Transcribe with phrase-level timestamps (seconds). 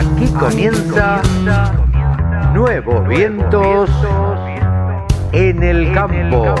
[0.00, 1.20] Aquí comienza
[2.54, 3.90] Nuevos Vientos
[5.32, 6.54] en el Campo.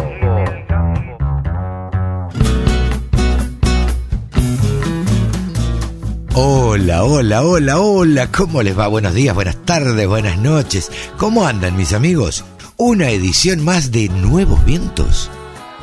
[6.34, 8.88] Hola, hola, hola, hola, ¿cómo les va?
[8.88, 10.92] Buenos días, buenas tardes, buenas noches.
[11.16, 12.44] ¿Cómo andan mis amigos?
[12.76, 15.30] Una edición más de Nuevos Vientos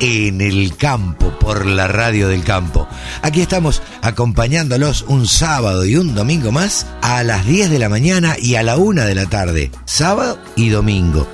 [0.00, 2.86] en el campo, por la radio del campo.
[3.22, 8.36] Aquí estamos acompañándolos un sábado y un domingo más a las 10 de la mañana
[8.38, 11.26] y a la 1 de la tarde, sábado y domingo.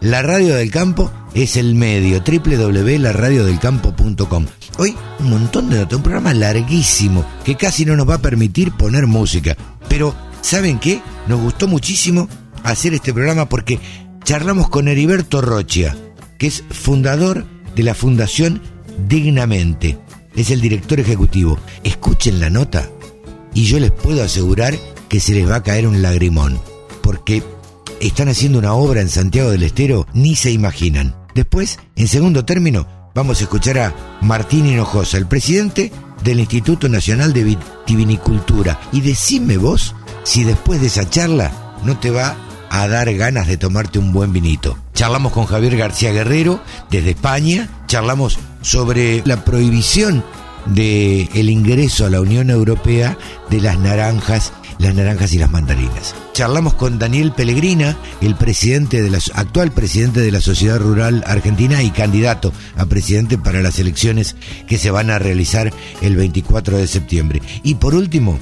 [0.00, 4.46] La radio del campo es el medio, www.laradiodelcampo.com.
[4.78, 8.72] Hoy un montón de notas, un programa larguísimo que casi no nos va a permitir
[8.72, 9.56] poner música.
[9.88, 11.00] Pero, ¿saben qué?
[11.28, 12.28] Nos gustó muchísimo
[12.64, 13.78] hacer este programa porque
[14.24, 15.94] charlamos con Heriberto Rocha,
[16.38, 18.60] que es fundador de la Fundación
[19.08, 19.98] Dignamente.
[20.36, 21.58] Es el director ejecutivo.
[21.82, 22.88] Escuchen la nota
[23.54, 26.58] y yo les puedo asegurar que se les va a caer un lagrimón,
[27.02, 27.42] porque
[28.00, 31.14] están haciendo una obra en Santiago del Estero, ni se imaginan.
[31.34, 35.92] Después, en segundo término, vamos a escuchar a Martín Hinojosa, el presidente
[36.24, 38.80] del Instituto Nacional de Vitivinicultura.
[38.92, 42.36] Y decime vos si después de esa charla no te va
[42.72, 44.78] a dar ganas de tomarte un buen vinito.
[44.94, 50.24] Charlamos con Javier García Guerrero desde España, charlamos sobre la prohibición
[50.64, 53.18] de el ingreso a la Unión Europea
[53.50, 56.14] de las naranjas, las naranjas y las mandarinas.
[56.32, 61.82] Charlamos con Daniel Pellegrina, el presidente de la actual presidente de la Sociedad Rural Argentina
[61.82, 64.34] y candidato a presidente para las elecciones
[64.66, 67.42] que se van a realizar el 24 de septiembre.
[67.62, 68.38] Y por último,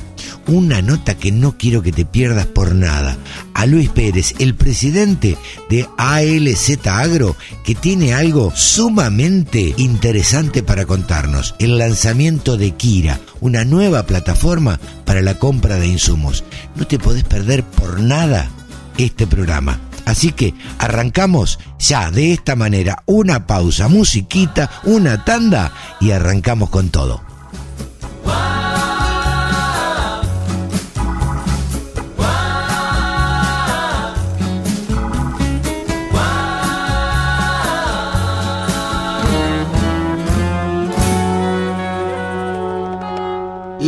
[0.46, 3.16] una nota que no quiero que te pierdas por nada.
[3.54, 5.36] A Luis Pérez, el presidente
[5.68, 11.54] de ALZ Agro, que tiene algo sumamente interesante para contarnos.
[11.58, 16.44] El lanzamiento de Kira, una nueva plataforma para la compra de insumos.
[16.76, 18.50] No te podés perder por nada
[18.98, 19.78] este programa.
[20.06, 26.88] Así que arrancamos ya de esta manera, una pausa, musiquita, una tanda y arrancamos con
[26.90, 27.22] todo.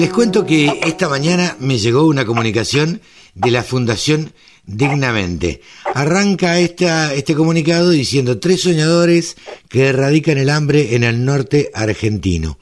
[0.02, 3.00] Les cuento que esta mañana me llegó una comunicación
[3.36, 4.32] de la Fundación
[4.66, 5.60] Dignamente.
[5.94, 9.36] Arranca este comunicado diciendo tres soñadores
[9.68, 12.58] que erradican el hambre en el norte argentino.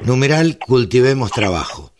[0.00, 1.92] Numeral Cultivemos Trabajo.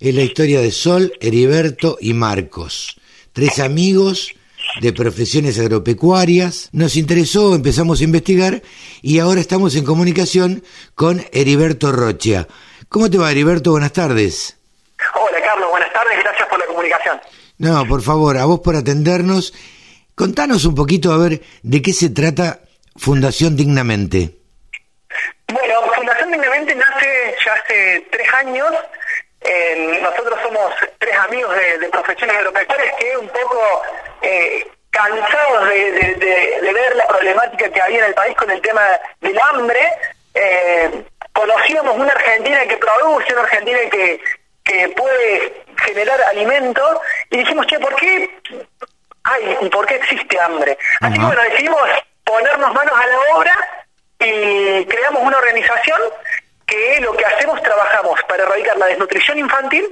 [0.00, 2.96] Es la historia de Sol, Heriberto y Marcos.
[3.32, 4.32] Tres amigos
[4.80, 6.70] de profesiones agropecuarias.
[6.72, 8.64] Nos interesó, empezamos a investigar
[9.00, 10.64] y ahora estamos en comunicación
[10.96, 12.48] con Heriberto Rocha.
[12.92, 13.70] ¿Cómo te va, Heriberto?
[13.70, 14.54] Buenas tardes.
[15.14, 15.70] Hola, Carlos.
[15.70, 16.18] Buenas tardes.
[16.22, 17.18] Gracias por la comunicación.
[17.56, 19.54] No, por favor, a vos por atendernos.
[20.14, 22.60] Contanos un poquito, a ver, de qué se trata
[22.94, 24.36] Fundación Dignamente.
[25.50, 28.70] Bueno, Fundación Dignamente nace ya hace tres años.
[30.02, 31.50] nosotros somos tres amigos
[31.80, 33.82] de, profesiones agropecuarias que un poco
[34.20, 38.82] eh, cansados de, ver la problemática que había en el país con el tema
[39.22, 39.80] del hambre,
[40.34, 44.20] eh, conocíamos una Argentina que produce, una Argentina que,
[44.64, 47.00] que puede generar alimento,
[47.30, 48.30] y dijimos, che, ¿por qué
[49.24, 50.76] hay y por qué existe hambre?
[51.00, 51.88] Así que bueno, decidimos
[52.24, 53.84] ponernos manos a la obra
[54.18, 56.00] y creamos una organización
[56.66, 59.84] que lo que hacemos, trabajamos para erradicar la desnutrición infantil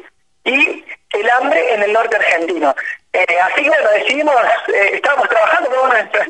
[0.45, 2.75] y el hambre en el norte argentino.
[3.13, 4.35] Eh, así que bueno, decidimos,
[4.69, 6.29] eh, estábamos trabajando con nuestras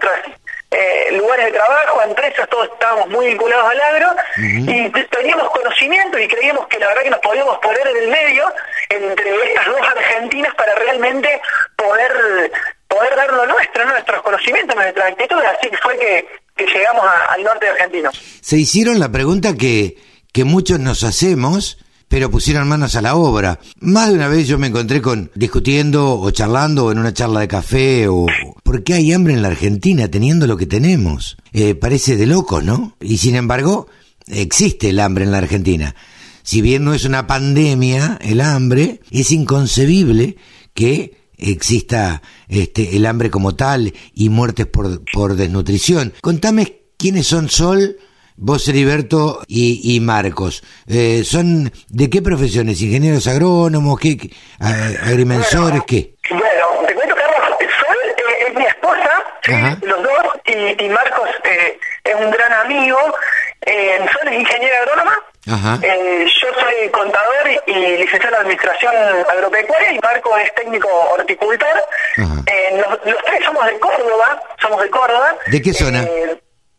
[0.70, 4.08] eh, lugares de trabajo, empresas, todos estábamos muy vinculados al agro
[4.38, 8.44] y teníamos conocimiento y creíamos que la verdad que nos podíamos poner en el medio
[8.88, 11.40] entre estas dos Argentinas para realmente
[11.76, 12.52] poder
[12.90, 16.26] poder dar lo nuestro, nuestros conocimientos, nuestras actitudes, así que fue que,
[16.66, 18.10] llegamos al norte argentino.
[18.42, 19.96] Se hicieron la pregunta que,
[20.32, 21.78] que muchos nos hacemos,
[22.10, 23.60] pero pusieron manos a la obra.
[23.78, 27.46] Más de una vez yo me encontré con discutiendo o charlando en una charla de
[27.46, 28.26] café o
[28.64, 31.36] ¿por qué hay hambre en la Argentina teniendo lo que tenemos?
[31.52, 32.96] Eh, parece de loco, ¿no?
[33.00, 33.86] Y sin embargo,
[34.26, 35.94] existe el hambre en la Argentina.
[36.42, 40.36] Si bien no es una pandemia, el hambre, es inconcebible
[40.74, 46.12] que exista este, el hambre como tal y muertes por, por desnutrición.
[46.20, 47.98] Contame quiénes son Sol,
[48.40, 52.80] vos Heriberto y, y Marcos, eh, ¿son de qué profesiones?
[52.80, 54.00] ¿Ingenieros agrónomos?
[54.00, 55.82] ¿Qué, agrimensores?
[55.86, 56.14] ¿Qué?
[56.30, 61.78] Bueno, te cuento, Carlos, Sol eh, es mi esposa, los dos, y, y Marcos eh,
[62.04, 62.98] es un gran amigo.
[63.62, 65.12] Sol es ingeniera agrónoma
[65.82, 68.94] Eh, yo soy contador y licenciado en Administración
[69.28, 71.84] Agropecuaria y Marco es técnico horticultor.
[72.46, 75.36] Eh, los, tres somos de Córdoba, somos de Córdoba.
[75.46, 76.06] ¿De qué zona?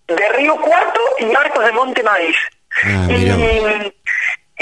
[0.08, 2.38] De Río Cuarto y Marcos de Monte Maíz.
[2.84, 3.94] Ah, y,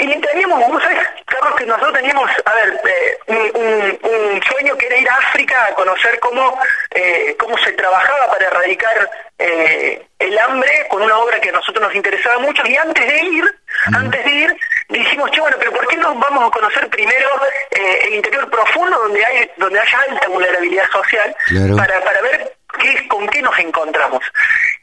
[0.02, 2.80] y teníamos, vos sabés, Carlos, que nosotros teníamos, a ver,
[3.26, 6.58] eh, un, sueño que era ir a África a conocer cómo,
[6.90, 11.82] eh, cómo se trabajaba para erradicar eh, el hambre con una obra que a nosotros
[11.86, 12.66] nos interesaba mucho.
[12.66, 13.44] Y antes de ir,
[13.94, 14.56] antes de ir,
[14.88, 17.28] dijimos, che, bueno, pero ¿por qué no vamos a conocer primero
[17.70, 21.36] el interior profundo donde hay donde haya alta vulnerabilidad social
[21.76, 24.22] para, para ver qué, con qué nos encontramos?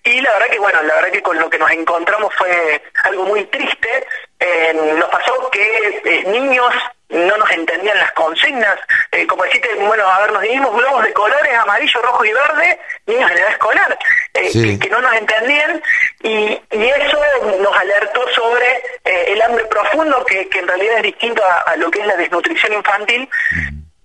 [0.04, 3.26] Y la verdad que, bueno, la verdad que con lo que nos encontramos fue algo
[3.26, 4.08] muy triste.
[4.40, 6.74] Eh, nos pasó que eh, niños
[7.10, 8.78] no nos entendían las consignas,
[9.12, 12.80] eh, como deciste, bueno, a ver, nos dimos globos de colores amarillo, rojo y verde,
[13.06, 13.98] niños de edad escolar,
[14.34, 15.82] que, no nos entendían,
[16.22, 17.20] y, eso
[17.62, 22.08] nos alertó sobre el hambre profundo, que, en realidad es distinto a, lo que es
[22.08, 23.30] la desnutrición infantil,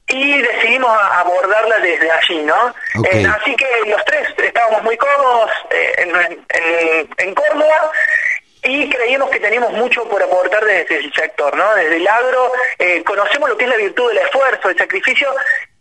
[0.08, 2.75] y decidimos abordarla desde allí, ¿no?
[3.10, 6.06] Eh, así que los tres estábamos muy cómodos eh,
[7.19, 7.90] en, Córdoba
[8.62, 11.75] y creíamos que teníamos mucho por aportar desde el sector, ¿no?
[11.75, 15.34] Desde el agro, eh, conocemos lo que es la virtud del esfuerzo, del sacrificio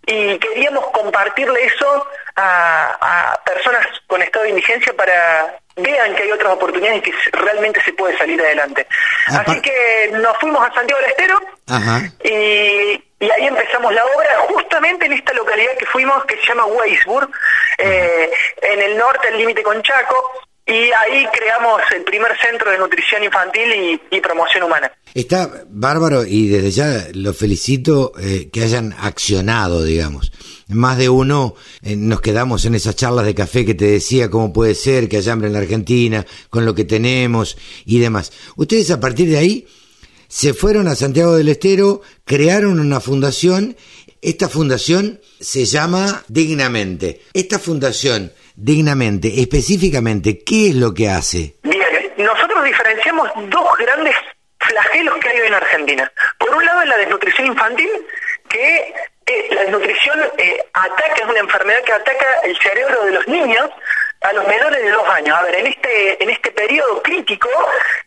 [0.06, 6.54] y queríamos compartirle eso a, personas con estado de indigencia para vean que hay otras
[6.54, 8.88] oportunidades y que realmente se puede salir adelante.
[9.28, 11.42] Así que nos fuimos a Santiago del Estero
[12.24, 16.66] y y ahí empezamos la obra justamente en esta localidad que fuimos, que se llama
[16.66, 17.30] Weisburg,
[17.78, 18.32] eh,
[18.64, 20.16] en el norte, el límite con Chaco,
[20.66, 24.92] y ahí creamos el primer centro de nutrición infantil y, promoción humana.
[25.14, 30.32] Está bárbaro y desde ya lo felicito eh, que hayan accionado, digamos.
[30.68, 34.52] Más de uno eh, nos quedamos en esas charlas de café que te decía cómo
[34.52, 38.32] puede ser que haya hambre en la Argentina, con lo que tenemos y demás.
[38.56, 39.68] Ustedes a partir de ahí
[40.32, 43.76] se fueron a Santiago del Estero, crearon una fundación.
[44.22, 47.20] Esta fundación se llama Dignamente.
[47.34, 51.56] Esta fundación, Dignamente, específicamente, ¿qué es lo que hace?
[51.64, 51.84] Bien,
[52.16, 54.16] nosotros diferenciamos dos grandes
[54.60, 56.12] flagelos que hay en Argentina.
[56.40, 57.90] Por un lado, la desnutrición infantil,
[58.48, 58.94] que
[59.26, 63.70] eh, la desnutrición eh, ataca, es una enfermedad que ataca el cerebro de los niños
[64.22, 65.38] a los menores de dos años.
[65.38, 67.50] A ver, en este en este periodo crítico,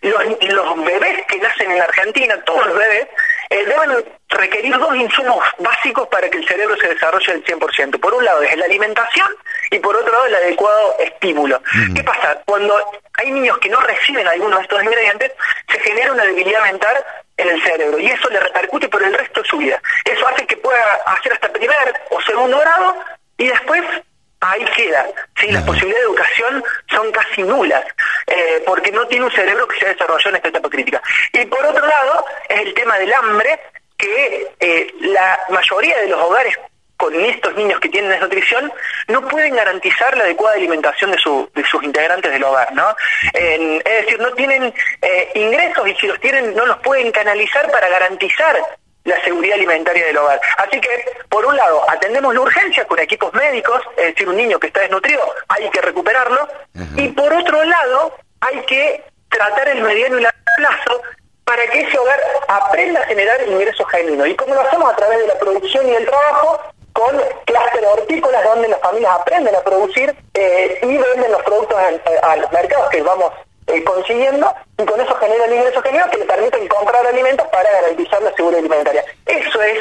[0.02, 3.08] los, los bebés que nacen en Argentina, todos los bebés,
[3.50, 8.00] eh, deben requerir dos insumos básicos para que el cerebro se desarrolle al 100%.
[8.00, 9.28] Por un lado es la alimentación
[9.70, 11.60] y por otro lado el adecuado estímulo.
[11.94, 12.40] ¿Qué pasa?
[12.44, 12.76] Cuando
[13.14, 15.32] hay niños que no reciben alguno de estos ingredientes,
[15.68, 17.04] se genera una debilidad mental
[17.36, 19.80] en el cerebro y eso le repercute por el resto de su vida.
[20.04, 22.96] Eso hace que pueda hacer hasta primer o segundo grado
[23.36, 23.82] y después
[24.50, 25.06] ahí queda.
[25.36, 25.50] ¿sí?
[25.50, 27.84] Las posibilidades de educación son casi nulas,
[28.26, 31.02] eh, porque no tiene un cerebro que se ha desarrollado en esta etapa crítica.
[31.32, 33.60] Y por otro lado, es el tema del hambre,
[33.96, 36.58] que eh, la mayoría de los hogares
[36.96, 38.72] con estos niños que tienen desnutrición
[39.08, 42.96] no pueden garantizar la adecuada alimentación de, su, de sus integrantes del hogar, ¿no?
[43.34, 47.88] es decir, no tienen eh, ingresos y si los tienen no los pueden canalizar para
[47.88, 48.56] garantizar
[49.04, 50.40] la seguridad alimentaria del hogar.
[50.58, 50.88] Así que,
[51.28, 54.80] por un lado, atendemos la urgencia con equipos médicos, es decir, un niño que está
[54.80, 56.48] desnutrido, hay que recuperarlo,
[56.96, 61.02] y por otro lado, hay que tratar el mediano y largo plazo
[61.44, 64.28] para que ese hogar aprenda a generar ingresos genuinos.
[64.28, 64.92] ¿Y cómo lo hacemos?
[64.92, 66.60] A través de la producción y el trabajo,
[66.94, 71.76] con clústeres hortícolas donde las familias aprenden a producir eh, y venden los productos
[72.22, 73.32] a los mercados que vamos
[73.66, 78.22] eh, consiguiendo y con eso generan ingresos generales que le permiten comprar alimentos para garantizar
[78.22, 79.04] la seguridad alimentaria.
[79.26, 79.78] Eso es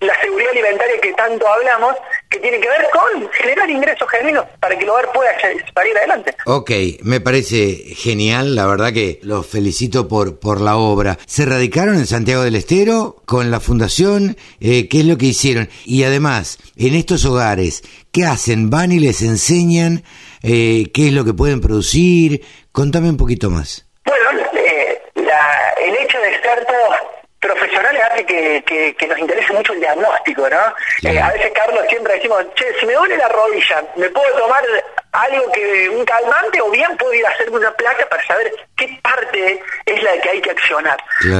[0.00, 1.94] la seguridad alimentaria que tanto hablamos,
[2.28, 6.36] que tiene que ver con generar ingresos genuinos para que el hogar pueda salir adelante.
[6.44, 6.70] Ok,
[7.02, 11.18] me parece genial, la verdad que los felicito por, por la obra.
[11.26, 14.36] ¿Se radicaron en Santiago del Estero con la fundación?
[14.60, 15.70] Eh, ¿Qué es lo que hicieron?
[15.86, 18.68] Y además, en estos hogares, ¿qué hacen?
[18.68, 20.04] ¿Van y les enseñan
[20.46, 22.44] eh, qué es lo que pueden producir?
[22.70, 23.86] Contame un poquito más.
[24.04, 26.96] Bueno, eh, el hecho de estar todos
[27.44, 30.74] profesionales hace que, que, nos interese mucho el diagnóstico, ¿no?
[31.08, 34.64] Eh, a veces, Carlos, siempre decimos, che, si me duele la rodilla, ¿me puedo tomar
[35.12, 38.98] algo que un calmante o bien puedo ir a hacerme una placa para saber qué
[39.02, 40.96] parte es la que hay que accionar?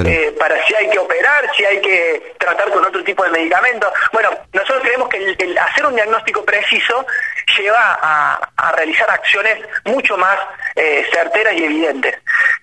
[0.07, 3.91] Eh, para si hay que operar, si hay que tratar con otro tipo de medicamentos.
[4.13, 7.07] Bueno, nosotros creemos que el, hacer un diagnóstico preciso
[7.59, 10.37] lleva a, realizar acciones mucho más
[10.75, 12.17] eh, certeras y evidentes.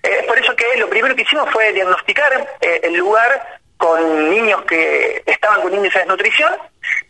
[0.03, 3.30] Es por eso que lo primero que hicimos fue diagnosticar el lugar
[3.77, 6.53] con niños que estaban con índice de desnutrición.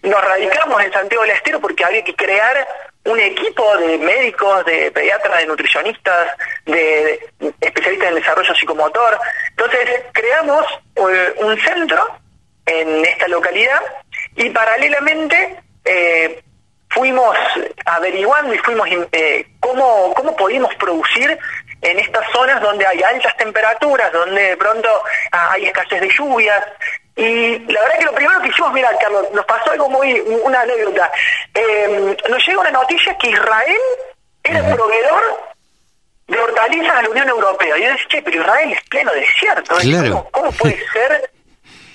[0.03, 2.67] Nos radicamos en Santiago del Estero porque había que crear
[3.03, 6.27] un equipo de médicos, de pediatras, de nutricionistas,
[6.65, 7.19] de,
[7.59, 9.19] especialistas en desarrollo psicomotor.
[9.49, 12.07] Entonces creamos eh, un centro
[12.65, 13.81] en esta localidad
[14.35, 16.41] y paralelamente eh,
[16.89, 17.35] fuimos
[17.85, 21.37] averiguando y fuimos eh, cómo, cómo podíamos producir
[21.81, 24.89] en estas zonas donde hay altas temperaturas, donde de pronto
[25.31, 26.63] ah, hay escasez de lluvias,
[27.15, 30.61] y la verdad que lo primero que hicimos, mira, Carlos, nos pasó algo muy, una
[30.61, 31.11] anécdota.
[31.53, 33.81] Eh, nos llega una noticia que Israel
[34.43, 35.53] era proveedor
[36.27, 37.77] de hortalizas a la Unión Europea.
[37.77, 39.75] Y yo decía, che, pero Israel es pleno desierto.
[40.31, 41.29] ¿Cómo, puede ser?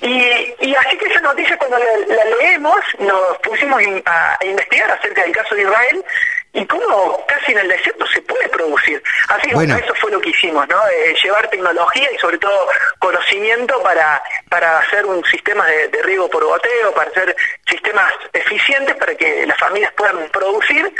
[0.02, 5.32] Y, y, así que esa noticia cuando la, leemos nos pusimos a, investigar acerca del
[5.32, 6.04] caso de Israel
[6.52, 9.02] y cómo casi en el desierto se puede producir.
[9.28, 9.76] Así que bueno.
[9.76, 10.76] eso fue lo que hicimos, ¿no?
[10.88, 16.44] Eh, llevar tecnología y sobre todo conocimiento para, para hacer un sistema de, riego por
[16.44, 17.36] goteo, para hacer
[17.68, 20.92] sistemas eficientes para que las familias puedan producir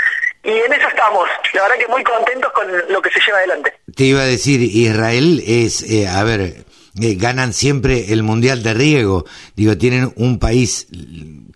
[0.43, 1.29] y en eso estamos.
[1.53, 3.73] La verdad que muy contentos con lo que se lleva adelante.
[3.95, 6.66] Te iba a decir, Israel es, eh, a ver,
[6.97, 9.25] ganan siempre el Mundial de Riego.
[9.55, 10.87] Digo, tienen un país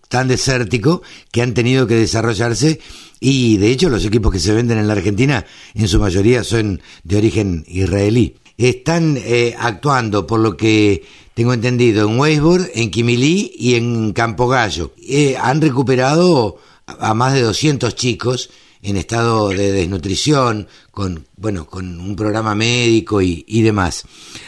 [0.08, 2.80] tan desértico que han tenido que desarrollarse
[3.20, 6.82] y de hecho los equipos que se venden en la Argentina en su mayoría son
[7.04, 8.36] de origen israelí.
[8.58, 14.48] Están eh, actuando, por lo que tengo entendido, en Weisburg, en Quimilí y en Campo
[14.48, 14.94] Gallo.
[15.02, 18.50] Eh, han recuperado a más de 200 chicos
[18.82, 24.04] en estado de desnutrición, con, bueno, con un programa médico y, demás.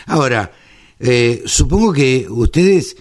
[0.08, 0.52] Ahora,
[1.04, 2.96] eh, supongo que ustedes,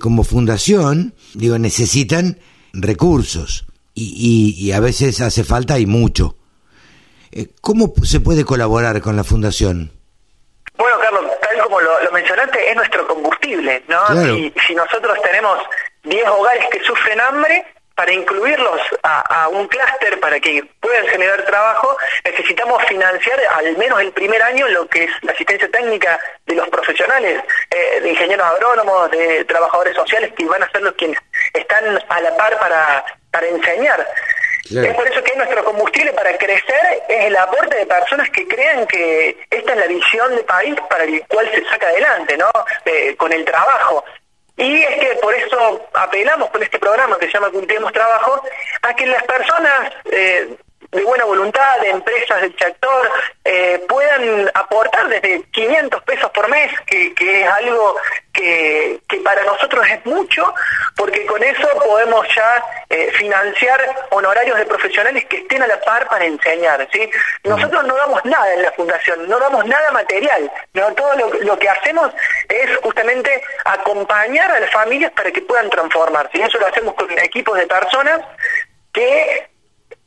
[0.00, 2.38] como fundación, digo, necesitan
[2.72, 6.36] recursos y, a veces hace falta y mucho.
[7.30, 9.90] Eh, ¿Cómo se puede colaborar con la fundación?
[10.76, 14.36] Bueno, Carlos, tal como lo, mencionaste, es nuestro combustible, ¿no?
[14.36, 15.58] Y si nosotros tenemos
[16.04, 21.96] 10 hogares que sufren hambre, para incluirlos a, un clúster para que puedan generar trabajo,
[22.24, 26.68] necesitamos financiar al menos el primer año lo que es la asistencia técnica de los
[26.68, 31.18] profesionales, eh, de ingenieros agrónomos, de trabajadores sociales que van a ser los quienes
[31.52, 34.06] están a la par para para enseñar.
[34.70, 38.86] Es por eso que nuestro combustible para crecer es el aporte de personas que crean
[38.86, 42.50] que esta es la visión de país para el cual se saca adelante, ¿no?
[43.18, 44.04] con el trabajo.
[44.56, 48.42] Y es que por eso apelamos con este programa que se llama Cultivemos Trabajo
[48.82, 50.56] a que las personas eh,
[50.92, 53.10] de buena voluntad, de empresas del sector,
[53.44, 57.96] eh, puedan aportar desde 500 pesos por mes, que, es algo
[58.32, 60.54] que, para nosotros es mucho,
[60.94, 63.80] porque con eso podemos ya eh, financiar
[64.10, 66.86] honorarios de profesionales que estén a la par para enseñar.
[66.92, 67.10] ¿sí?
[67.44, 71.68] Nosotros no damos nada en la fundación, no damos nada material, no todo lo, que
[71.70, 72.10] hacemos
[72.48, 76.36] es justamente acompañar a las familias para que puedan transformarse.
[76.36, 78.20] Y eso lo hacemos con equipos de personas
[78.92, 79.51] que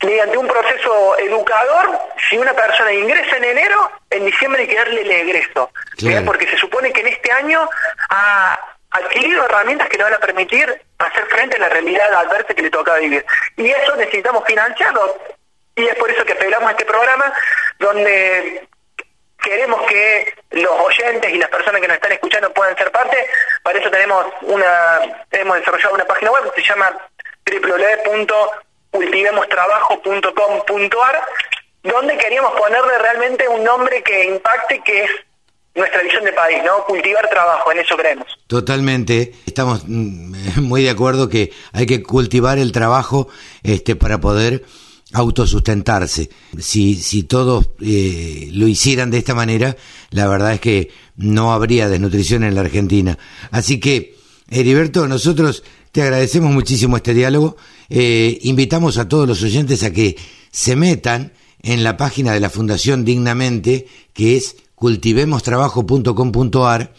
[0.02, 1.98] mediante un proceso educador,
[2.28, 5.70] si una persona ingresa en enero, en diciembre hay que darle el egreso.
[6.24, 7.68] Porque se supone que en este año
[8.10, 8.58] ha
[8.90, 12.70] adquirido herramientas que le van a permitir hacer frente a la realidad adversa que le
[12.70, 13.24] toca vivir.
[13.56, 15.16] Y eso necesitamos financiarlo.
[15.74, 17.32] Y es por eso que apelamos a este programa,
[17.78, 18.66] donde
[19.42, 23.28] queremos que los oyentes y las personas que nos están escuchando puedan ser parte.
[23.62, 25.00] Para eso tenemos una
[25.30, 26.90] hemos desarrollado una página web que se llama
[27.46, 28.65] www
[28.96, 31.22] cultivemostrabajo.com.ar,
[31.82, 35.10] donde queríamos ponerle realmente un nombre que impacte, que es
[35.74, 36.84] nuestra visión de país, ¿no?
[36.84, 38.26] Cultivar trabajo, en eso creemos.
[38.46, 43.28] Totalmente, estamos mm, muy de acuerdo que hay que cultivar el trabajo
[43.62, 44.64] este, para poder
[45.12, 46.30] autosustentarse.
[46.58, 49.76] Si, si todos eh, lo hicieran de esta manera,
[50.10, 53.18] la verdad es que no habría desnutrición en la Argentina.
[53.50, 54.16] Así que,
[54.50, 55.62] Heriberto, nosotros
[55.92, 57.56] te agradecemos muchísimo este diálogo.
[57.88, 60.16] Eh, invitamos a todos los oyentes a que
[60.50, 66.92] se metan en la página de la Fundación Dignamente, que es cultivemostrabajo.com.ar,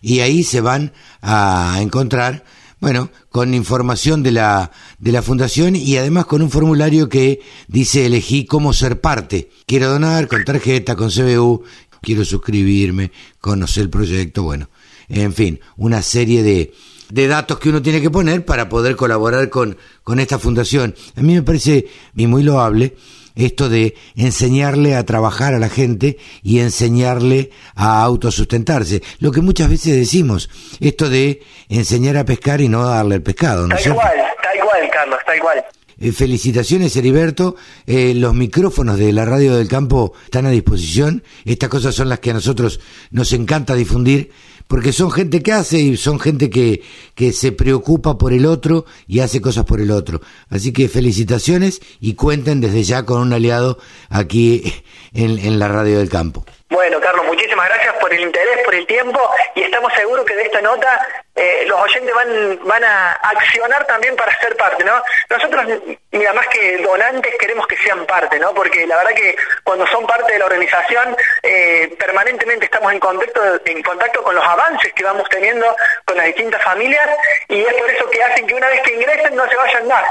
[0.00, 2.44] y ahí se van a encontrar,
[2.80, 8.04] bueno, con información de la, de la Fundación y además con un formulario que dice
[8.06, 9.48] elegí cómo ser parte.
[9.66, 11.62] Quiero donar con tarjeta, con CBU,
[12.02, 13.10] quiero suscribirme,
[13.40, 14.68] conocer el proyecto, bueno,
[15.08, 16.74] en fin, una serie de,
[17.10, 20.94] de datos que uno tiene que poner para poder colaborar con, con esta fundación.
[21.16, 22.94] A mí me parece muy loable
[23.34, 29.02] esto de enseñarle a trabajar a la gente y enseñarle a autosustentarse.
[29.18, 30.48] Lo que muchas veces decimos,
[30.80, 33.66] esto de enseñar a pescar y no darle el pescado.
[33.66, 35.64] ¿no está igual, está igual, Carlos, está igual.
[35.98, 37.56] Eh, felicitaciones, Heriberto.
[37.86, 41.22] Eh, los micrófonos de la radio del campo están a disposición.
[41.44, 42.80] Estas cosas son las que a nosotros
[43.10, 44.30] nos encanta difundir
[44.68, 46.82] porque son gente que hace y son gente que,
[47.14, 50.20] que se preocupa por el otro y hace cosas por el otro.
[50.50, 53.78] Así que felicitaciones y cuenten desde ya con un aliado
[54.10, 56.44] aquí en, en la radio del campo.
[56.70, 59.20] Bueno, Carlos, muchísimas gracias por el interés, por el tiempo
[59.54, 61.06] y estamos seguros que de esta nota
[61.36, 65.02] eh, los oyentes van, van a accionar también para ser parte, ¿no?
[65.28, 65.64] Nosotros,
[66.12, 68.54] mira, más que donantes, queremos que sean parte, ¿no?
[68.54, 73.40] Porque la verdad que cuando son parte de la organización, eh, permanentemente estamos en contacto,
[73.64, 75.74] en contacto con los avances que vamos teniendo
[76.04, 77.08] con las distintas familias
[77.48, 80.04] y es por eso que hacen que una vez que ingresen no se vayan más,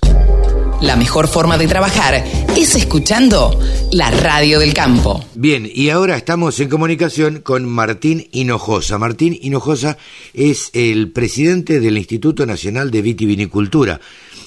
[0.81, 2.23] La mejor forma de trabajar
[2.55, 3.59] es escuchando
[3.91, 5.25] la radio del campo.
[5.33, 8.99] Bien, y ahora estamos en comunicación con Martín Hinojosa.
[8.99, 9.97] Martín Hinojosa
[10.35, 13.99] es el presidente del Instituto Nacional de Vitivinicultura.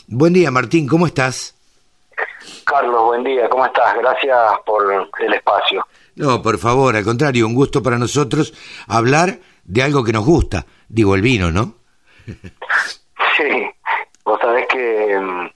[0.06, 1.56] Buen día, Martín, ¿cómo estás?
[2.64, 3.96] Carlos, buen día, ¿cómo estás?
[3.96, 5.86] Gracias por el espacio.
[6.16, 8.52] No, por favor, al contrario, un gusto para nosotros
[8.86, 11.74] hablar de algo que nos gusta, digo el vino, ¿no?
[13.36, 13.70] sí,
[14.24, 15.50] vos sabés que mm,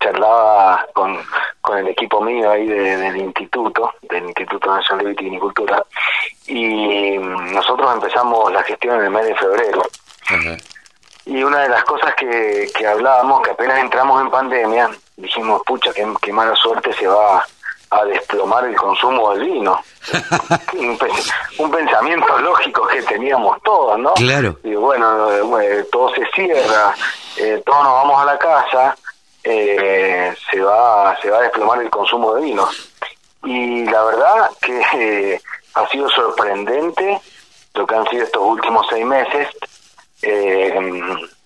[0.00, 1.18] charlaba con,
[1.60, 5.84] con el equipo mío ahí del instituto, del Instituto Nacional de Vitivinicultura,
[6.46, 9.82] y mm, nosotros empezamos la gestión en el mes de febrero.
[11.26, 14.90] Y una de las cosas que, que hablábamos, que apenas entramos en pandemia,
[15.20, 17.44] dijimos, pucha, qué, qué mala suerte se va
[17.90, 19.80] a desplomar el consumo del vino.
[21.58, 24.14] un, pensamiento lógico que teníamos todos, ¿no?
[24.14, 24.56] Claro.
[24.62, 26.94] Y bueno, eh, todo se cierra,
[27.36, 28.96] eh, todos nos vamos a la casa,
[29.42, 32.68] eh, se va se va a desplomar el consumo de vino.
[33.44, 35.40] Y la verdad que
[35.74, 37.20] ha sido sorprendente
[37.74, 39.48] lo que han sido estos últimos seis meses.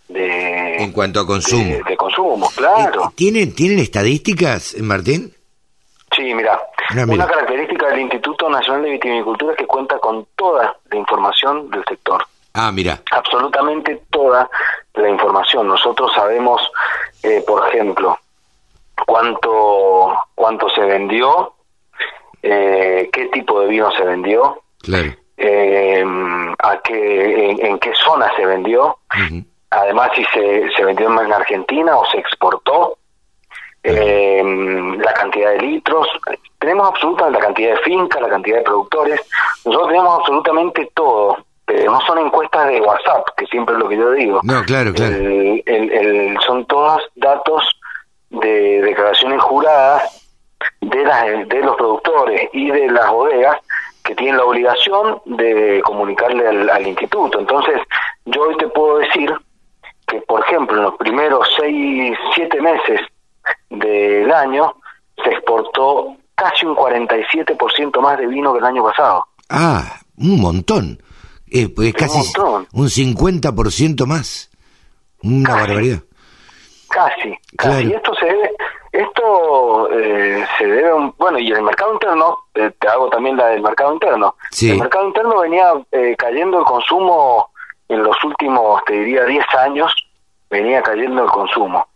[0.09, 1.77] De, en cuanto a consumo.
[1.87, 3.13] De, consumo, claro.
[3.15, 5.35] ¿Tienen, ¿Tienen estadísticas, Martín?
[6.15, 6.61] Sí, mira,
[7.09, 11.85] una característica del Instituto Nacional de Vitivinicultura es que cuenta con toda la información del
[11.89, 12.25] sector.
[12.53, 13.01] Ah, mira.
[13.11, 14.49] Absolutamente toda
[14.95, 15.67] la información.
[15.67, 16.63] Nosotros sabemos,
[17.25, 18.17] eh, por ejemplo,
[19.07, 21.55] cuánto cuánto se vendió,
[22.43, 25.13] eh, qué tipo de vino se vendió, claro.
[25.37, 26.05] eh,
[26.59, 28.99] a qué, en, qué zona se vendió,
[29.75, 32.99] además si se, se vendió en Argentina o se exportó,
[33.85, 34.43] eh,
[34.99, 36.09] la cantidad de litros,
[36.59, 39.21] tenemos absolutamente la cantidad de fincas, la cantidad de productores,
[39.65, 43.97] nosotros tenemos absolutamente todo, pero no son encuestas de WhatsApp, que siempre es lo que
[43.99, 44.41] yo digo.
[44.43, 45.15] No, claro, claro.
[45.17, 47.63] El, son todos datos
[48.31, 50.31] de declaraciones juradas
[50.81, 53.59] de, las, de los productores y de las bodegas
[54.03, 57.39] que tienen la obligación de comunicarle al, al instituto.
[57.39, 57.81] Entonces,
[58.25, 59.35] yo hoy te puedo decir
[60.15, 63.01] que, por ejemplo, en los primeros seis, siete meses
[63.71, 64.75] del año
[65.23, 69.27] se exportó casi un 47% más de vino que el año pasado.
[69.49, 71.03] Ah, un montón.
[71.51, 72.19] Eh, pues casi
[72.73, 74.51] un, 50% más.
[75.23, 76.03] Una barbaridad.
[76.89, 77.89] Casi, casi.
[77.89, 78.51] Y esto se debe,
[78.93, 83.63] esto eh, se debe, bueno, y el mercado interno, eh, te hago también la del
[83.63, 84.37] mercado interno.
[84.63, 87.51] El mercado interno venía eh, cayendo el consumo
[87.89, 89.95] en los últimos, te diría, 10 años,
[90.55, 91.89] venía cayendo el consumo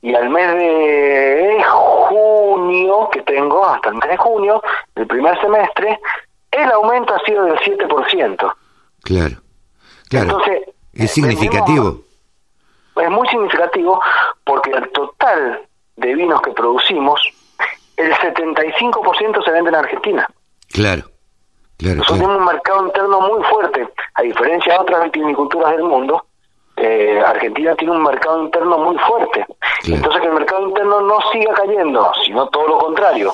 [0.00, 4.62] y al mes de junio que tengo, hasta el mes de junio,
[4.94, 5.98] el primer semestre,
[6.50, 8.54] el aumento ha sido del 7%.
[9.02, 9.36] Claro,
[10.08, 10.24] claro.
[10.24, 10.62] Entonces,
[10.94, 12.00] es significativo.
[12.96, 14.00] es muy significativo
[14.44, 15.62] porque el total
[15.96, 17.20] de vinos que producimos,
[17.96, 20.28] el 75% se vende en Argentina.
[20.72, 21.02] Claro.
[21.78, 26.24] Claro, Nosotros tenemos un mercado interno muy fuerte, a diferencia de otras vitiviniculturas del mundo,
[26.76, 29.46] eh, Argentina tiene un mercado interno muy fuerte.
[29.86, 33.32] Entonces que el mercado interno no siga cayendo, sino todo lo contrario,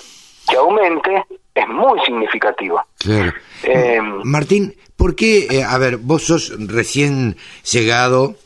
[0.49, 1.25] que aumente,
[1.55, 2.81] es muy significativo.
[3.65, 7.37] Eh, Martín, ¿por qué, eh, a ver, vos sos recién
[7.71, 8.37] llegado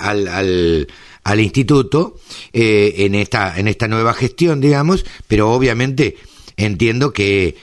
[0.00, 0.88] al, al,
[1.22, 2.14] al, instituto
[2.52, 6.16] en, esta, en esta nueva gestión, digamos, pero obviamente
[6.56, 7.56] entiendo que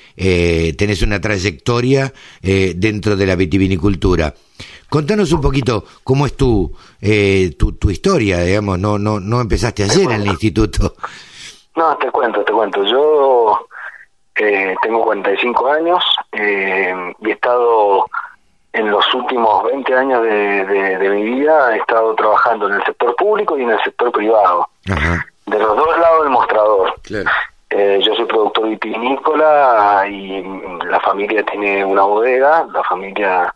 [0.78, 4.34] tenés una trayectoria dentro de la vitivinicultura.
[4.92, 9.84] Contanos un poquito cómo es tu, eh, tu, tu, historia, digamos, no, no, no empezaste
[9.84, 10.96] ayer en el instituto.
[11.78, 12.84] No, te cuento, te cuento.
[12.84, 13.68] Yo
[14.36, 18.06] eh, tengo 45 años eh, y he estado
[18.74, 23.16] en los últimos 20 años de, de, mi vida, he estado trabajando en el sector
[23.16, 24.68] público y en el sector privado.
[24.84, 26.94] De los dos lados del mostrador.
[27.70, 30.44] Eh, yo soy productor vitivinícola y
[30.86, 33.56] la familia tiene una bodega, la familia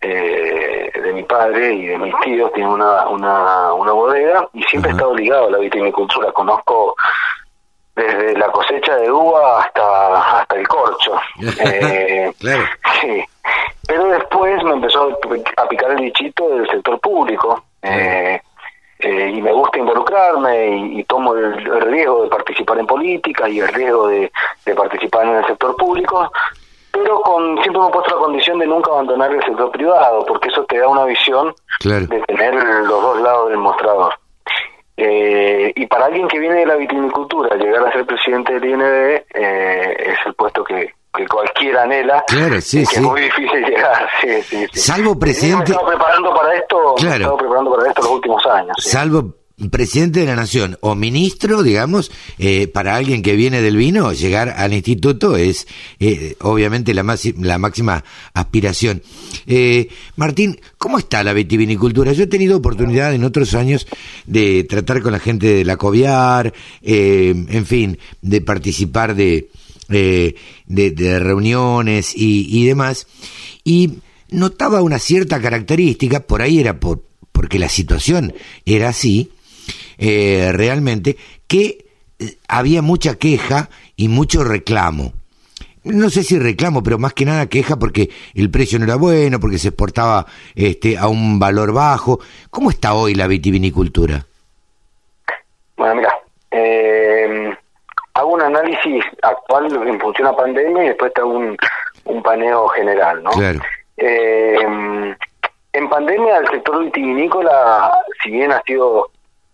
[0.00, 4.90] eh, de mi padre y de mis tíos tiene una, una, una bodega y siempre
[4.90, 6.32] he estado ligado a la vitivinicultura.
[6.32, 6.94] Conozco
[7.96, 11.12] desde la cosecha de uva hasta hasta el corcho.
[11.64, 12.32] eh,
[13.00, 13.24] Sí.
[13.86, 15.18] Pero después me empezó
[15.56, 17.64] a picar el bichito del sector público.
[17.82, 18.40] Eh,
[19.00, 23.68] eh, y me gusta involucrarme y, tomo el, riesgo de participar en política y el
[23.68, 24.30] riesgo de,
[24.76, 26.30] participar en el sector público,
[27.02, 30.48] pero con siempre me he puesto la condición de nunca abandonar el sector privado, porque
[30.48, 34.14] eso te da una visión de tener los dos lados del mostrador.
[34.96, 38.82] Eh, y para alguien que viene de la vitinicultura, llegar a ser presidente del IND
[38.82, 42.24] eh, es el puesto que, que cualquiera anhela.
[42.26, 42.96] Claro, sí, sí.
[42.96, 45.72] es muy difícil llegar, sí, sí, Salvo presidente.
[45.72, 47.36] Me preparando para esto, claro.
[47.36, 48.76] preparando para esto los últimos años.
[48.80, 49.37] Salvo
[49.70, 54.50] presidente de la nación o ministro, digamos, eh, para alguien que viene del vino, llegar
[54.50, 55.66] al instituto es
[55.98, 59.02] eh, obviamente la, más, la máxima aspiración.
[59.46, 62.12] Eh, Martín, ¿cómo está la vitivinicultura?
[62.12, 63.86] Yo he tenido oportunidad en otros años
[64.26, 69.48] de tratar con la gente de la COVIAR, en fin, de participar de,
[69.88, 73.06] de, reuniones y, y demás,
[73.64, 73.98] y
[74.30, 78.34] notaba una cierta característica, por ahí era por, porque la situación
[78.66, 79.30] era así,
[79.98, 81.16] eh, realmente,
[81.48, 81.86] que
[82.18, 85.12] eh, había mucha queja y mucho reclamo.
[85.82, 89.40] No sé si reclamo, pero más que nada queja porque el precio no era bueno,
[89.40, 92.20] porque se exportaba este, a un valor bajo.
[92.50, 94.24] ¿Cómo está hoy la vitivinicultura?
[95.76, 96.14] Bueno, mira,
[96.50, 97.52] eh,
[98.14, 101.56] hago un análisis actual en función a pandemia y después te hago un,
[102.04, 103.30] un paneo general, ¿no?
[103.30, 103.60] Claro.
[103.96, 109.10] en pandemia el sector vitivinícola, si bien ha sido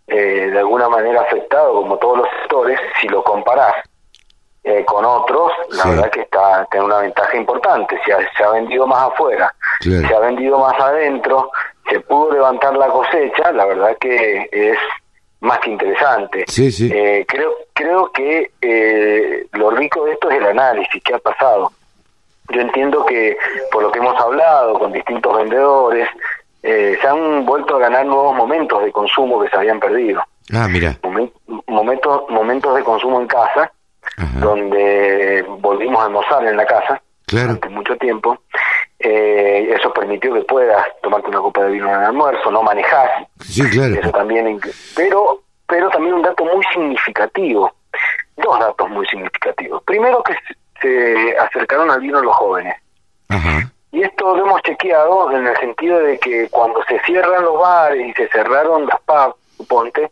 [0.07, 3.75] eh, de alguna manera afectado, como todos los sectores, si lo comparás
[4.63, 7.99] eh, con otros, la verdad que está tiene una ventaja importante.
[8.05, 11.51] Se ha, se ha vendido más afuera, se ha vendido más adentro,
[11.91, 14.79] se pudo levantar la cosecha, la verdad que es
[15.41, 16.45] más que interesante.
[16.91, 21.71] Eh, creo creo que eh, lo rico de esto es el análisis que ha pasado.
[22.49, 23.37] Yo entiendo que
[23.71, 26.09] por lo que hemos hablado con distintos vendedores,
[26.67, 30.23] eh, se han vuelto a ganar nuevos momentos de consumo que se habían perdido.
[30.51, 30.99] Ah, mira.
[31.69, 33.71] momentos, momentos de consumo en casa,
[34.41, 38.39] donde volvimos a almorzar en la casa durante mucho tiempo.
[38.99, 43.29] Eh, eso permitió que puedas tomarte una copa de vino en el almuerzo, no manejar.
[43.41, 43.97] Sí, claro.
[43.97, 44.59] Eso también,
[44.97, 47.71] pero, pero también un dato muy significativo,
[48.39, 49.83] dos datos muy significativos.
[49.83, 50.35] Primero que
[50.81, 52.75] se acercaron al vino los jóvenes.
[53.29, 53.71] Ajá.
[53.95, 58.05] Y esto lo hemos chequeado en el sentido de que cuando se cierran los bares
[58.05, 60.11] y se cerraron las pubs, suponte,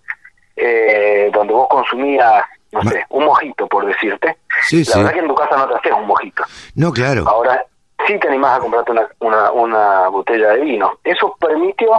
[0.54, 4.36] eh, donde vos consumías, no sé, un mojito, por decirte,
[4.70, 6.44] la verdad que en tu casa no te haces un mojito.
[6.76, 7.24] No, claro.
[7.26, 7.66] Ahora
[8.06, 10.92] sí te animás a comprarte una, una, una botella de vino.
[11.02, 11.90] Eso permitió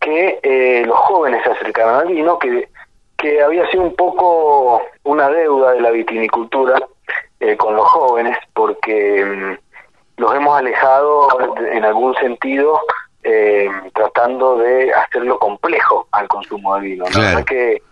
[0.00, 2.70] que eh, los jóvenes se acercaran al vino, que,
[3.16, 6.82] que había sido un poco una deuda de la vitinicultura
[7.38, 9.67] eh, con los jóvenes, porque mm,
[10.18, 11.28] los hemos alejado
[11.72, 12.80] en algún sentido
[13.22, 17.04] eh, tratando de hacerlo complejo al consumo de vino.
[17.14, 17.82] La verdad que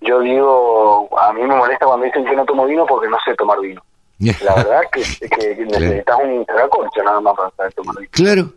[0.00, 3.34] yo digo, a mí me molesta cuando dicen que no tomo vino porque no sé
[3.34, 3.82] tomar vino.
[4.42, 8.10] La verdad que, que necesitas un tragacorcho nada más para saber tomar vino.
[8.12, 8.48] Claro.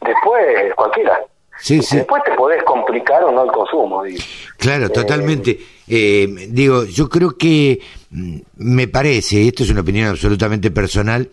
[0.00, 1.20] Después, cualquiera.
[1.58, 1.96] Sí, sí.
[1.96, 4.02] Después te podés complicar o no el consumo.
[4.02, 4.22] Digo.
[4.58, 5.58] Claro, totalmente.
[5.88, 11.30] Eh, digo, yo creo que mm, me parece, esto es una opinión absolutamente personal,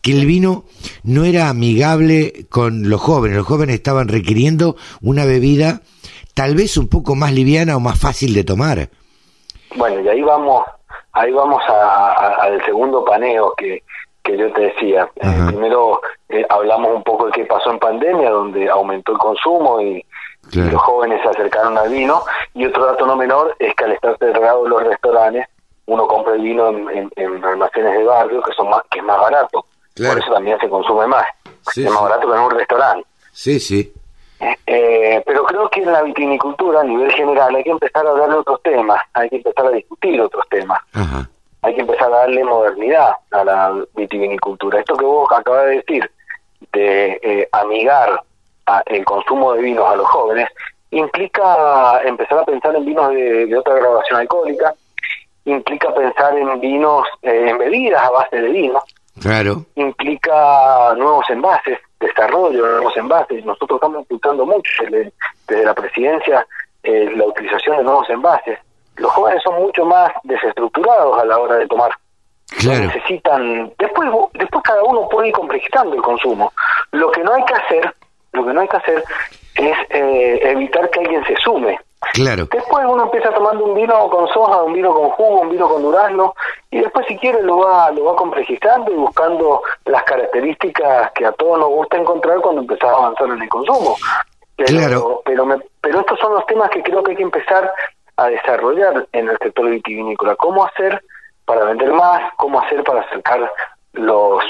[0.00, 0.64] que el vino
[1.02, 3.36] no era amigable con los jóvenes.
[3.36, 5.80] Los jóvenes estaban requiriendo una bebida
[6.34, 8.88] tal vez un poco más liviana o más fácil de tomar.
[9.76, 10.64] Bueno, y ahí vamos,
[11.12, 13.82] ahí vamos al segundo paneo que,
[14.24, 15.08] que yo te decía.
[15.16, 19.80] Eh, primero eh, hablamos un poco de qué pasó en pandemia, donde aumentó el consumo
[19.80, 20.04] y,
[20.52, 22.22] los jóvenes se acercaron al vino.
[22.52, 25.46] Y otro dato no menor es que al estar cerrados los restaurantes,
[25.86, 27.10] uno compra el vino en,
[27.44, 29.64] almacenes de barrio que son más que es más barato.
[29.96, 31.24] Por eso también se consume más.
[31.74, 33.06] es más barato que en un restaurante.
[33.32, 33.92] Sí, sí.
[34.66, 38.28] Eh, pero creo que en la vitinicultura, a nivel general, hay que empezar a hablar
[38.28, 40.78] de otros temas, hay que empezar a discutir otros temas.
[40.92, 41.28] Ajá
[41.64, 44.80] hay que empezar a darle modernidad a la vitivinicultura.
[44.80, 46.10] Esto que vos acabas de decir,
[46.72, 48.20] de eh, amigar
[48.86, 50.48] el consumo de vinos a los jóvenes,
[50.90, 54.74] implica empezar a pensar en vinos de, otra graduación alcohólica,
[55.46, 58.82] implica pensar en vinos, eh, en bebidas a base de vino,
[59.22, 59.64] Claro.
[59.76, 63.44] implica nuevos envases, desarrollo de nuevos envases.
[63.44, 65.12] Nosotros estamos impulsando mucho desde,
[65.48, 66.46] desde la presidencia
[66.82, 68.58] eh, la utilización de nuevos envases.
[68.96, 71.90] Los jóvenes son mucho más desestructurados a la hora de tomar.
[72.58, 72.84] Claro.
[72.84, 76.52] Necesitan, después, después cada uno puede ir complejizando el consumo.
[76.92, 77.94] Lo que no hay que hacer,
[78.32, 79.04] lo que no hay que hacer
[79.56, 81.78] es eh, evitar que alguien se sume.
[82.12, 82.46] Claro.
[82.52, 85.82] Después uno empieza tomando un vino con soja, un vino con jugo, un vino con
[85.82, 86.34] durazno
[86.70, 91.32] y después si quiere lo va lo va complejizando y buscando las características que a
[91.32, 93.96] todos nos gusta encontrar cuando empezamos a avanzar en el consumo.
[94.56, 95.22] Pero, Claro.
[95.24, 97.72] pero, me- pero estos son los temas que creo que hay que empezar
[98.16, 100.36] a desarrollar en el sector vitivinícola.
[100.36, 101.02] ¿Cómo hacer
[101.44, 102.32] para vender más?
[102.36, 103.50] ¿Cómo hacer para acercar
[103.92, 104.42] los,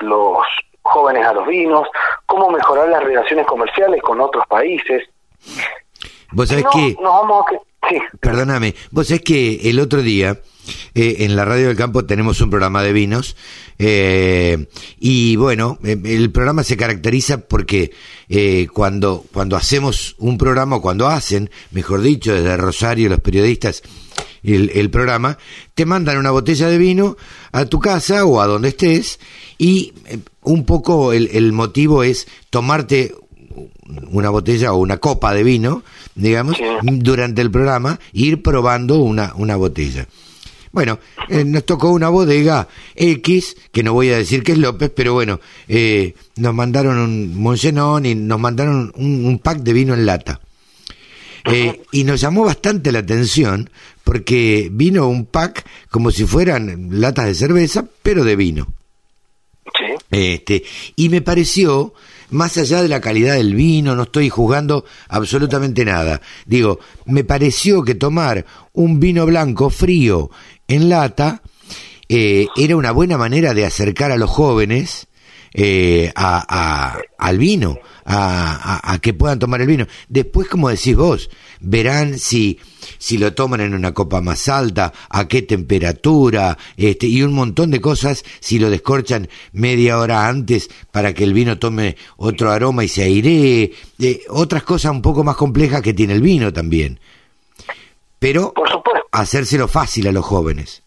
[0.00, 0.38] los
[0.82, 1.86] jóvenes a los vinos?
[2.26, 5.08] ¿Cómo mejorar las relaciones comerciales con otros países?
[6.32, 6.96] Vos sabés No, que...
[7.00, 7.98] nos vamos a que- Sí.
[8.20, 10.36] Perdóname, vos sabés que el otro día
[10.94, 13.36] eh, en la Radio del Campo tenemos un programa de vinos
[13.78, 14.66] eh,
[15.00, 17.90] y bueno, eh, el programa se caracteriza porque
[18.28, 23.82] eh, cuando, cuando hacemos un programa, o cuando hacen, mejor dicho, desde Rosario los periodistas,
[24.42, 25.38] el, el programa,
[25.74, 27.16] te mandan una botella de vino
[27.52, 29.20] a tu casa o a donde estés
[29.58, 33.14] y eh, un poco el, el motivo es tomarte
[34.10, 35.82] una botella o una copa de vino,
[36.14, 36.64] digamos, Sí.
[36.82, 40.06] durante el programa, ir probando una, una botella.
[40.72, 44.90] Bueno, eh, nos tocó una bodega X, que no voy a decir que es López,
[44.94, 50.06] pero bueno, eh, nos mandaron un y nos mandaron un, un pack de vino en
[50.06, 50.40] lata.
[51.44, 53.68] Eh, y nos llamó bastante la atención
[54.04, 58.68] porque vino un pack como si fueran latas de cerveza, pero de vino.
[59.78, 59.86] Sí.
[60.10, 60.62] Este,
[60.96, 61.94] y me pareció,
[62.30, 66.20] más allá de la calidad del vino, no estoy juzgando absolutamente nada.
[66.46, 70.30] Digo, me pareció que tomar un vino blanco frío
[70.74, 71.42] en lata
[72.08, 75.06] eh, era una buena manera de acercar a los jóvenes
[75.54, 79.86] eh, a, al vino, a, a- que puedan tomar el vino.
[80.08, 81.28] Después, como decís vos,
[81.60, 82.58] verán si,
[82.98, 87.70] si lo toman en una copa más alta, a qué temperatura, este, y un montón
[87.70, 92.84] de cosas, si lo descorchan media hora antes para que el vino tome otro aroma
[92.84, 96.98] y se airee, eh, otras cosas un poco más complejas que tiene el vino también.
[98.18, 98.54] Pero.
[99.12, 100.82] Hacérselo fácil a los jóvenes.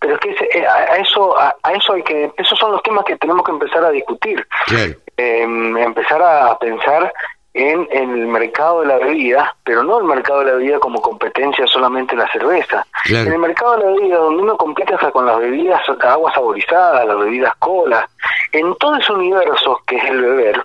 [0.00, 2.82] Pero es que ese- eh, a eso, a, a eso hay que, esos son los
[2.82, 4.46] temas que tenemos que empezar a discutir.
[4.66, 4.92] Claro.
[5.16, 7.12] Eh, empezar a pensar
[7.52, 11.66] en, el mercado de la bebida, pero no el mercado de la bebida como competencia
[11.66, 12.86] solamente la cerveza.
[13.04, 13.26] Claro.
[13.26, 17.04] En el mercado de la bebida, donde uno compite hasta con las bebidas agua saborizada,
[17.04, 18.08] las bebidas cola,
[18.52, 20.64] en todo ese universo que es el beber,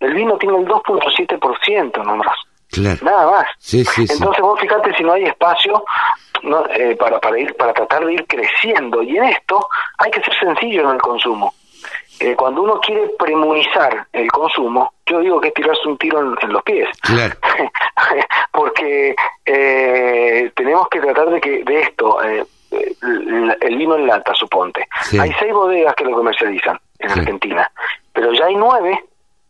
[0.00, 2.36] el vino tiene el 2.7% nomás.
[2.70, 2.98] Claro.
[3.02, 3.46] Nada más.
[3.58, 4.12] Sí, sí, sí.
[4.14, 5.82] Entonces vos fíjate si no hay espacio
[6.42, 9.02] no, eh, para, para, ir, para tratar de ir creciendo.
[9.02, 11.54] Y en esto hay que ser sencillo en el consumo.
[12.20, 16.34] Eh, cuando uno quiere premunizar el consumo, yo digo que es tirarse un tiro en,
[16.42, 16.88] en los pies.
[17.02, 17.34] Claro.
[18.52, 19.14] Porque
[19.46, 24.86] eh, tenemos que tratar de que de esto, eh, el, el vino en lata, suponte.
[25.02, 25.18] Sí.
[25.18, 27.20] Hay seis bodegas que lo comercializan en Sí.
[27.20, 27.70] Argentina,
[28.12, 29.04] pero ya hay nueve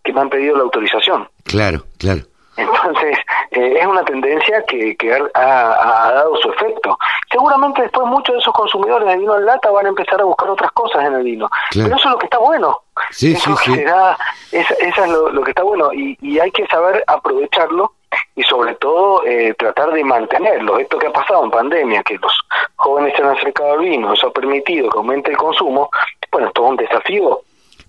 [0.04, 1.28] que me han pedido la autorización.
[1.44, 2.20] Claro, claro.
[2.58, 3.16] Entonces,
[3.52, 6.98] eh, es una tendencia que, que ha, dado su efecto.
[7.30, 10.50] Seguramente después muchos de esos consumidores de vino en lata van a empezar a buscar
[10.50, 11.48] otras cosas en el vino.
[11.70, 11.88] Claro.
[11.88, 12.78] Pero eso es lo que está bueno.
[13.10, 13.84] Sí, eso sí, que sí.
[13.84, 14.18] te da-
[14.52, 15.92] esa, esa es lo, lo que está bueno.
[15.92, 17.92] Y, y hay que saber aprovecharlo
[18.34, 20.78] y sobre todo eh, tratar de mantenerlo.
[20.78, 22.32] Esto que ha pasado en pandemia, que los
[22.76, 25.90] jóvenes se han acercado al vino, eso ha permitido que aumente el consumo,
[26.32, 27.40] bueno, es todo un desafío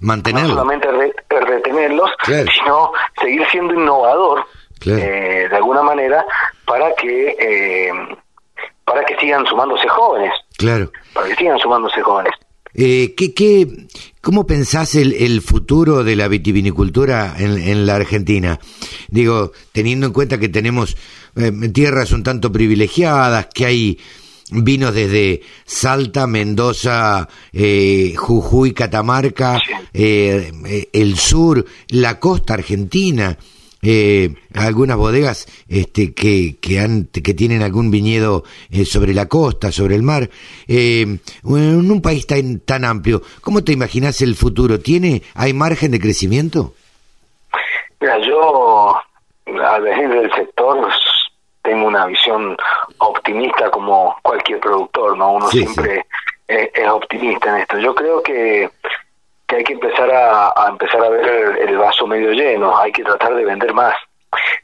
[0.02, 0.50] no Mantenerlo.
[0.52, 2.46] solamente re- retenerlos, Claro.
[2.58, 4.46] sino seguir siendo innovador
[4.80, 5.00] Claro.
[5.04, 6.26] eh, de alguna manera
[6.66, 7.90] para que eh,
[8.86, 10.92] para que sigan sumándose jóvenes, Claro.
[11.14, 12.34] para que sigan sumándose jóvenes.
[12.74, 13.68] Eh, ¿qué, qué,
[14.22, 18.60] ¿Cómo pensás el, el futuro de la vitivinicultura en, en la Argentina?
[19.10, 20.96] Digo, teniendo en cuenta que tenemos
[21.36, 24.00] eh, tierras un tanto privilegiadas, que hay
[24.52, 29.60] vinos desde Salta, Mendoza, eh, Jujuy, Catamarca,
[29.94, 30.52] eh,
[30.94, 33.36] el sur, la costa argentina,
[33.82, 39.72] eh, algunas bodegas este, que, que, han, que tienen algún viñedo eh, sobre la costa,
[39.72, 40.30] sobre el mar.
[40.68, 44.80] Eh, en un país tan, tan amplio, ¿cómo te imaginas el futuro?
[44.80, 46.74] ¿Tiene, ¿Hay margen de crecimiento?
[48.00, 48.96] Mira, yo
[49.46, 50.90] al venir del sector
[51.62, 52.56] tengo una visión
[53.00, 55.34] optimista como cualquier productor, ¿no?
[55.34, 56.06] Uno Sí, siempre
[56.48, 57.78] Es, es optimista en esto.
[57.80, 58.70] Yo creo que,
[59.50, 62.92] que hay que empezar a, a empezar a ver el, el vaso medio lleno, hay
[62.92, 63.96] que tratar de vender más.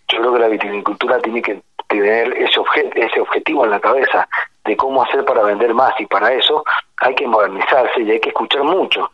[0.07, 4.27] Yo creo que la vitivinicultura tiene que tener ese, obje- ese objetivo en la cabeza,
[4.63, 6.63] de cómo hacer para vender más y para eso
[6.97, 9.11] hay que modernizarse y hay que escuchar mucho.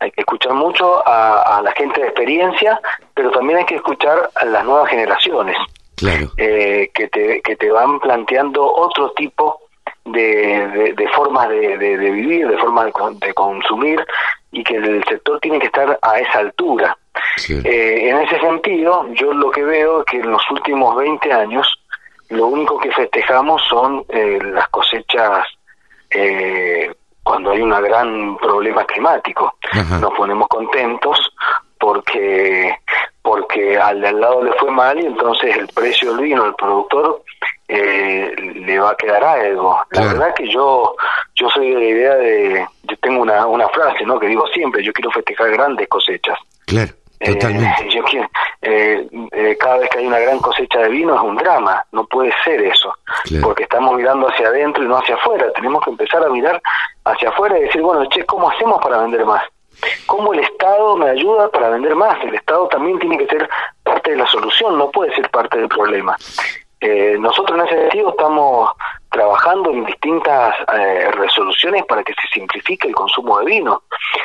[0.00, 2.80] Hay que escuchar mucho a, la gente de experiencia,
[3.14, 5.56] pero también hay que escuchar a las nuevas generaciones
[5.96, 6.30] claro.
[6.36, 9.60] eh, que, te, que te van planteando otro tipo
[10.04, 12.86] de, de, formas de, de, vivir, de formas
[13.20, 14.06] de, consumir
[14.50, 16.96] y que el sector tiene que estar a esa altura.
[17.48, 21.66] Eh, en ese sentido, yo lo que veo es que en los últimos 20 años
[22.30, 25.46] lo único que festejamos son eh, las cosechas
[26.10, 29.54] eh, cuando hay un gran problema climático.
[30.00, 31.32] Nos ponemos contentos
[31.78, 32.74] porque
[33.22, 36.54] porque al de al lado le fue mal y entonces el precio del vino al
[36.54, 37.22] productor
[37.68, 39.78] eh, le va a quedar algo.
[39.90, 40.96] La verdad que yo
[41.34, 44.18] yo soy de la idea de yo tengo una una frase, ¿no?
[44.18, 46.38] que digo siempre, yo quiero festejar grandes cosechas.
[46.66, 46.92] Claro.
[47.20, 47.88] Totalmente.
[47.90, 48.28] yo quiero,
[48.62, 52.06] eh, eh, cada vez que hay una gran cosecha de vino es un drama, no
[52.06, 52.94] puede ser eso,
[53.42, 56.62] porque estamos mirando hacia adentro y no hacia afuera, tenemos que empezar a mirar
[57.04, 59.42] hacia afuera y decir, bueno, che, ¿cómo hacemos para vender más?
[60.06, 62.22] ¿Cómo el Estado me ayuda para vender más?
[62.22, 63.48] El Estado también tiene que ser
[63.82, 66.16] parte de la solución, no puede ser parte del problema.
[66.80, 68.70] Eh, nosotros en ese sentido estamos
[69.10, 73.82] trabajando en distintas eh, resoluciones para que se simplifique el consumo de vino,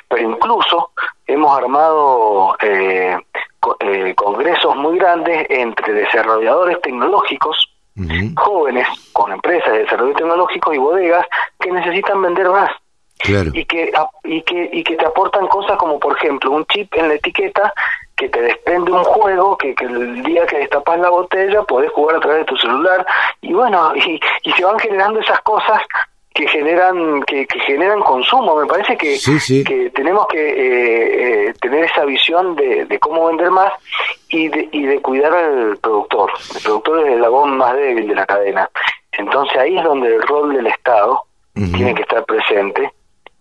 [0.07, 0.91] pero incluso
[1.25, 3.17] hemos armado eh,
[3.79, 7.69] eh, congresos muy grandes entre desarrolladores tecnológicos,
[8.35, 11.25] jóvenes con empresas de desarrollo tecnológico y bodegas
[11.59, 12.71] que necesitan vender más.
[13.25, 13.93] Y, que,
[14.25, 17.73] y, que, y que te aportan cosas como, por ejemplo, un chip en la etiqueta
[18.15, 22.17] que te desprende un juego que, que el día que destapas la botella podés jugar
[22.17, 23.05] a través de tu celular.
[23.41, 25.81] Y bueno, y, y se van generando esas cosas
[26.33, 28.55] que generan que, generan consumo.
[28.55, 29.17] Me parece que,
[29.63, 33.71] que tenemos que eh, eh, tener esa visión de, de, cómo vender más
[34.29, 36.31] y de, y de cuidar al productor.
[36.55, 38.69] El productor es el lagón más débil de la cadena.
[39.11, 41.23] Entonces ahí es donde el rol del Estado
[41.53, 42.91] tiene que estar presente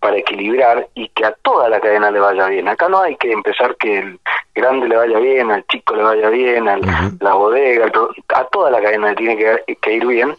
[0.03, 2.67] para equilibrar y que a toda la cadena le vaya bien.
[2.67, 4.19] Acá no hay que empezar que el
[4.53, 6.77] grande le vaya bien, al chico le vaya bien, a
[7.21, 7.89] la bodega,
[8.35, 10.35] a toda la cadena le tiene que, ir bien,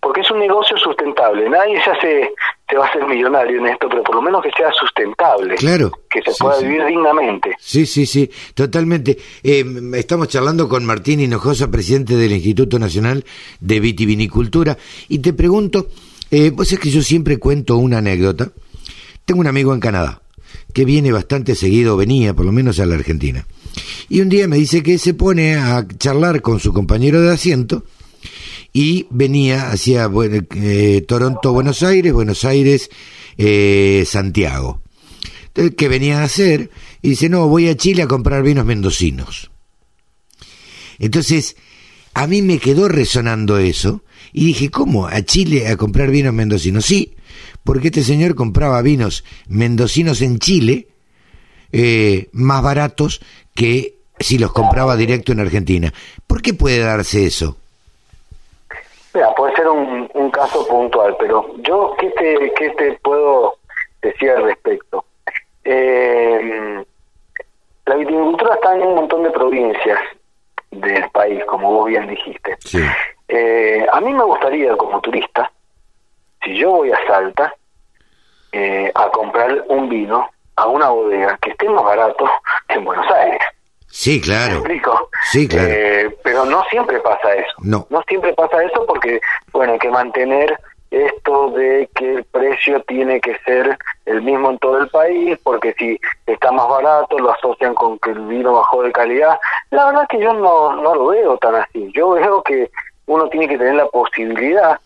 [0.00, 1.48] porque es un negocio sustentable.
[1.48, 2.34] Nadie se hace
[2.68, 5.54] se va a hacer millonario en esto, pero por lo menos que sea sustentable.
[5.54, 5.92] Claro.
[6.10, 7.54] Que se pueda vivir dignamente.
[7.60, 9.16] Sí, sí, sí, totalmente.
[9.44, 13.24] Eh, estamos charlando con Martín Hinojosa, presidente del Instituto Nacional
[13.60, 14.76] de Vitivinicultura,
[15.08, 15.86] y te pregunto,
[16.32, 18.48] eh, vos es que yo siempre cuento una anécdota
[19.24, 20.22] tengo un amigo en Canadá
[20.72, 23.46] que viene bastante seguido, venía por lo menos a la Argentina.
[24.08, 27.84] Y un día me dice que se pone a charlar con su compañero de asiento
[28.72, 30.10] y venía hacia
[30.54, 32.90] eh, Toronto, Buenos Aires, Buenos Aires,
[33.38, 34.82] eh, Santiago.
[35.46, 36.70] Entonces, ¿qué venía a hacer?
[37.00, 39.50] Y dice, no, voy a Chile a comprar vinos mendocinos.
[40.98, 41.56] Entonces,
[42.14, 45.06] a mí me quedó resonando eso y dije, ¿cómo?
[45.06, 46.84] ¿A Chile a comprar vinos mendocinos?
[46.84, 47.14] Sí,
[47.64, 50.88] porque este señor compraba vinos mendocinos en Chile
[51.72, 53.20] eh, más baratos
[53.54, 55.92] que si los compraba directo en Argentina.
[56.26, 57.56] ¿Por qué puede darse eso?
[59.12, 63.54] Mira, puede ser un, caso puntual, pero yo, ¿qué te, qué te puedo
[64.02, 65.04] decir al respecto?
[65.62, 66.84] Eh,
[67.86, 70.00] la viticultura está en un montón de provincias
[70.70, 72.56] del país, como vos bien dijiste.
[73.28, 75.50] Eh, a mí me gustaría, como turista,
[76.44, 77.54] si yo voy a Salta
[78.52, 82.30] eh, a comprar un vino a una bodega que esté más barato
[82.68, 83.40] en Buenos Aires.
[83.88, 84.54] Sí, claro.
[84.56, 85.08] explico?
[85.30, 85.68] Sí, claro.
[85.68, 87.54] Eh, pero no siempre pasa eso.
[87.58, 87.86] No.
[87.90, 89.20] No siempre pasa eso porque,
[89.52, 90.58] bueno, hay que mantener
[90.90, 93.76] esto de que el precio tiene que ser
[94.06, 98.10] el mismo en todo el país, porque si está más barato lo asocian con que
[98.10, 99.38] el vino bajó de calidad.
[99.70, 101.90] La verdad es que yo no, no lo veo tan así.
[101.94, 102.70] Yo veo que
[103.06, 104.78] uno tiene que tener la posibilidad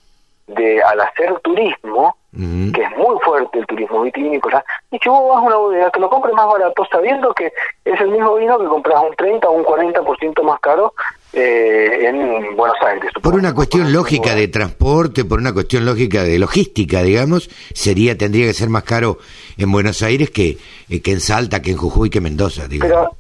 [0.49, 5.39] de al hacer turismo, que es muy fuerte el turismo vitivinícola, y que vos vas
[5.39, 7.53] a una bodega que lo compres más barato sabiendo que
[7.85, 10.95] es el mismo vino que compras un 30 o un 40% más caro
[11.33, 13.13] eh, en Buenos Aires.
[13.23, 18.47] Por una cuestión lógica de transporte, por una cuestión lógica de logística, digamos, sería tendría
[18.47, 19.19] que ser más caro
[19.57, 20.59] en Buenos Aires que,
[20.89, 22.69] eh, que en Salta, que en Jujuy, que en Mendoza.
[22.69, 22.95] Digamos.
[22.97, 23.11] Pero,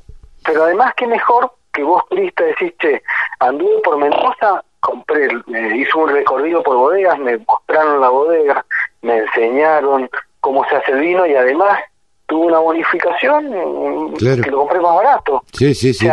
[0.44, 3.02] pero además que mejor que vos turista decís, che,
[3.40, 8.64] anduve por Mendoza compré, me hice un recorrido por bodegas, me mostraron la bodega,
[9.02, 10.08] me enseñaron
[10.40, 11.80] cómo se hace el vino y además
[12.26, 15.42] tuve una bonificación que lo compré más barato.
[15.52, 16.08] Sí, sí, sí.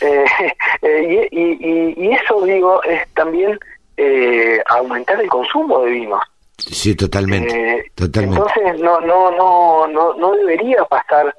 [0.00, 0.24] Eh,
[0.82, 3.58] eh, y, y, eso, digo, es también
[3.96, 6.22] eh, aumentar el consumo de vinos.
[6.56, 8.40] Sí, totalmente, totalmente.
[8.40, 11.34] Entonces, no, no, no, no, no debería pasar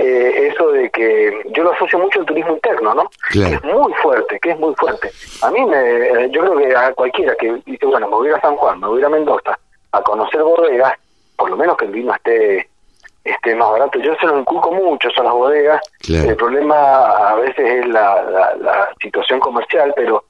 [0.00, 3.10] eh, eso de que yo lo asocio mucho al turismo interno, ¿no?
[3.32, 5.10] Que es muy fuerte, que es muy fuerte.
[5.42, 8.54] A mí, me, yo creo que a cualquiera que dice, bueno, me voy a San
[8.56, 9.58] Juan, me voy a Mendoza,
[9.90, 10.94] a conocer bodegas,
[11.36, 12.68] por lo menos que el vino esté
[13.24, 13.98] esté más barato.
[13.98, 15.82] Yo se lo inculco mucho a las bodegas.
[16.08, 18.22] El problema a veces es la,
[18.60, 20.24] la, situación comercial, pero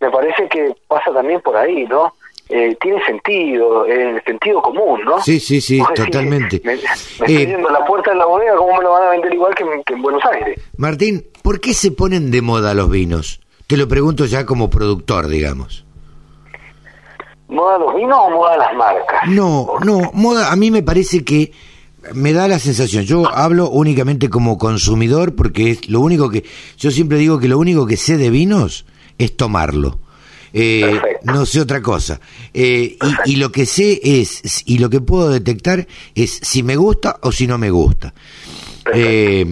[0.00, 2.12] me parece que pasa también por ahí, ¿no?
[2.50, 5.20] Eh, tiene sentido, el sentido común, ¿no?
[5.22, 6.60] Sí, sí, sí, totalmente.
[6.62, 9.10] me, estoy eh, yendo a la puerta de la bodega, ¿cómo me lo van a
[9.10, 10.60] vender igual que, que en Buenos Aires?
[10.76, 13.40] Martín, ¿por qué se ponen de moda los vinos?
[13.66, 15.86] Te lo pregunto ya como productor, digamos.
[17.48, 19.28] ¿Moda los vinos o moda las marcas?
[19.28, 21.52] No, no, moda, a mí me parece que
[22.12, 26.44] me da la sensación, yo hablo únicamente como consumidor porque es lo único que,
[26.76, 28.84] yo siempre digo que lo único que sé de vinos
[29.16, 29.98] es tomarlo.
[30.56, 32.20] Eh, no sé otra cosa.
[32.54, 32.96] Eh,
[33.26, 37.32] y, lo que sé es, y lo que puedo detectar es si me gusta o
[37.32, 38.14] si no me gusta.
[38.94, 39.44] Eh,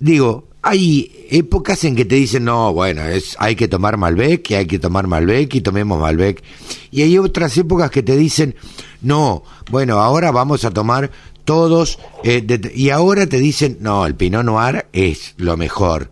[0.00, 4.54] digo, hay épocas en que te dicen, no, bueno, es, hay que tomar Malbec, y
[4.54, 6.42] hay que tomar Malbec, y tomemos Malbec.
[6.90, 8.56] Y hay otras épocas que te dicen,
[9.02, 11.12] no, bueno, ahora vamos a tomar
[11.44, 12.44] todos, eh,
[12.74, 16.10] y ahora te dicen, no, el Pinot Noir es lo mejor.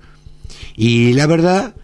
[0.76, 1.74] Y la verdad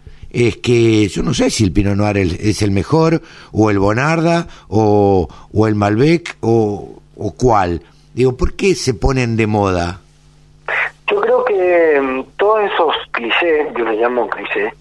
[0.45, 3.21] es que yo no sé si el Pinot Noir es el mejor,
[3.51, 7.81] o el Bonarda, o, o el Malbec, o, o cuál.
[8.13, 9.99] Digo, ¿por qué se ponen de moda?
[11.09, 14.73] Yo creo que mm, todos esos clichés, yo les llamo clichés,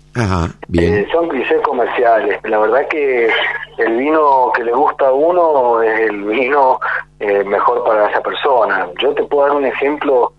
[0.72, 2.38] eh, son clichés comerciales.
[2.44, 3.30] La verdad que
[3.78, 6.80] el vino que le gusta a uno es el vino
[7.20, 8.88] eh, mejor para esa persona.
[9.00, 10.32] Yo te puedo dar un ejemplo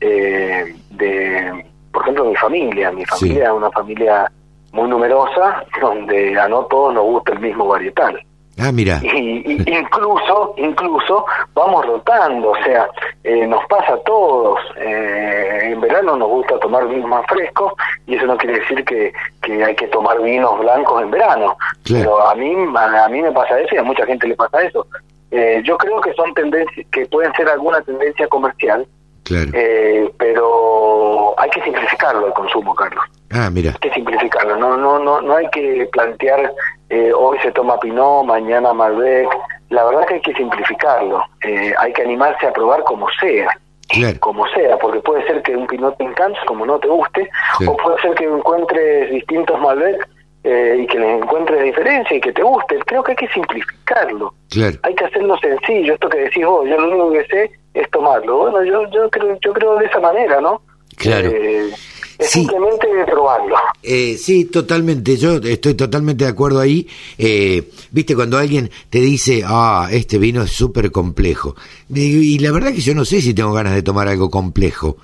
[0.00, 2.90] eh, de, por ejemplo, mi familia.
[2.90, 4.30] Mi familia es una familia
[4.72, 8.18] muy numerosa, donde a no todos nos gusta el mismo varietal.
[8.58, 9.00] Ah, mira.
[9.02, 12.88] Y, incluso, incluso vamos rotando, o sea,
[13.24, 14.58] eh, nos pasa a todos.
[14.76, 17.72] Eh, en verano nos gusta tomar vinos más frescos
[18.06, 19.12] y eso no quiere decir que,
[19.42, 21.56] que hay que tomar vinos blancos en verano.
[21.88, 24.86] Pero a mí, a, mí me pasa eso y a mucha gente le pasa eso.
[25.30, 28.86] Eh, yo creo que son tendencias, que pueden ser alguna tendencia comercial,
[29.24, 29.50] claro.
[30.18, 33.04] pero hay que simplificarlo el consumo, Carlos.
[33.32, 33.70] Ah, mira.
[33.70, 36.52] Hay que simplificarlo, no, no, no, no hay que plantear
[36.92, 39.26] eh, hoy se toma Pinot, mañana Malbec.
[39.70, 43.48] La verdad que hay que simplificarlo, eh, hay que animarse a probar como sea.
[44.20, 47.30] como sea, porque puede ser que un Pinot te encante, como no te guste,
[47.66, 50.06] o puede ser que encuentres distintos Malbec
[50.44, 52.78] eh, y que les encuentres diferencia y que te guste.
[52.84, 54.34] Creo que hay que simplificarlo.
[54.82, 55.94] Hay que hacerlo sencillo.
[55.94, 58.36] Esto que decís vos, yo lo único que sé es tomarlo.
[58.36, 60.60] Bueno, yo yo creo yo creo de esa manera, ¿no?
[60.98, 61.30] Claro
[62.22, 63.56] simplemente probarlo.
[63.82, 66.86] Eh, sí, totalmente, yo estoy totalmente de acuerdo ahí.
[67.18, 67.62] Eh,
[67.92, 71.54] Viste, cuando alguien te dice, ah, este vino es súper complejo.
[71.94, 74.96] Y, la verdad que yo no sé si tengo ganas de tomar algo complejo.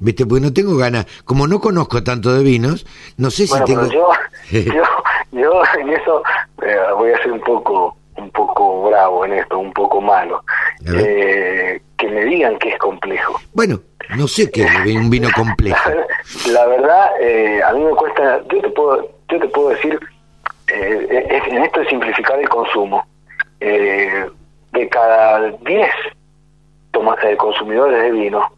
[0.00, 0.26] ¿Viste?
[0.26, 2.84] Porque no tengo ganas, como no conozco tanto de vinos,
[3.16, 3.86] no sé si tengo...
[3.86, 4.08] yo,
[4.50, 4.82] yo,
[5.32, 6.22] yo en eso
[6.62, 10.42] eh, voy a ser un poco un poco bravo en esto, un poco malo.
[10.84, 13.40] Eh, que me digan que es complejo.
[13.52, 13.80] Bueno,
[14.16, 15.90] no sé qué es un vino complejo.
[16.50, 19.98] La, verdad, eh, a mí me cuesta, yo te puedo, yo te puedo decir,
[20.68, 23.06] eh, en esto de simplificar el consumo,
[23.60, 24.26] eh,
[24.72, 25.90] de cada 10
[27.38, 28.50] consumidores de vino,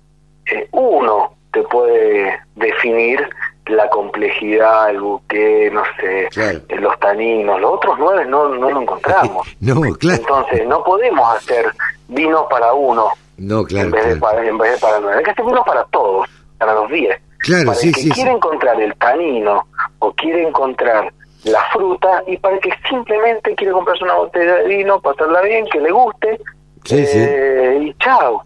[0.73, 3.29] uno te puede definir
[3.67, 6.29] la complejidad, el buque, no sé,
[6.77, 9.47] los taninos, los otros nueve no, no lo encontramos.
[9.61, 10.21] no, claro.
[10.21, 11.67] Entonces, no podemos hacer
[12.09, 13.87] vino para uno no, claro.
[13.87, 15.19] En vez, De, para, en vez de para nueve.
[15.19, 16.29] Hay que hacer vino para todos,
[16.59, 17.17] para los diez.
[17.39, 19.67] Claro, para sí, el que quiere encontrar el tanino
[20.01, 21.13] o quiere encontrar
[21.45, 25.65] la fruta y para el que simplemente quiere comprarse una botella de vino, pasarla bien,
[25.73, 26.41] que le guste
[26.91, 28.45] eh, y chao.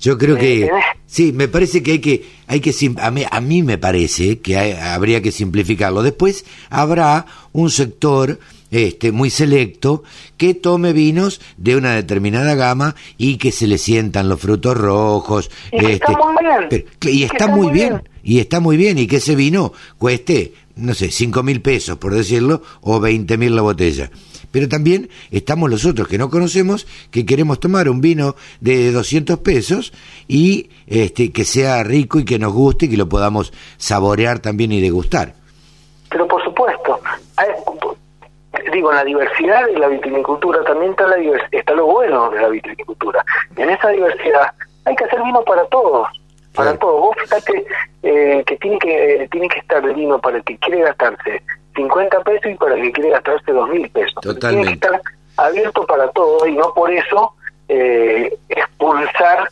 [0.00, 0.70] Yo creo que
[1.06, 4.56] sí, me parece que hay que hay que a mí, a mí me parece que
[4.56, 6.02] habría que simplificarlo.
[6.02, 8.38] Después habrá un sector
[8.84, 10.02] este muy selecto
[10.36, 15.50] que tome vinos de una determinada gama y que se le sientan los frutos rojos.
[15.72, 16.84] Y este, está muy bien.
[17.02, 18.02] y está, muy bien.
[18.22, 18.98] Y está muy bien.
[18.98, 23.54] Y que ese vino cueste, no sé, cinco mil pesos, por decirlo, o veinte mil
[23.54, 24.10] la botella
[24.56, 29.40] pero también estamos los otros que no conocemos, que queremos tomar un vino de 200
[29.40, 29.92] pesos
[30.28, 34.72] y este, que sea rico y que nos guste y que lo podamos saborear también
[34.72, 35.34] y degustar.
[36.08, 36.42] Pero por
[38.76, 41.16] digo, en la diversidad de la viticultura también está, la
[41.50, 43.24] está lo bueno de la viticultura.
[43.56, 44.52] En esa diversidad
[44.84, 46.08] hay que hacer vino para todos,
[46.54, 47.00] para todos.
[47.00, 47.66] Vos fíjate
[48.02, 51.42] eh, que tiene que tiene que estar el vino para el que quiere gastarse
[51.74, 54.38] 50 pesos y para el que quiere gastarse 2 mil pesos.
[54.40, 55.00] Tiene que estar
[55.36, 57.32] abierto para todos y no por eso
[57.68, 59.50] eh, expulsar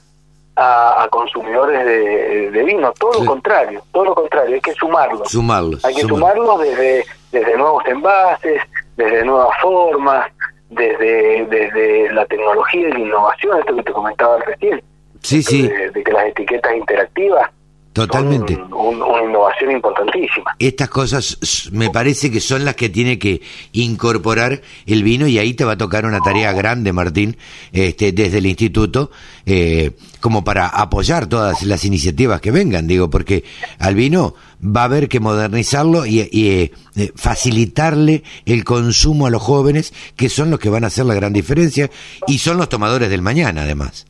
[0.56, 5.28] a, consumidores de, vino, todo lo contrario, todo lo contrario, hay que sumarlos.
[5.28, 5.84] Sumarlos.
[5.84, 7.04] Hay que sumarlos desde,
[7.34, 8.62] desde nuevos envases,
[8.96, 10.30] desde nuevas formas,
[10.70, 14.82] desde, desde la tecnología y la innovación, esto que te comentaba recién.
[15.20, 15.68] Sí, sí.
[15.68, 17.50] De, que las etiquetas interactivas.
[17.94, 18.60] Totalmente.
[18.72, 20.56] una innovación importantísima.
[20.58, 23.40] Estas cosas me parece que son las que tiene que
[23.72, 27.36] incorporar el vino y ahí te va a tocar una tarea grande, Martín,
[27.72, 29.12] este, desde el instituto,
[29.46, 33.44] eh, como para apoyar todas las iniciativas que vengan, digo, porque
[33.78, 39.40] al vino va a haber que modernizarlo y, eh, eh, facilitarle el consumo a los
[39.40, 41.88] jóvenes, que son los que van a hacer la gran diferencia
[42.26, 44.06] y son los tomadores del mañana, además.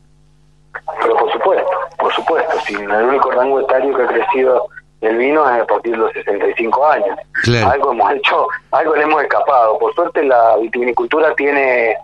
[2.69, 4.69] El único rango etario que ha crecido
[5.01, 7.19] el vino es a partir de los 65 años.
[7.67, 9.79] Algo hemos hecho, algo le hemos escapado.
[9.79, 11.97] Por suerte la vitivinicultura tiene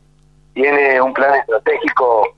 [0.52, 2.28] tiene un plan estratégico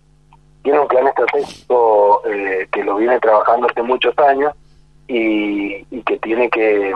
[0.63, 4.55] tiene un plan estratégico eh, que lo viene trabajando hace muchos años
[5.09, 6.93] y, que tiene que,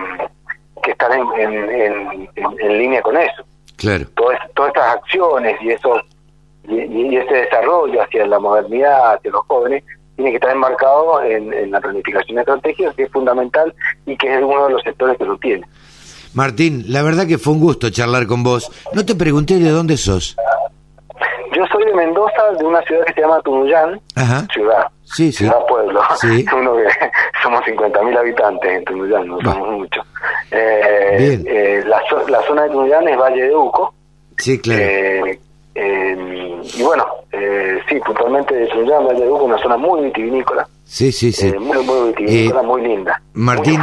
[0.87, 3.45] estar en, en, línea con eso.
[3.77, 4.07] Claro.
[4.15, 6.01] Todas, todas estas acciones y eso
[6.69, 9.85] y, ese desarrollo hacia la modernidad, hacia los jóvenes,
[10.17, 13.73] tiene que estar enmarcado en, la planificación estratégica, que es fundamental
[14.07, 15.67] y que es uno de los sectores que lo tiene.
[16.35, 18.71] Martín, la verdad que fue un gusto charlar con vos.
[18.93, 20.37] No te pregunté de dónde sos.
[21.55, 23.99] Yo soy de Mendoza, de una ciudad que se llama Tunuyán,
[24.53, 26.03] ciudad, sí, ciudad pueblo.
[26.57, 26.89] Uno que
[27.43, 30.07] somos 50.000 habitantes en Tunuyán, no somos muchos.
[30.51, 33.95] Eh, eh, la, la, zona de Tunuyán es Valle de Uco.
[34.37, 34.83] Sí, claro.
[34.83, 35.41] Eh,
[35.77, 40.67] y bueno, eh, sí, puntualmente de Tunuyán, Valle de Uco, una zona muy vitivinícola.
[40.85, 41.49] Sí, sí, sí.
[41.49, 43.21] Eh, muy, muy vitivinícola, muy linda.
[43.35, 43.81] Martín,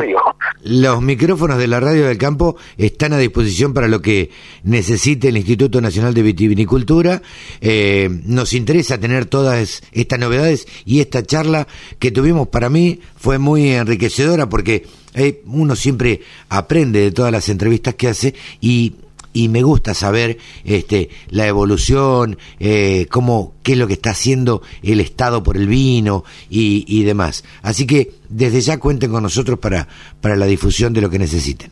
[0.64, 4.32] los micrófonos de la Radio del Campo están a disposición para lo que
[4.64, 7.22] necesite el Instituto Nacional de Vitivinicultura.
[7.62, 11.68] Eh, nos interesa tener todas estas novedades y esta charla
[12.00, 17.50] que tuvimos para mí fue muy enriquecedora porque eh, uno siempre aprende de todas las
[17.50, 18.94] entrevistas que hace y
[19.34, 24.62] y me gusta saber este la evolución, eh, cómo, qué es lo que está haciendo
[24.84, 27.44] el Estado por el vino y, y demás.
[27.62, 29.88] Así que desde ya cuenten con nosotros para,
[30.22, 31.72] para la difusión de lo que necesiten.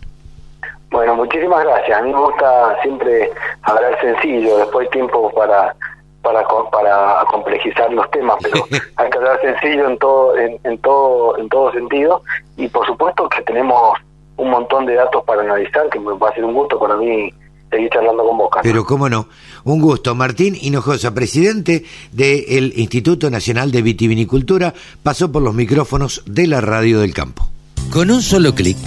[0.91, 1.97] Bueno, muchísimas gracias.
[1.97, 3.31] A mí me gusta siempre
[3.61, 5.73] hablar sencillo, después hay tiempo para
[6.21, 8.63] para para complejizar los temas, pero
[8.97, 12.21] hay que hablar sencillo en todo en, en todo en todo sentido
[12.57, 13.97] y por supuesto que tenemos
[14.37, 17.33] un montón de datos para analizar que me va a ser un gusto para mí
[17.71, 19.27] seguir charlando con vos, Pero cómo no.
[19.63, 20.13] Un gusto.
[20.13, 26.99] Martín Hinojosa, presidente del Instituto Nacional de Vitivinicultura, pasó por los micrófonos de la Radio
[26.99, 27.49] del Campo.
[27.89, 28.77] Con un solo clic,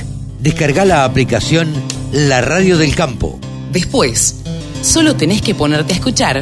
[0.41, 1.72] descarga la aplicación
[2.12, 3.39] La Radio del Campo.
[3.72, 4.43] Después,
[4.82, 6.41] solo tenés que ponerte a escuchar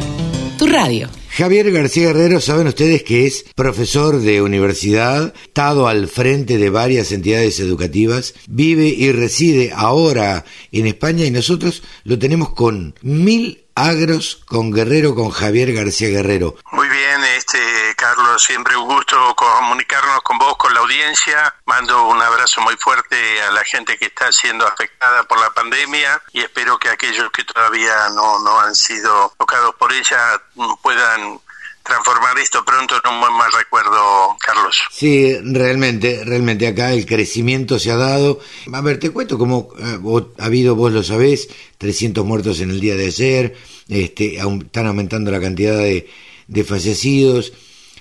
[0.57, 1.09] tu radio.
[1.35, 7.11] Javier García Guerrero, saben ustedes que es profesor de universidad, estado al frente de varias
[7.11, 14.43] entidades educativas, vive y reside ahora en España y nosotros lo tenemos con mil Agros
[14.45, 16.55] con Guerrero, con Javier García Guerrero.
[16.71, 17.57] Muy bien, este
[17.97, 21.55] Carlos, siempre un gusto comunicarnos con vos, con la audiencia.
[21.65, 26.21] Mando un abrazo muy fuerte a la gente que está siendo afectada por la pandemia
[26.31, 30.41] y espero que aquellos que todavía no, no han sido tocados por ella
[30.81, 31.39] puedan
[31.83, 34.81] transformar esto pronto en un buen mal recuerdo, Carlos.
[34.91, 38.39] Sí, realmente, realmente acá el crecimiento se ha dado.
[38.71, 39.99] A ver, te cuento cómo eh,
[40.39, 43.57] ha habido, vos lo sabés, 300 muertos en el día de ayer,
[43.89, 46.09] este, están aumentando la cantidad de,
[46.47, 47.53] de fallecidos.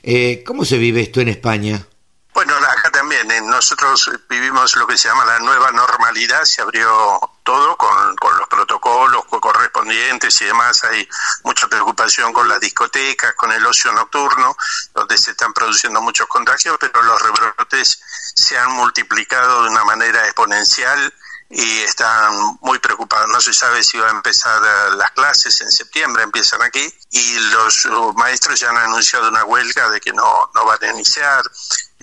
[0.02, 1.86] Eh, ¿Cómo se vive esto en España?
[2.34, 2.81] Bueno, acá
[3.12, 8.16] también, eh, nosotros vivimos lo que se llama la nueva normalidad, se abrió todo con,
[8.16, 11.06] con, los protocolos correspondientes y demás, hay
[11.44, 14.56] mucha preocupación con las discotecas, con el ocio nocturno,
[14.94, 18.00] donde se están produciendo muchos contagios, pero los rebrotes
[18.34, 21.12] se han multiplicado de una manera exponencial
[21.50, 23.28] y están muy preocupados.
[23.28, 24.62] No se sabe si va a empezar
[24.96, 30.00] las clases en septiembre, empiezan aquí, y los maestros ya han anunciado una huelga de
[30.00, 31.42] que no, no van a iniciar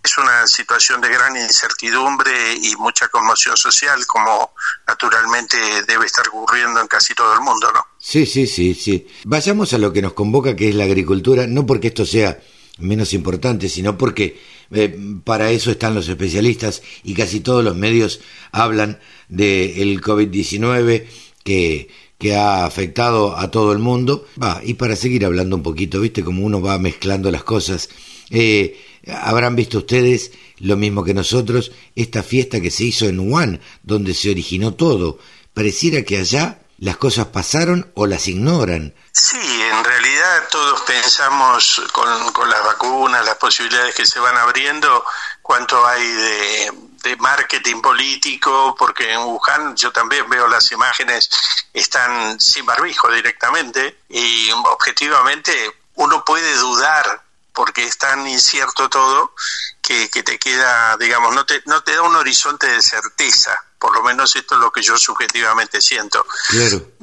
[0.04, 2.32] es una situación de gran incertidumbre
[2.62, 4.54] y mucha conmoción social, como
[4.88, 7.86] naturalmente debe estar ocurriendo en casi todo el mundo, ¿no?
[7.98, 9.08] Sí, sí, sí, sí.
[9.26, 12.40] Vayamos a lo que nos convoca, que es la agricultura, no porque esto sea
[12.78, 14.40] menos importante, sino porque
[14.72, 18.22] eh, para eso están los especialistas y casi todos los medios
[18.52, 21.06] hablan del COVID-19
[21.44, 24.28] que, que ha afectado a todo el mundo.
[24.42, 26.24] Va, y para seguir hablando un poquito, ¿viste?
[26.24, 27.90] Como uno va mezclando las cosas.
[28.30, 28.78] Eh,
[29.12, 34.14] Habrán visto ustedes, lo mismo que nosotros, esta fiesta que se hizo en Wuhan, donde
[34.14, 35.20] se originó todo.
[35.54, 38.94] Pareciera que allá las cosas pasaron o las ignoran.
[39.12, 45.04] Sí, en realidad todos pensamos con, con las vacunas, las posibilidades que se van abriendo,
[45.42, 46.72] cuánto hay de,
[47.04, 51.30] de marketing político, porque en Wuhan yo también veo las imágenes
[51.74, 55.52] están sin barbijo directamente y objetivamente
[55.96, 57.24] uno puede dudar
[57.60, 59.34] porque es tan incierto todo
[59.82, 63.52] que, te queda, digamos, no te, no te da un horizonte de certeza.
[63.78, 66.26] Por lo menos esto es lo que yo subjetivamente siento.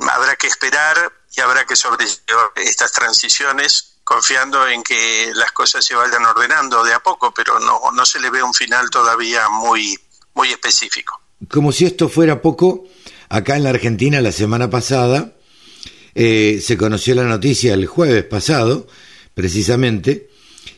[0.09, 5.95] Habrá que esperar y habrá que sobrellevar estas transiciones confiando en que las cosas se
[5.95, 10.01] vayan ordenando de a poco, pero no, no se le ve un final todavía muy,
[10.33, 11.21] muy específico.
[11.51, 12.85] Como si esto fuera poco,
[13.29, 15.35] acá en la Argentina la semana pasada
[16.15, 18.87] eh, se conoció la noticia el jueves pasado,
[19.35, 20.26] precisamente,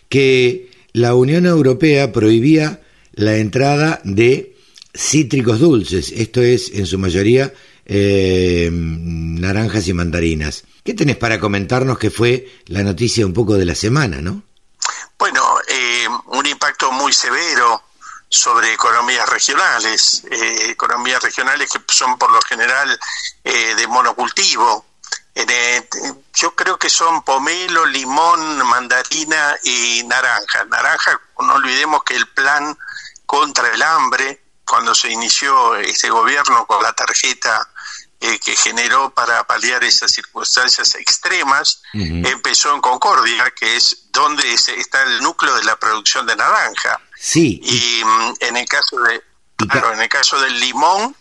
[0.08, 2.80] que la Unión Europea prohibía
[3.12, 4.56] la entrada de
[4.94, 7.52] cítricos dulces, esto es en su mayoría
[7.90, 10.64] eh, naranjas y mandarinas.
[10.84, 14.42] ¿Qué tenés para comentarnos que fue la noticia un poco de la semana, no?
[15.18, 17.82] Bueno, eh, un impacto muy severo
[18.28, 22.98] sobre economías regionales, eh, economías regionales que son por lo general
[23.42, 24.84] de monocultivo,
[26.34, 30.64] yo creo que son pomelo, limón, mandarina y naranja.
[30.64, 32.76] Naranja, no olvidemos que el plan
[33.26, 37.68] contra el hambre, cuando se inició este gobierno con la tarjeta
[38.20, 45.02] eh, que generó para paliar esas circunstancias extremas, empezó en Concordia, que es donde está
[45.04, 47.00] el núcleo de la producción de naranja.
[47.16, 47.60] Sí.
[47.62, 49.22] Y mm, en el caso de,
[49.56, 51.14] claro, en el caso del limón,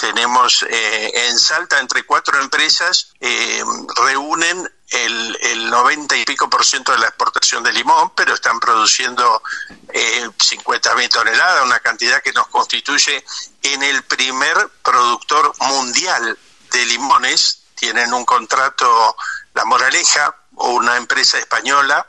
[0.00, 3.62] tenemos eh, en Salta entre cuatro empresas eh,
[4.02, 8.58] reúnen el, el 90 y pico por ciento de la exportación de limón, pero están
[8.58, 9.42] produciendo
[9.92, 13.22] eh, 50 mil toneladas, una cantidad que nos constituye
[13.62, 16.38] en el primer productor mundial
[16.72, 17.64] de limones.
[17.74, 19.16] Tienen un contrato,
[19.52, 22.06] La Moraleja, una empresa española,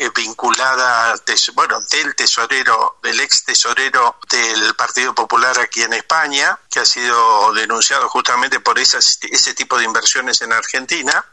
[0.00, 1.14] eh, vinculada,
[1.54, 7.52] bueno, del tesorero, del ex tesorero del Partido Popular aquí en España, que ha sido
[7.52, 11.24] denunciado justamente por esas, ese tipo de inversiones en Argentina,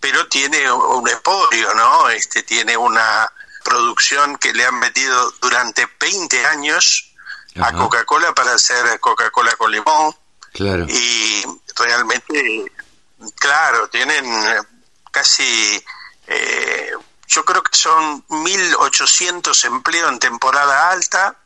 [0.00, 2.08] pero tiene un esporio, ¿no?
[2.08, 3.30] Este tiene una
[3.62, 7.12] producción que le han metido durante 20 años
[7.60, 10.16] a Coca-Cola para hacer Coca-Cola con limón.
[10.52, 10.86] Claro.
[10.88, 11.44] Y
[11.76, 12.72] realmente,
[13.38, 14.24] claro, tienen
[15.10, 15.84] casi
[16.26, 16.92] eh,
[17.28, 21.36] yo creo que son 1.800 empleos en temporada alta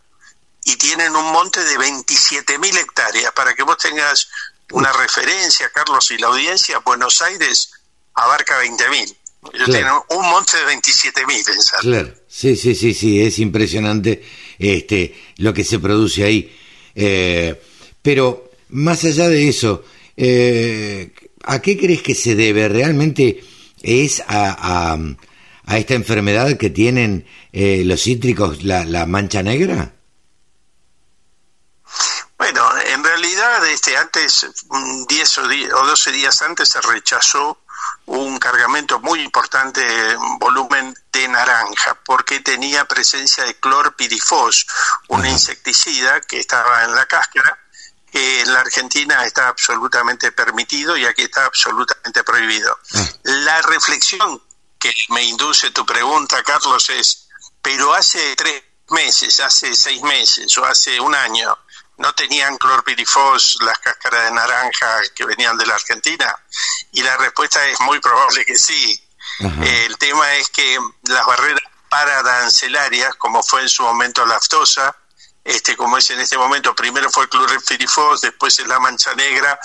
[0.64, 3.32] y tienen un monte de 27.000 hectáreas.
[3.32, 4.28] Para que vos tengas
[4.70, 7.72] una referencia, Carlos, y la audiencia, Buenos Aires
[8.14, 9.16] abarca 20.000.
[9.54, 14.24] Ellos tienen un monte de 27.000, Claro, sí, sí, sí, sí, es impresionante
[14.56, 16.56] este, lo que se produce ahí.
[16.94, 17.60] Eh,
[18.00, 19.84] pero más allá de eso,
[20.16, 21.12] eh,
[21.42, 22.68] ¿a qué crees que se debe?
[22.68, 23.42] ¿Realmente
[23.82, 24.96] es a a
[25.66, 29.92] esta enfermedad que tienen eh, los cítricos, la, la, mancha negra?
[32.36, 34.46] Bueno, en realidad este antes,
[35.08, 37.58] 10 o, o 12 días antes se rechazó
[38.06, 39.82] un cargamento muy importante
[40.40, 44.66] volumen de naranja porque tenía presencia de clorpirifos,
[45.08, 47.58] un insecticida que estaba en la cáscara
[48.10, 52.78] que en la Argentina está absolutamente permitido y aquí está absolutamente prohibido.
[52.94, 53.08] Ah.
[53.22, 54.42] La reflexión
[54.82, 57.28] que me induce tu pregunta, Carlos, es,
[57.62, 61.56] pero hace tres meses, hace seis meses o hace un año,
[61.98, 66.34] ¿no tenían clorpirifos las cáscaras de naranja que venían de la Argentina?
[66.90, 69.00] Y la respuesta es muy probable que sí.
[69.38, 74.96] el tema es que las barreras paradancelarias, como fue en su momento la aftosa,
[75.44, 79.60] este, como es en este momento, primero fue clorpirifos, después es la mancha negra,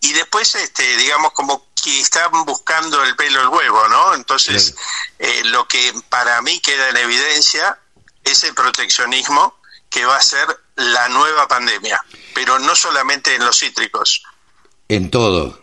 [0.00, 4.14] y después, este, digamos, como que están buscando el pelo el huevo, ¿no?
[4.14, 4.74] Entonces,
[5.18, 7.78] eh, lo que para mí queda en evidencia
[8.24, 9.54] es el proteccionismo
[9.88, 12.04] que va a ser la nueva pandemia,
[12.34, 14.22] pero no solamente en los cítricos.
[14.88, 15.60] En todo,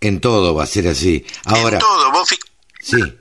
[0.00, 1.26] en todo va a ser así.
[1.44, 2.28] Ahora, en todo, vos
[2.80, 3.18] Sí.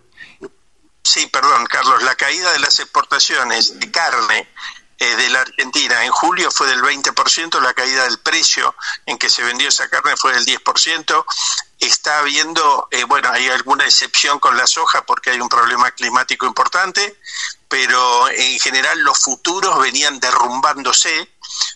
[1.03, 4.47] Sí, perdón, Carlos, la caída de las exportaciones de carne
[5.01, 6.05] eh, de la Argentina.
[6.05, 8.75] En julio fue del 20%, la caída del precio
[9.07, 11.25] en que se vendió esa carne fue del 10%.
[11.81, 16.45] Está habiendo, eh, bueno, hay alguna excepción con la soja porque hay un problema climático
[16.45, 17.17] importante,
[17.67, 21.27] pero en general los futuros venían derrumbándose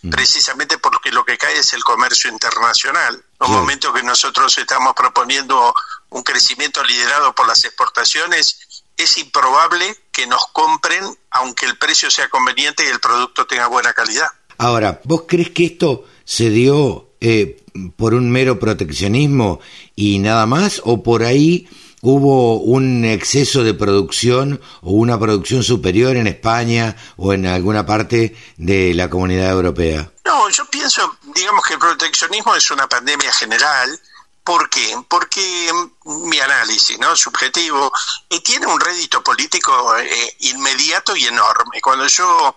[0.02, 0.10] mm.
[0.10, 3.22] precisamente porque lo que cae es el comercio internacional.
[3.40, 5.74] Un momento que nosotros estamos proponiendo
[6.10, 8.58] un crecimiento liderado por las exportaciones,
[8.96, 13.92] es improbable que nos compren aunque el precio sea conveniente y el producto tenga buena
[13.92, 14.28] calidad.
[14.58, 17.62] Ahora, ¿vos crees que esto se dio eh,
[17.96, 19.60] por un mero proteccionismo
[19.96, 21.68] y nada más o por ahí
[22.02, 28.36] hubo un exceso de producción o una producción superior en España o en alguna parte
[28.56, 30.12] de la comunidad europea?
[30.24, 33.98] No, yo pienso, digamos que el proteccionismo es una pandemia general
[34.46, 34.96] ¿Por qué?
[35.08, 35.72] Porque
[36.04, 37.16] mi análisis, ¿no?
[37.16, 37.90] Subjetivo,
[38.30, 41.80] eh, tiene un rédito político eh, inmediato y enorme.
[41.80, 42.54] Cuando yo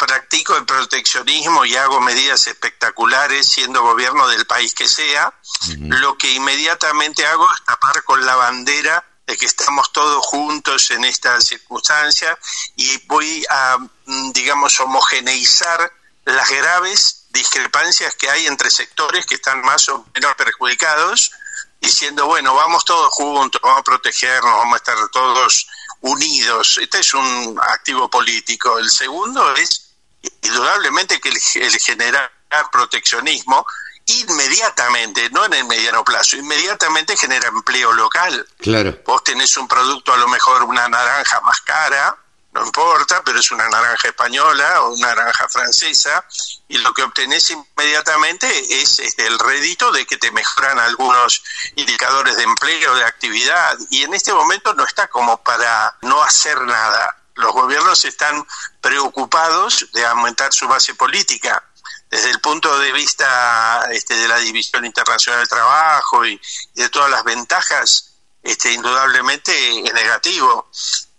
[0.00, 5.34] practico el proteccionismo y hago medidas espectaculares siendo gobierno del país que sea,
[5.76, 11.04] lo que inmediatamente hago es tapar con la bandera de que estamos todos juntos en
[11.04, 12.38] esta circunstancia
[12.76, 13.76] y voy a,
[14.06, 15.92] mm, digamos, homogeneizar
[16.24, 21.30] las graves discrepancias que hay entre sectores que están más o menos perjudicados,
[21.80, 25.66] diciendo, bueno, vamos todos juntos, vamos a protegernos, vamos a estar todos
[26.00, 26.78] unidos.
[26.80, 28.78] Este es un activo político.
[28.78, 29.89] El segundo es,
[30.42, 32.30] indudablemente, que el, generar
[32.72, 33.64] proteccionismo
[34.06, 38.46] inmediatamente, no en el mediano plazo, inmediatamente genera empleo local.
[38.58, 38.98] Claro.
[39.06, 42.16] Vos tenés un producto, a lo mejor una naranja más cara,
[42.52, 46.24] no importa, pero es una naranja española o una naranja francesa,
[46.68, 48.48] y lo que obtenés inmediatamente
[48.82, 51.42] es, el rédito de que te mejoran algunos
[51.76, 56.60] indicadores de empleo, de actividad, y en este momento no está como para no hacer
[56.62, 57.16] nada.
[57.40, 58.46] Los gobiernos están
[58.80, 61.64] preocupados de aumentar su base política.
[62.10, 66.40] Desde el punto de vista este, de la División Internacional del Trabajo y,
[66.74, 69.52] de todas las ventajas, este, indudablemente
[69.86, 70.68] es negativo.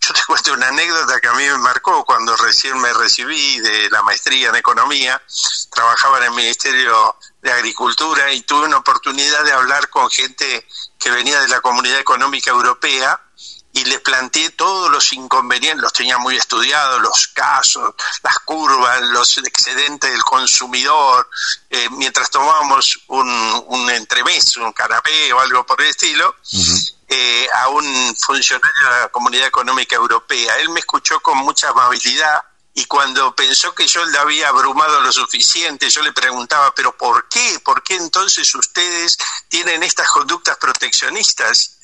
[0.02, 3.90] Yo te cuento una anécdota que a mí me marcó cuando recién me recibí de
[3.90, 5.22] la maestría en economía,
[5.72, 10.68] trabajaba en el Ministerio de Agricultura y tuve una oportunidad de hablar con gente
[11.00, 13.20] que venía de la Comunidad Económica Europea
[13.74, 19.38] y les planteé todos los inconvenientes, los tenía muy estudiados, los casos, las curvas, los
[19.38, 21.30] excedentes del consumidor,
[21.70, 23.30] eh, mientras tomábamos un,
[23.68, 26.36] un entremés, un canapé o algo por el estilo,
[27.08, 30.58] eh, a un funcionario de la Comunidad Económica Europea.
[30.58, 32.42] Él me escuchó con mucha amabilidad
[32.74, 37.28] y cuando pensó que yo le había abrumado lo suficiente, yo le preguntaba, pero ¿por
[37.28, 37.60] qué?
[37.66, 39.18] ¿Por qué entonces ustedes
[39.50, 41.80] tienen estas conductas proteccionistas?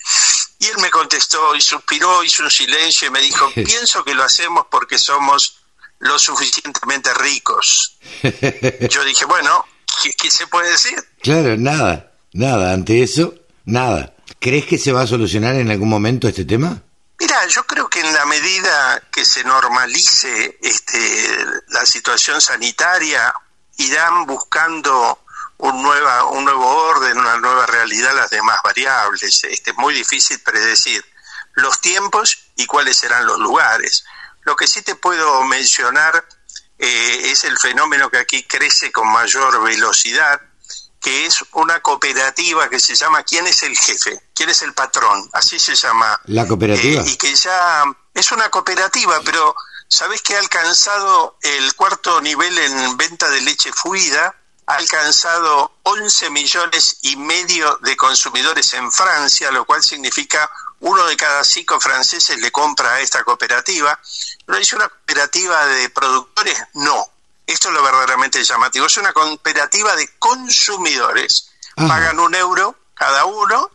[0.59, 4.23] Y él me contestó y suspiró, hizo un silencio y me dijo, pienso que lo
[4.23, 5.59] hacemos porque somos
[5.99, 7.97] lo suficientemente ricos.
[8.89, 9.65] Yo dije, bueno,
[10.01, 10.97] ¿qué, qué se puede decir?
[11.21, 13.33] Claro, nada, nada, ante eso,
[13.65, 14.13] nada.
[14.39, 16.81] ¿Crees que se va a solucionar en algún momento este tema?
[17.19, 23.33] Mira, yo creo que en la medida que se normalice este, la situación sanitaria,
[23.77, 25.19] irán buscando
[25.57, 29.43] un, nueva, un nuevo orden, una nueva realidad las demás variables.
[29.43, 31.03] Este, es muy difícil predecir
[31.53, 34.05] los tiempos y cuáles serán los lugares.
[34.43, 36.25] Lo que sí te puedo mencionar
[36.77, 40.39] eh, es el fenómeno que aquí crece con mayor velocidad,
[41.01, 44.21] que es una cooperativa que se llama ¿Quién es el jefe?
[44.33, 45.29] ¿Quién es el patrón?
[45.33, 46.19] Así se llama.
[46.25, 47.01] La cooperativa.
[47.01, 47.83] Eh, y que ya
[48.13, 49.55] es una cooperativa, pero
[49.87, 54.35] ¿sabés que ha alcanzado el cuarto nivel en venta de leche fluida?
[54.67, 60.49] Ha alcanzado 11 millones y medio de consumidores en Francia, lo cual significa
[60.79, 63.99] uno de cada cinco franceses le compra a esta cooperativa.
[64.45, 66.61] ¿No es una cooperativa de productores?
[66.73, 67.11] No
[67.47, 68.85] esto es lo verdaderamente llamativo.
[68.85, 71.53] Es una cooperativa de consumidores.
[71.75, 73.71] Pagan un euro cada uno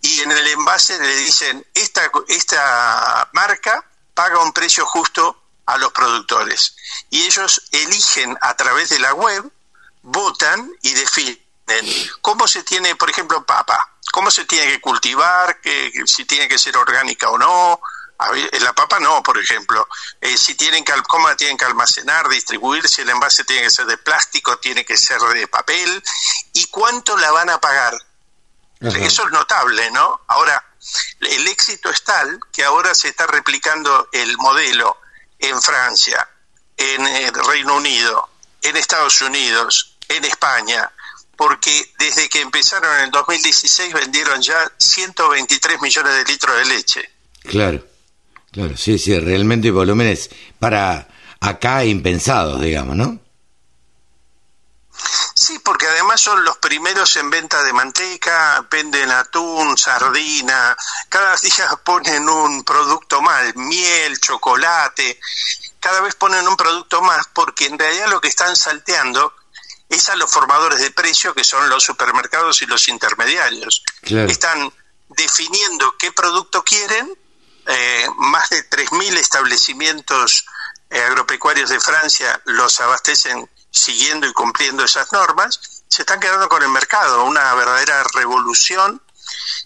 [0.00, 5.92] y en el envase le dicen, esta, esta marca paga un precio justo a los
[5.92, 6.74] productores.
[7.10, 9.48] Y ellos eligen a través de la web,
[10.02, 11.48] votan y definen
[12.20, 16.58] cómo se tiene, por ejemplo, papa, cómo se tiene que cultivar, que, si tiene que
[16.58, 17.80] ser orgánica o no,
[18.60, 19.86] la papa no, por ejemplo.
[20.20, 23.70] Eh, si tienen que, cómo la tienen que almacenar, distribuir, si el envase tiene que
[23.70, 26.02] ser de plástico, tiene que ser de papel,
[26.52, 27.94] y cuánto la van a pagar.
[28.80, 30.20] Eso es notable, ¿no?
[30.28, 30.64] Ahora,
[31.20, 34.98] el éxito es tal que ahora se está replicando el modelo
[35.38, 36.28] en Francia,
[36.76, 38.28] en el Reino Unido,
[38.62, 40.90] en Estados Unidos, en España,
[41.36, 47.10] porque desde que empezaron en el 2016 vendieron ya 123 millones de litros de leche.
[47.42, 47.84] Claro.
[48.50, 51.06] Claro, sí, sí, realmente volúmenes para
[51.40, 53.20] acá impensados, digamos, ¿no?
[55.34, 60.76] Sí, porque además son los primeros en venta de manteca, venden atún, sardina,
[61.08, 65.18] cada día ponen un producto más, miel, chocolate,
[65.80, 69.32] cada vez ponen un producto más porque en realidad lo que están salteando
[69.88, 73.82] es a los formadores de precio que son los supermercados y los intermediarios.
[74.02, 74.70] Están
[75.08, 77.10] definiendo qué producto quieren
[77.64, 80.44] eh, más de 3.000 establecimientos
[80.90, 86.62] eh, agropecuarios de Francia los abastecen siguiendo y cumpliendo esas normas, se están quedando con
[86.62, 89.02] el mercado, una verdadera revolución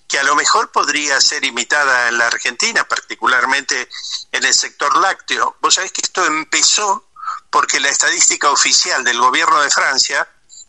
[0.09, 3.89] que a lo mejor podría ser imitada en la Argentina, particularmente
[4.31, 5.57] en el sector lácteo.
[5.61, 7.09] Vos sabés que esto empezó
[7.51, 10.29] porque la estadística oficial del gobierno de Francia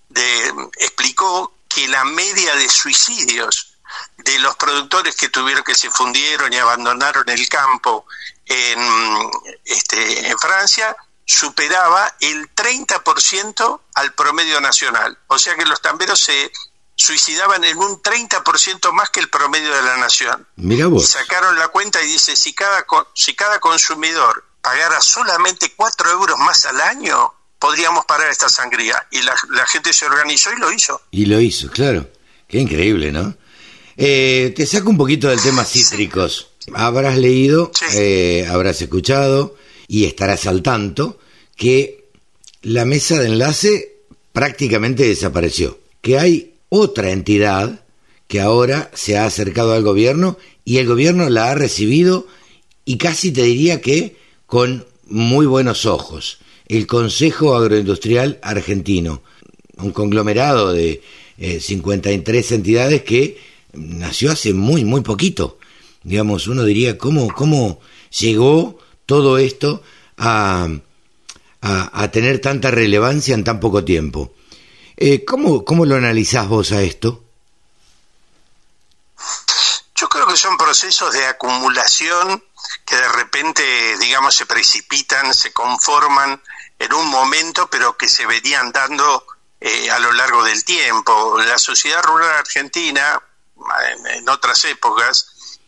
[0.10, 3.78] de, explicó que la media de suicidios
[4.18, 8.06] de los productores que tuvieron que se fundieron y abandonaron el campo
[8.45, 9.32] en,
[9.66, 10.95] este, en Francia
[11.26, 15.17] superaba el 30% al promedio nacional.
[15.28, 16.51] O sea que los tamberos se
[16.95, 20.47] suicidaban en un 30% más que el promedio de la nación.
[20.55, 21.07] Mira vos.
[21.07, 26.65] Sacaron la cuenta y dice, si cada, si cada consumidor pagara solamente 4 euros más
[26.65, 29.07] al año, podríamos parar esta sangría.
[29.11, 29.36] Y la,
[29.67, 31.01] gente se organizó y lo hizo.
[31.11, 32.09] Y lo hizo, claro.
[32.47, 33.36] Qué increíble, ¿no?
[33.95, 36.49] Eh, te saco un poquito del tema cítricos.
[36.76, 39.57] Habrás leído, eh, habrás escuchado
[39.93, 41.19] y estarás al tanto
[41.55, 42.05] que
[42.63, 43.97] la mesa de enlace
[44.31, 45.77] prácticamente desapareció.
[46.01, 47.85] Que hay otra entidad
[48.27, 52.25] que ahora se ha acercado al gobierno y el gobierno la ha recibido
[52.85, 54.15] y casi te diría que
[54.47, 56.39] con muy buenos ojos.
[56.67, 59.21] El Consejo Agroindustrial Argentino,
[59.77, 61.03] un conglomerado de
[61.37, 63.37] 53 eh, entidades que
[63.73, 65.59] nació hace muy, muy poquito.
[66.03, 67.79] Digamos, uno diría, ¿cómo, cómo
[68.09, 69.84] llegó todo esto
[70.18, 70.68] a,
[71.62, 74.34] a tener tanta relevancia en tan poco tiempo?
[74.97, 77.24] Eh, ¿cómo, ¿Cómo lo analizás vos a esto?
[79.95, 82.43] Yo creo que son procesos de acumulación
[82.86, 86.41] que de repente, digamos, se precipitan, se conforman
[86.80, 89.26] en un momento, pero que se venían dando
[89.60, 91.38] eh, a lo largo del tiempo.
[91.39, 93.22] La sociedad rural argentina,
[94.06, 95.60] en, otras épocas,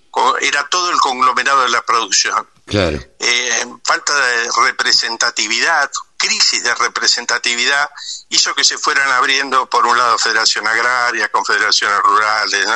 [0.41, 2.47] era todo el conglomerado de la producción.
[2.65, 2.99] Claro.
[3.19, 7.89] Eh, falta de representatividad, crisis de representatividad
[8.29, 12.67] hizo que se fueran abriendo por un lado Federación Agraria, Confederaciones Rurales,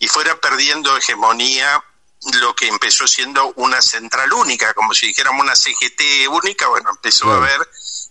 [0.00, 1.82] y fuera perdiendo hegemonía
[2.40, 7.30] lo que empezó siendo una central única, como si dijéramos una CGT única, bueno, empezó
[7.30, 7.68] a haber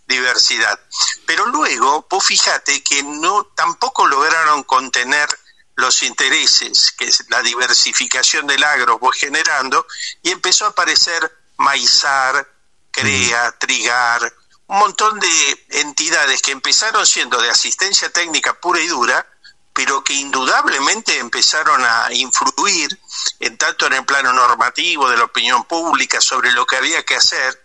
[0.07, 0.79] diversidad.
[1.25, 5.27] Pero luego, vos fíjate que no tampoco lograron contener
[5.75, 9.85] los intereses que la diversificación del agro fue generando
[10.21, 12.49] y empezó a aparecer Maizar,
[12.91, 14.33] Crea, Trigar,
[14.67, 19.27] un montón de entidades que empezaron siendo de asistencia técnica pura y dura,
[19.73, 22.97] pero que indudablemente empezaron a influir
[23.39, 27.15] en tanto en el plano normativo de la opinión pública sobre lo que había que
[27.15, 27.61] hacer,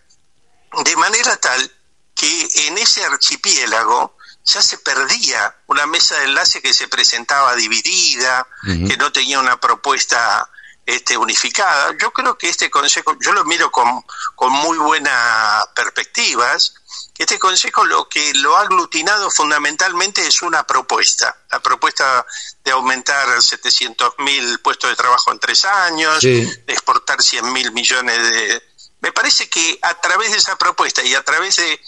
[0.83, 1.71] de manera tal
[2.13, 8.47] que en ese archipiélago ya se perdía una mesa de enlace que se presentaba dividida,
[8.63, 10.49] que no tenía una propuesta
[10.85, 11.95] este, unificada.
[11.99, 14.03] Yo creo que este consejo, yo lo miro con,
[14.35, 16.73] con muy buenas perspectivas,
[17.21, 22.25] este consejo lo que lo ha aglutinado fundamentalmente es una propuesta, la propuesta
[22.63, 28.17] de aumentar 700 mil puestos de trabajo en tres años, de exportar 100 mil millones
[28.17, 28.70] de...
[29.01, 31.79] Me parece que a través de esa propuesta y a través de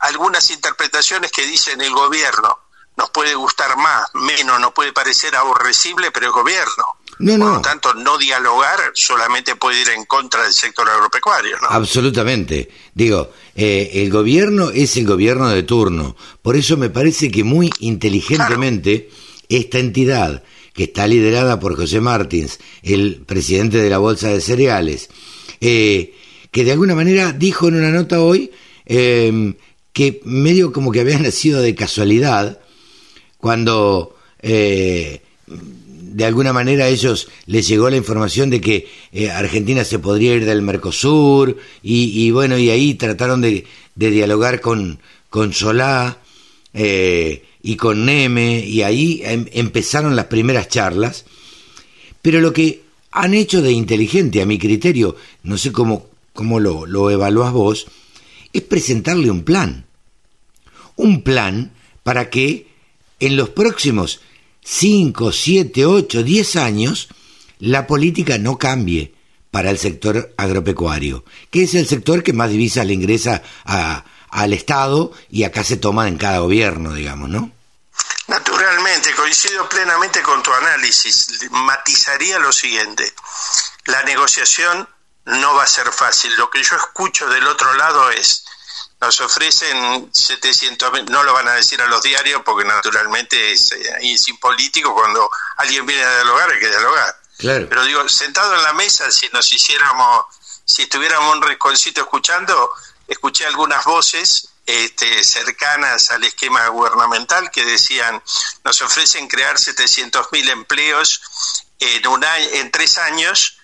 [0.00, 2.58] algunas interpretaciones que dicen el gobierno,
[2.96, 6.84] nos puede gustar más, menos, nos puede parecer aborrecible, pero el gobierno.
[7.18, 11.56] No, Por lo tanto, no dialogar solamente puede ir en contra del sector agropecuario.
[11.60, 11.68] ¿no?
[11.68, 12.70] Absolutamente.
[12.94, 16.16] Digo, eh, el gobierno es el gobierno de turno.
[16.42, 19.10] Por eso me parece que muy inteligentemente
[19.48, 20.42] esta entidad,
[20.74, 25.08] que está liderada por José Martins, el presidente de la Bolsa de Cereales,
[25.60, 26.14] eh,
[26.56, 28.50] que de alguna manera dijo en una nota hoy
[28.86, 29.52] eh,
[29.92, 32.60] que medio como que había nacido de casualidad,
[33.36, 39.84] cuando eh, de alguna manera a ellos les llegó la información de que eh, Argentina
[39.84, 44.98] se podría ir del Mercosur y, bueno, y ahí trataron de, dialogar con,
[45.28, 46.20] con Solá
[46.72, 51.26] eh, y con Neme y ahí em, empezaron las primeras charlas.
[52.22, 52.80] Pero lo que
[53.10, 57.86] han hecho de inteligente, a mi criterio, no sé cómo, cómo lo, lo evaluás vos,
[58.52, 59.86] es presentarle un plan.
[60.94, 61.72] Un plan
[62.04, 62.68] para que
[63.18, 64.20] en los próximos
[64.64, 67.08] 5, 7, 8, 10 años
[67.58, 69.14] la política no cambie
[69.50, 75.12] para el sector agropecuario, que es el sector que más divisas le ingresa al Estado
[75.30, 77.50] y acá se toma en cada gobierno, digamos, ¿no?
[78.28, 81.48] Naturalmente, coincido plenamente con tu análisis.
[81.50, 83.14] Matizaría lo siguiente.
[83.86, 84.88] La negociación
[85.26, 86.34] no va a ser fácil.
[86.36, 88.44] Lo que yo escucho del otro lado es,
[89.00, 93.72] nos ofrecen 700 mil, no lo van a decir a los diarios porque naturalmente es,
[93.72, 97.20] eh, es impolítico, cuando alguien viene a dialogar hay que dialogar.
[97.38, 100.24] Pero digo, sentado en la mesa, si nos hiciéramos,
[100.64, 102.70] si estuviéramos un rinconcito escuchando,
[103.06, 108.22] escuché algunas voces este, cercanas al esquema gubernamental que decían,
[108.64, 111.20] nos ofrecen crear 700 mil empleos
[111.78, 113.55] en, un en tres años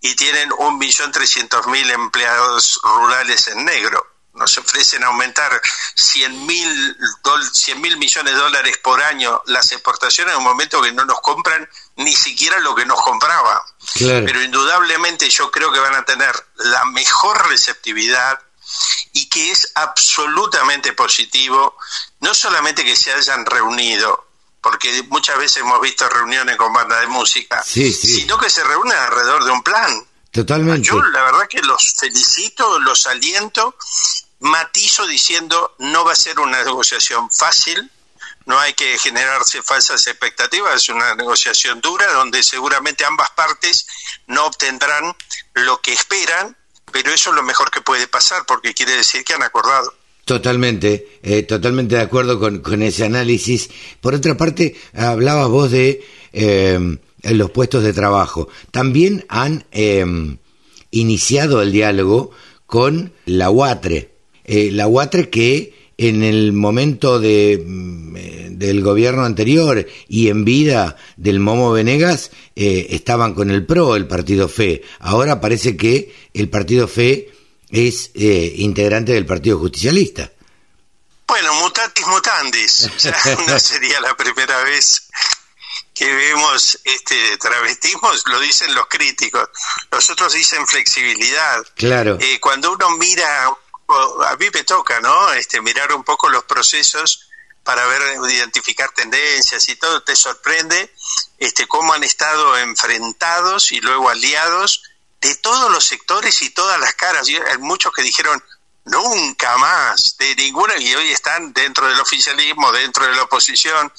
[0.00, 4.06] y tienen 1.300.000 empleados rurales en negro
[4.38, 5.60] nos ofrecen aumentar
[5.94, 6.96] 100 mil
[7.76, 11.68] mil millones de dólares por año las exportaciones en un momento que no nos compran
[11.96, 13.64] ni siquiera lo que nos compraba.
[13.98, 18.40] Pero indudablemente yo creo que van a tener la mejor receptividad
[19.12, 21.76] y que es absolutamente positivo,
[22.20, 24.27] no solamente que se hayan reunido,
[24.60, 29.44] porque muchas veces hemos visto reuniones con bandas de música, sino que se reúnen alrededor
[29.44, 30.06] de un plan.
[30.30, 30.86] Totalmente.
[30.86, 33.76] Yo la verdad que los felicito, los aliento,
[34.40, 37.90] matizo diciendo no va a ser una negociación fácil,
[38.46, 43.86] no hay que generarse falsas expectativas, es una negociación dura donde seguramente ambas partes
[44.26, 45.14] no obtendrán
[45.54, 46.56] lo que esperan,
[46.92, 49.94] pero eso es lo mejor que puede pasar porque quiere decir que han acordado.
[50.28, 53.70] Totalmente, eh, totalmente de acuerdo con, ese análisis.
[54.02, 56.02] Por otra parte, hablabas vos de
[56.34, 58.50] eh, los puestos de trabajo.
[58.70, 60.04] También han eh,
[60.90, 62.30] iniciado el diálogo
[62.66, 64.10] con la UATRE.
[64.44, 68.14] la UATRE que en el momento mm,
[68.50, 74.46] del gobierno anterior y en vida del Momo Venegas estaban con el PRO, el partido
[74.46, 74.82] FE.
[74.98, 77.37] Ahora parece que el partido FE
[77.70, 80.30] es eh, integrante del Partido Justicialista.
[81.26, 82.88] Bueno, mutatis mutandis,
[83.46, 85.08] no sería la primera vez
[85.94, 89.48] que vemos este travestismo, lo dicen los críticos,
[89.90, 91.66] los otros dicen flexibilidad.
[91.74, 92.16] Claro.
[92.20, 95.32] Eh, cuando uno mira, a mí me toca, ¿no?
[95.32, 97.28] Este, mirar un poco los procesos
[97.64, 98.00] para ver,
[98.30, 100.94] identificar tendencias y todo, te sorprende
[101.36, 104.82] este, cómo han estado enfrentados y luego aliados
[105.20, 107.26] de todos los sectores y todas las caras.
[107.28, 108.42] Hay muchos que dijeron
[108.84, 113.92] nunca más, de ninguna, y hoy están dentro del oficialismo, dentro de la oposición.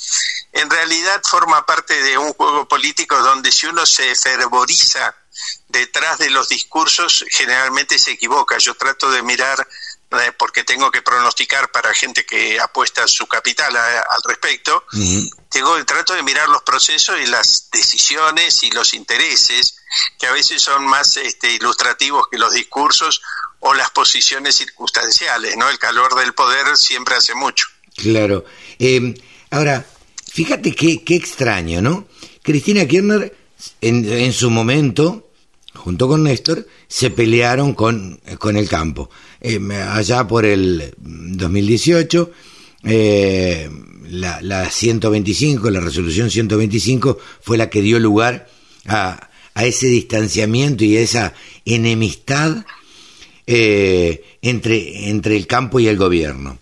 [0.52, 5.16] En realidad forma parte de un juego político donde si uno se fervoriza
[5.68, 8.58] detrás de los discursos, generalmente se equivoca.
[8.58, 9.68] Yo trato de mirar
[10.12, 14.84] eh, porque tengo que pronosticar para gente que apuesta su capital al respecto,
[15.50, 19.79] tengo el trato de mirar los procesos y las decisiones y los intereses
[20.18, 23.22] que a veces son más este, ilustrativos que los discursos
[23.60, 25.70] o las posiciones circunstanciales, ¿no?
[25.70, 27.66] El calor del poder siempre hace mucho.
[27.96, 28.46] Claro.
[28.78, 29.14] Eh,
[29.52, 29.86] ahora,
[30.32, 32.08] fíjate qué, extraño, ¿no?
[32.42, 33.36] Cristina Kirchner,
[33.82, 35.32] en, su momento,
[35.76, 39.10] junto con Néstor, se pelearon con, con el campo.
[39.42, 42.32] Eh, allá por el 2018,
[42.86, 43.70] eh,
[44.10, 48.48] la 125, la resolución 125, fue la que dio lugar
[48.88, 49.29] a,
[49.60, 51.34] a ese distanciamiento y a esa
[51.66, 52.66] enemistad
[53.46, 56.60] eh, entre, entre el campo y el gobierno.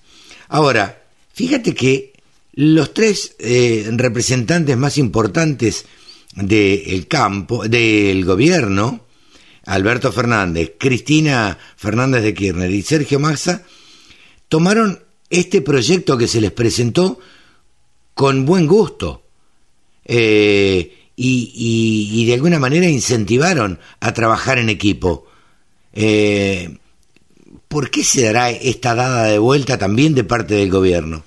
[0.48, 2.14] Ahora, fíjate que
[2.54, 5.86] los tres eh, representantes más importantes
[6.34, 9.06] del campo, del gobierno,
[9.68, 13.64] Alberto Fernández, Cristina Fernández de Kirchner y Sergio Massa,
[14.50, 17.20] tomaron este proyecto que se les presentó
[18.16, 19.22] con buen gusto
[20.04, 25.28] eh, y, de alguna manera incentivaron a trabajar en equipo.
[25.94, 26.78] Eh,
[27.68, 31.24] ¿Por qué se dará esta dada de vuelta también de parte del gobierno?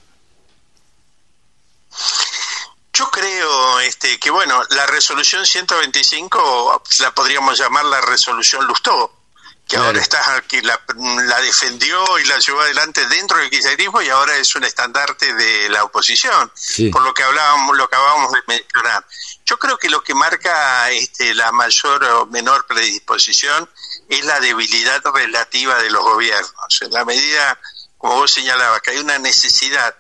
[2.95, 9.20] Yo creo este, que, bueno, la resolución 125 la podríamos llamar la resolución Lustó,
[9.71, 10.81] que ahora está aquí, la,
[11.43, 15.85] defendió y la llevó adelante dentro del kirchnerismo y ahora es un estandarte de la
[15.85, 16.51] oposición,
[16.91, 19.07] por lo que hablábamos, lo acabábamos de mencionar.
[19.47, 23.71] Yo creo que lo que marca este, la mayor o menor predisposición
[24.09, 26.81] es la debilidad relativa de los gobiernos.
[26.81, 27.57] En la medida,
[27.97, 29.95] como vos señalabas, que hay una necesidad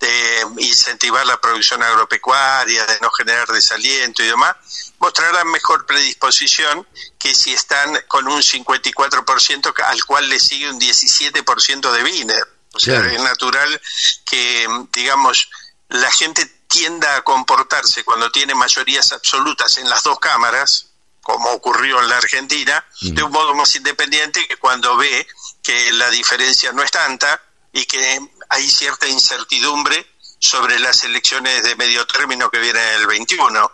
[0.00, 4.56] de incentivar la producción agropecuaria, de no generar desaliento y demás,
[4.98, 6.86] mostrarán mejor predisposición
[7.18, 12.56] que si están con un 54% al cual le sigue un 17% de Wiener.
[12.72, 13.80] O sea, es natural
[14.26, 15.48] que, digamos,
[15.88, 20.90] la gente tienda a comportarse cuando tiene mayorías absolutas en las dos cámaras,
[21.22, 25.26] como ocurrió en la Argentina, de un modo más independiente que cuando ve
[25.62, 27.42] que la diferencia no es tanta
[27.72, 30.06] y que hay cierta incertidumbre
[30.38, 33.72] sobre las elecciones de medio término que vienen en el 21.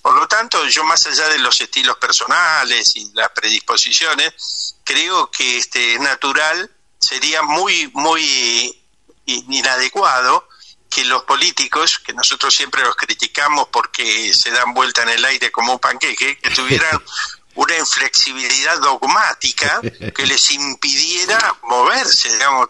[0.00, 5.58] Por lo tanto, yo más allá de los estilos personales y las predisposiciones, creo que
[5.58, 8.82] este natural sería muy muy
[9.26, 10.48] inadecuado
[10.88, 15.50] que los políticos, que nosotros siempre los criticamos porque se dan vuelta en el aire
[15.52, 17.02] como un panqueque, que tuvieran
[17.58, 19.80] una inflexibilidad dogmática
[20.14, 22.68] que les impidiera moverse, digamos.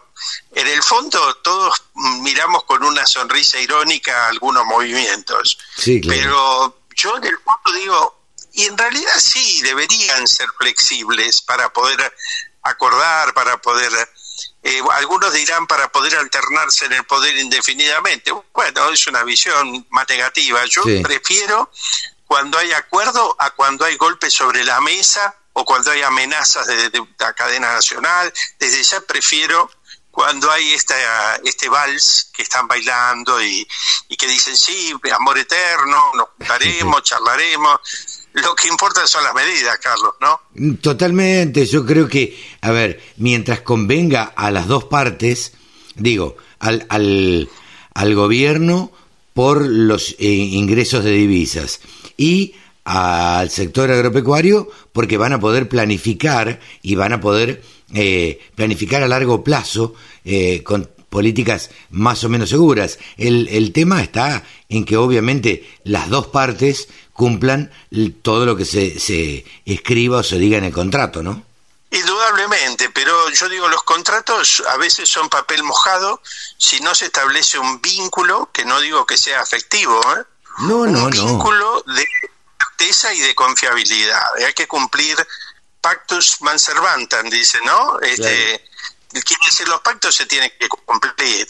[0.51, 1.83] En el fondo todos
[2.21, 5.59] miramos con una sonrisa irónica algunos movimientos,
[6.07, 8.23] pero yo en el fondo digo,
[8.53, 12.11] y en realidad sí, deberían ser flexibles para poder
[12.63, 13.91] acordar, para poder
[14.63, 18.31] eh, algunos dirán para poder alternarse en el poder indefinidamente.
[18.53, 20.65] Bueno, es una visión más negativa.
[20.65, 21.71] Yo prefiero
[22.29, 27.03] cuando hay acuerdo a cuando hay golpes sobre la mesa o cuando hay amenazas de,
[27.17, 28.31] la cadena nacional.
[28.59, 29.71] Desde ya prefiero
[30.11, 33.67] cuando hay esta, este vals que están bailando y,
[34.09, 37.79] y que dicen, sí, amor eterno, nos juntaremos, charlaremos.
[38.33, 40.39] Lo que importa son las medidas, Carlos, ¿no?
[40.81, 45.53] Totalmente, yo creo que, a ver, mientras convenga a las dos partes,
[45.95, 47.49] digo, al, al,
[47.95, 48.91] al gobierno
[49.33, 51.79] por los eh, ingresos de divisas
[52.19, 52.53] y
[52.83, 57.63] al sector agropecuario porque van a poder planificar y van a poder
[57.93, 59.95] eh, planificar a largo plazo
[60.25, 62.99] eh, con políticas más o menos seguras.
[63.17, 67.71] El, el tema está en que obviamente las dos partes cumplan
[68.21, 71.43] todo lo que se, se escriba o se diga en el contrato, ¿no?
[71.91, 76.21] Indudablemente, pero yo digo, los contratos a veces son papel mojado
[76.57, 80.23] si no se establece un vínculo, que no digo que sea afectivo, ¿eh?
[80.59, 82.05] No, no, un vínculo de
[82.59, 84.21] certeza y de confiabilidad.
[84.45, 85.15] Hay que cumplir
[85.81, 87.99] pactus manservantan, dice, ¿no?
[88.01, 88.63] Este,
[89.11, 91.47] Quiere decir, los pactos se tienen que cumplir.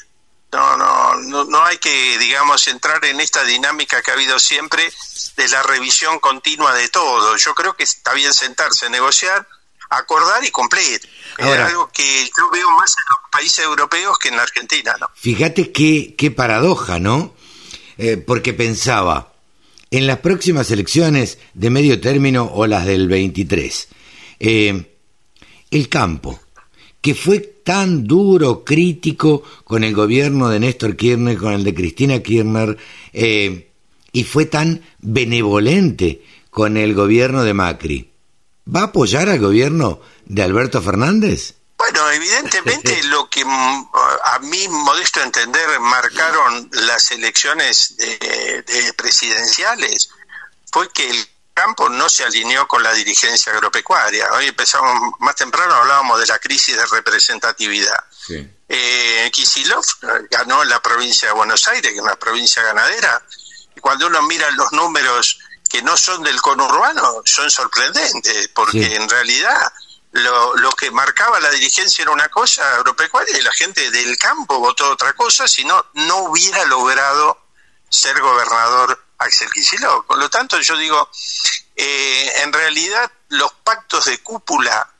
[0.52, 4.92] No, no, no, no hay que, digamos, entrar en esta dinámica que ha habido siempre
[5.36, 7.36] de la revisión continua de todo.
[7.36, 9.48] Yo creo que está bien sentarse, negociar,
[9.90, 11.02] acordar y cumplir.
[11.38, 15.12] es algo que yo veo más en los países europeos que en la Argentina, ¿no?
[15.16, 17.36] Fíjate qué, qué paradoja, ¿no?
[18.02, 19.34] Eh, porque pensaba,
[19.92, 23.90] en las próximas elecciones de medio término o las del 23,
[24.40, 24.86] eh,
[25.70, 26.40] el campo,
[27.02, 32.20] que fue tan duro, crítico con el gobierno de Néstor Kirchner, con el de Cristina
[32.20, 32.78] Kirchner,
[33.12, 33.68] eh,
[34.14, 38.10] y fue tan benevolente con el gobierno de Macri.
[38.74, 41.56] ¿Va a apoyar al gobierno de Alberto Fernández?
[41.92, 43.90] Bueno, evidentemente lo que mm,
[44.24, 50.10] a mí, modesto entender, marcaron las elecciones de presidenciales
[50.72, 54.32] fue que el campo no se alineó con la dirigencia agropecuaria.
[54.34, 58.04] Hoy empezamos, más temprano hablábamos de la crisis de representatividad.
[58.28, 58.48] Sí.
[58.68, 59.84] Eh, Kisilov
[60.30, 63.22] ganó en la provincia de Buenos Aires, que es una provincia ganadera,
[63.76, 69.10] y cuando uno mira los números que no son del conurbano, son sorprendentes, porque en
[69.10, 69.72] realidad
[70.12, 74.60] lo, lo, que marcaba la dirigencia era una cosa agropecuaria y la gente del campo
[74.60, 77.38] votó otra cosa, si no, no hubiera logrado
[77.90, 80.06] ser gobernador Axel Kicillof.
[80.06, 81.10] Por lo tanto, yo digo,
[81.76, 84.92] eh, en realidad los pactos de cúpula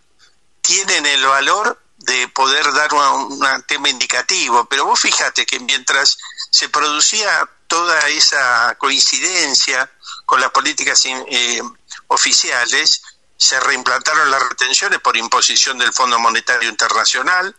[0.62, 6.18] tienen el valor de poder dar un, tema indicativo, pero vos fíjate que mientras
[6.50, 9.92] se producía toda esa coincidencia
[10.26, 11.62] con las políticas eh,
[12.08, 13.02] oficiales,
[13.40, 17.56] se reimplantaron las retenciones por imposición del Fondo Monetario Internacional,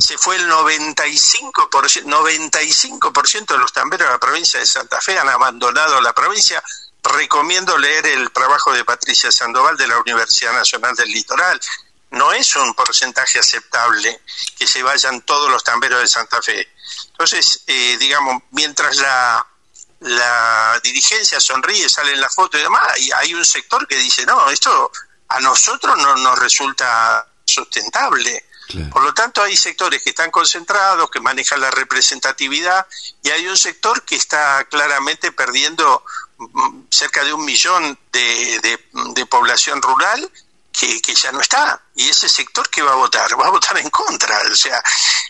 [0.00, 3.12] se fue el 95%, 95
[3.48, 6.62] de los tamberos de la provincia de Santa Fe han abandonado la provincia.
[7.02, 11.60] Recomiendo leer el trabajo de Patricia Sandoval de la Universidad Nacional del Litoral.
[12.12, 14.20] No es un porcentaje aceptable
[14.56, 16.68] que se vayan todos los tamberos de Santa Fe.
[17.08, 19.44] Entonces, eh, digamos, mientras la,
[19.98, 24.24] la dirigencia sonríe, sale en la foto y demás, y hay un sector que dice,
[24.24, 24.92] no, esto
[25.28, 28.44] a nosotros no nos resulta sustentable.
[28.90, 32.86] Por lo tanto, hay sectores que están concentrados, que manejan la representatividad,
[33.22, 36.02] y hay un sector que está claramente perdiendo
[36.38, 38.78] mm, cerca de un millón de,
[39.14, 40.30] de, población rural
[40.72, 41.82] que, que, ya no está.
[41.94, 44.38] Y ese sector que va a votar, va a votar en contra.
[44.50, 44.82] O sea,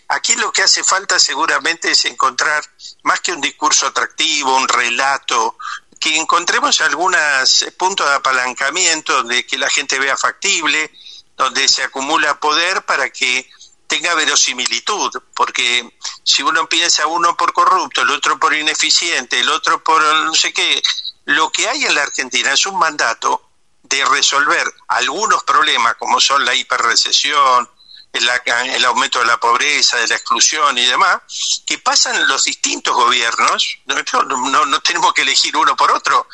[0.08, 2.64] aquí lo que hace falta seguramente es encontrar
[3.02, 5.58] más que un discurso atractivo, un relato,
[6.00, 10.90] que encontremos algunos puntos de apalancamiento donde la gente vea factible,
[11.36, 13.48] donde se acumula poder para que
[13.86, 19.82] tenga verosimilitud, porque si uno piensa uno por corrupto, el otro por ineficiente, el otro
[19.82, 20.82] por no sé qué,
[21.26, 23.50] lo que hay en la Argentina es un mandato
[23.82, 27.68] de resolver algunos problemas como son la hiperrecesión,
[28.14, 31.20] el, aumento de la pobreza, de la exclusión y demás,
[31.66, 36.28] que pasan los distintos gobiernos, no, no, tenemos que elegir uno por otro,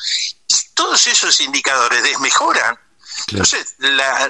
[0.47, 2.79] y todos esos indicadores desmejoran.
[3.29, 3.75] Entonces,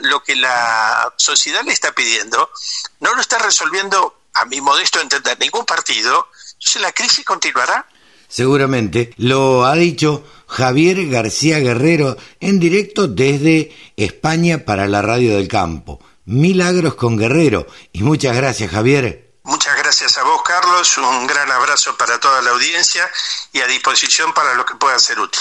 [0.03, 2.51] lo que la sociedad le está pidiendo
[3.01, 7.87] no lo está resolviendo, a mi modesto entender, ningún partido, entonces la crisis continuará.
[8.29, 15.49] Seguramente, lo ha dicho Javier García Guerrero en directo desde España para la Radio del
[15.49, 16.01] Campo.
[16.31, 17.67] Milagros con Guerrero.
[17.93, 19.33] Y muchas gracias, Javier.
[19.43, 20.97] Muchas gracias a vos, Carlos.
[20.99, 23.11] Un gran abrazo para toda la audiencia
[23.53, 25.41] y a disposición para lo que pueda ser útil.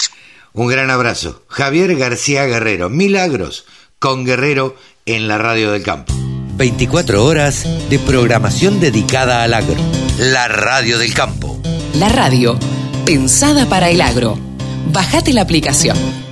[0.53, 1.44] Un gran abrazo.
[1.48, 2.90] Javier García Guerrero.
[2.90, 3.66] Milagros
[3.99, 4.76] con Guerrero
[5.06, 6.11] en la Radio del Campo.
[6.56, 9.76] 24 horas de programación dedicada al agro.
[10.18, 11.61] La radio del campo.
[11.94, 12.57] La radio,
[13.06, 14.38] pensada para el agro.
[14.88, 16.29] Bájate la aplicación.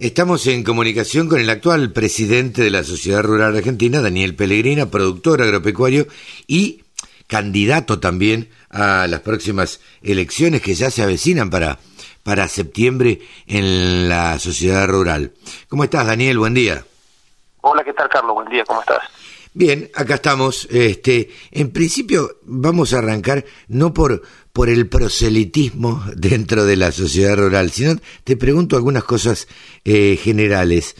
[0.00, 5.42] Estamos en comunicación con el actual presidente de la Sociedad Rural Argentina, Daniel Pellegrina, productor
[5.42, 6.06] agropecuario
[6.46, 6.84] y
[7.26, 11.80] candidato también a las próximas elecciones que ya se avecinan para,
[12.22, 15.32] para septiembre en la sociedad rural.
[15.68, 16.38] ¿Cómo estás, Daniel?
[16.38, 16.82] Buen día.
[17.60, 18.32] Hola, ¿qué tal, Carlos?
[18.32, 19.02] Buen día, ¿cómo estás?
[19.52, 20.68] Bien, acá estamos.
[20.70, 24.22] Este, en principio vamos a arrancar no por
[24.52, 29.48] por el proselitismo dentro de la sociedad rural, sino te pregunto algunas cosas
[29.84, 30.96] eh, generales.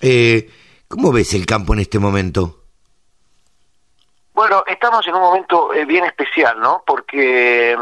[0.00, 0.50] Eh,
[0.88, 2.60] ¿Cómo ves el campo en este momento?
[4.32, 6.82] Bueno, estamos en un momento eh, bien especial, ¿no?
[6.84, 7.76] Porque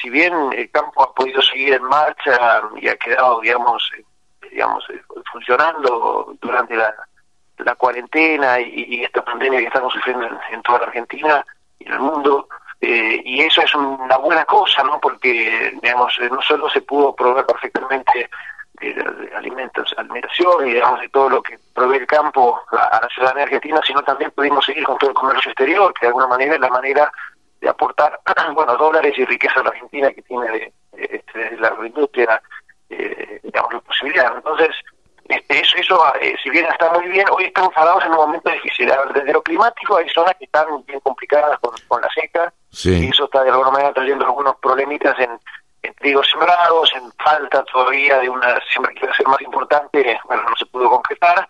[0.00, 3.90] si bien el campo ha podido seguir en marcha y ha quedado, digamos,
[4.50, 4.84] digamos,
[5.30, 6.94] funcionando durante la,
[7.64, 11.44] la cuarentena y, esta pandemia que estamos sufriendo en, toda la Argentina
[11.78, 12.48] y en el mundo,
[12.80, 14.98] eh, y eso es una buena cosa, ¿no?
[15.00, 18.30] Porque, digamos, eh, no solo se pudo proveer perfectamente
[18.80, 23.44] de, alimentos, alimentación y, digamos, de todo lo que provee el campo a, la ciudadanía
[23.44, 26.60] argentina, sino también pudimos seguir con todo el comercio exterior, que de alguna manera es
[26.60, 27.12] la manera
[27.60, 28.18] de aportar,
[28.54, 32.40] bueno, dólares y riqueza a la Argentina que tiene de, este, la agroindustria,
[32.88, 34.34] eh, digamos, la posibilidad.
[34.34, 34.74] Entonces,
[35.30, 38.50] este, eso, eso eh, si bien está muy bien, hoy estamos parados en un momento
[38.50, 38.92] difícil.
[39.14, 42.52] desde lo climático hay zonas que están bien complicadas con, la seca,
[42.84, 45.38] y eso está de alguna manera trayendo algunos problemitas en,
[45.82, 50.20] en trigos sembrados, en falta todavía de una siembra que iba a ser más importante,
[50.24, 51.46] bueno, no se pudo concretar.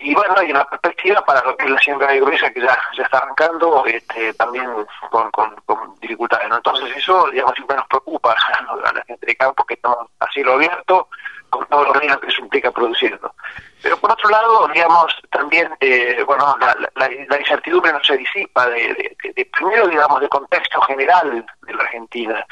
[0.00, 2.78] Y bueno, hay una perspectiva para lo que es la siembra de gruesa que ya,
[2.96, 4.70] ya está arrancando, este, también
[5.10, 6.48] con, con, dificultades.
[6.50, 10.52] Entonces eso, digamos, siempre nos preocupa a la gente de campo que estamos a cielo
[10.52, 11.08] abierto,
[11.50, 13.34] con todos los riesgos que eso implica produciendo.
[13.82, 19.16] Pero por otro lado, digamos, también, eh, bueno, la, la, incertidumbre no se disipa de,
[19.52, 22.44] primero, digamos, del contexto general de la Argentina,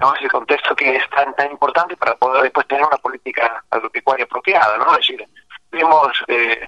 [0.00, 0.14] ¿no?
[0.14, 4.78] ese contexto que es tan, tan importante para poder después tener una política agropecuaria apropiada,
[4.78, 4.92] ¿no?
[4.92, 5.28] Es decir,
[5.70, 6.66] vemos eh,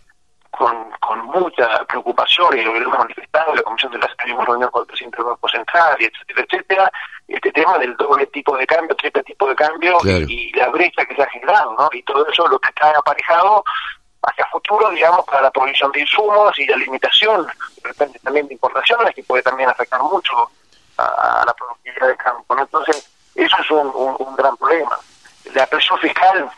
[0.57, 4.71] con, con mucha preocupación y lo hemos manifestado en la Comisión de la tuvimos reunión
[4.71, 6.93] con el presidente del Banco Central, etcétera, etcétera,
[7.29, 9.99] este tema del doble tipo de cambio, triple tipo de cambio
[10.29, 11.89] y, la brecha que se ha generado, ¿no?
[11.93, 13.65] Y todo eso lo que está aparejado
[14.23, 18.55] hacia futuro, digamos, para la provisión de insumos y la limitación, de repente también de
[18.55, 20.51] importaciones, que puede también afectar mucho
[20.97, 22.63] a, la productividad del campo, ¿no?
[22.63, 24.99] Entonces, eso es un, un gran problema.
[25.53, 26.51] La presión fiscal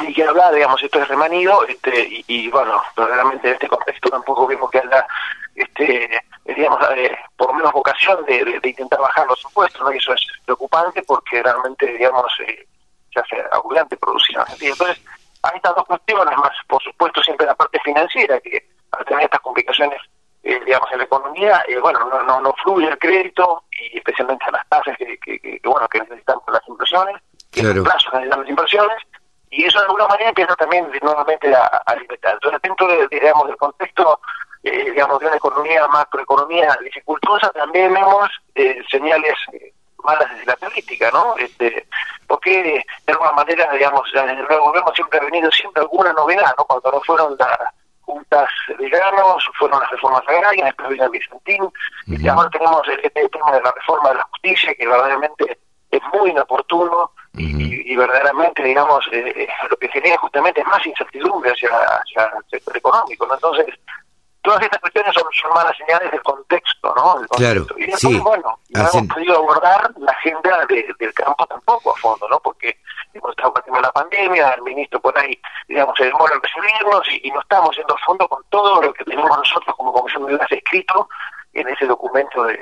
[0.00, 4.46] y que hablar, digamos, esto es remanido, este, y, bueno, verdaderamente en este contexto tampoco
[4.46, 5.06] vemos que haya,
[5.54, 9.92] este, digamos, eh, por lo menos vocación de, intentar bajar los impuestos, ¿no?
[9.92, 12.66] Y eso es preocupante porque realmente, digamos, eh,
[13.12, 15.00] se hace agobiante producir Entonces,
[15.42, 19.40] hay estas dos cuestiones, más por supuesto siempre la parte financiera, que al tener estas
[19.40, 19.98] complicaciones,
[20.42, 24.44] eh, digamos, en la economía, eh, bueno, no, no, no, fluye el crédito, y especialmente
[24.46, 27.16] a las tasas que, que, que, bueno, que necesitamos las inversiones,
[27.50, 28.98] que los plazos necesitan las inversiones,
[29.52, 32.34] y eso de alguna manera empieza también nuevamente a, alimentar.
[32.34, 34.18] Entonces, dentro de, digamos, del contexto
[34.64, 39.72] eh, digamos, de una economía, macroeconomía dificultosa, también vemos eh, señales eh,
[40.04, 41.36] malas desde la política, ¿no?
[41.36, 41.86] Este,
[42.26, 46.54] porque de alguna manera, digamos, desde el nuevo gobierno siempre ha venido siempre alguna novedad,
[46.56, 46.64] ¿no?
[46.64, 47.58] Cuando no fueron las
[48.02, 48.48] juntas
[48.78, 51.72] de granos, fueron las reformas agrarias, después vino el Vicentín,
[52.06, 55.58] y ahora tenemos este tema de la reforma de la justicia, que verdaderamente
[55.90, 61.70] es muy inoportuno, y, verdaderamente, digamos, eh, eh, lo que genera justamente más incertidumbre hacia,
[61.70, 63.26] hacia el sector económico.
[63.26, 63.34] ¿no?
[63.34, 63.66] Entonces,
[64.42, 67.24] todas estas cuestiones son, son malas señales del contexto, ¿no?
[67.36, 72.28] claro, y después, bueno, no hemos podido abordar la agenda del campo tampoco a fondo,
[72.28, 72.40] ¿no?
[72.40, 72.76] Porque
[73.14, 75.38] hemos estado con la pandemia, el ministro por ahí,
[75.68, 79.04] digamos, se demora en recibirnos y, no estamos yendo a fondo con todo lo que
[79.04, 81.08] tenemos nosotros como Comisión de Enlace escrito
[81.54, 82.58] en ese documento de,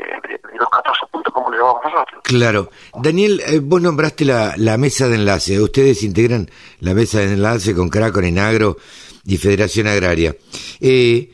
[0.59, 2.23] los 14 puntos como le llamamos nosotros.
[2.25, 2.71] Claro.
[3.01, 5.61] Daniel, eh, vos nombraste la, la mesa de enlace.
[5.61, 6.51] Ustedes integran
[6.81, 8.77] la mesa de enlace con Cracon, Enagro
[9.25, 10.37] y Federación Agraria.
[10.81, 11.31] Eh,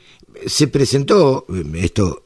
[0.46, 2.24] se presentó, esto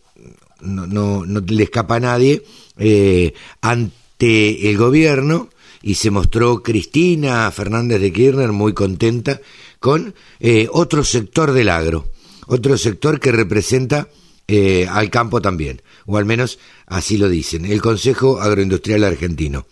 [0.62, 2.42] no, no, no le escapa a nadie,
[2.78, 5.48] eh, ante el gobierno
[5.82, 9.40] y se mostró Cristina Fernández de Kirchner muy contenta
[9.78, 12.08] con eh, otro sector del agro,
[12.46, 14.08] otro sector que representa
[14.52, 19.64] eh, al campo también, o al menos así lo dicen, el Consejo Agroindustrial Argentino.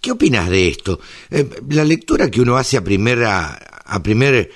[0.00, 0.98] ¿Qué opinas de esto?
[1.28, 4.50] Eh, la lectura que uno hace a primera, a, primer,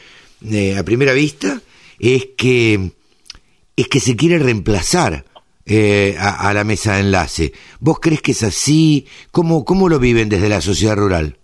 [0.51, 1.61] eh, a primera vista
[1.99, 2.93] es que,
[3.77, 5.27] es que se quiere reemplazar
[6.19, 7.53] a, a, la mesa de enlace.
[7.79, 9.07] ¿Vos crees que es así?
[9.33, 11.37] ¿Cómo, ¿Cómo lo viven desde la sociedad rural?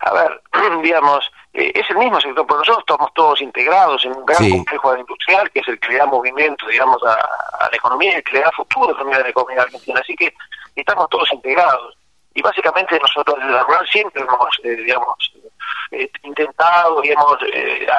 [0.00, 0.42] A ver,
[0.82, 1.24] digamos,
[1.54, 5.50] eh, es el mismo sector, pero nosotros estamos todos integrados en un gran complejo industrial
[5.50, 8.50] que es el que le da movimiento, digamos, a, la economía y que le da
[8.52, 10.00] futuro también a la economía argentina.
[10.00, 10.32] Así que
[10.74, 11.96] estamos todos integrados.
[12.34, 15.32] Y básicamente nosotros desde la RUAN siempre hemos, eh, digamos,
[15.90, 17.36] eh, intentado y hemos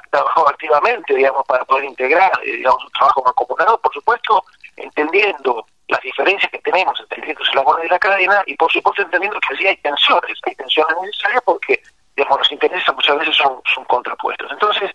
[0.10, 4.44] trabajado activamente, digamos, para poder integrar, digamos, un trabajo mancomunado, por supuesto,
[4.78, 9.40] entendiendo las diferencias que tenemos entre distintos eslabones de la cadena y por supuesto entendiendo
[9.40, 11.80] que allí hay tensiones, hay tensiones necesarias porque
[12.16, 14.52] digamos, los intereses muchas veces son, son contrapuestos.
[14.52, 14.92] Entonces,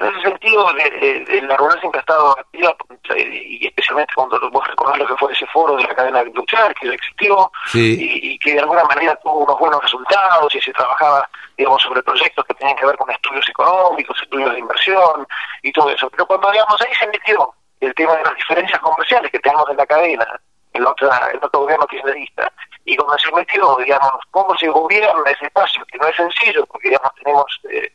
[0.00, 2.74] en ese sentido, la rural siempre ha estado activa,
[3.16, 6.94] y especialmente cuando vos recordás lo que fue ese foro de la cadena industrial que
[6.94, 11.28] existió y, que de alguna manera tuvo unos buenos resultados y se trabajaba,
[11.58, 15.26] digamos, sobre proyectos que tenían que ver con estudios económicos, estudios de inversión
[15.62, 16.08] y todo eso.
[16.08, 19.76] Pero cuando, digamos, ahí se metió el tema de las diferencias comerciales que tenemos en
[19.76, 20.40] la cadena,
[20.80, 22.52] en, otra, en otro gobierno kirchnerista,
[22.84, 26.88] y cuando se metió, digamos, cómo se gobierna ese espacio, que no es sencillo, porque,
[26.88, 27.92] digamos, tenemos eh,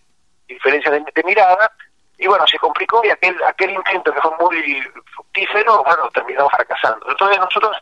[0.47, 1.71] diferencias de, mirada,
[2.17, 4.81] y bueno, se complicó y aquel, aquel intento que fue muy
[5.13, 7.05] fructífero, bueno, terminó fracasando.
[7.09, 7.75] Entonces nosotros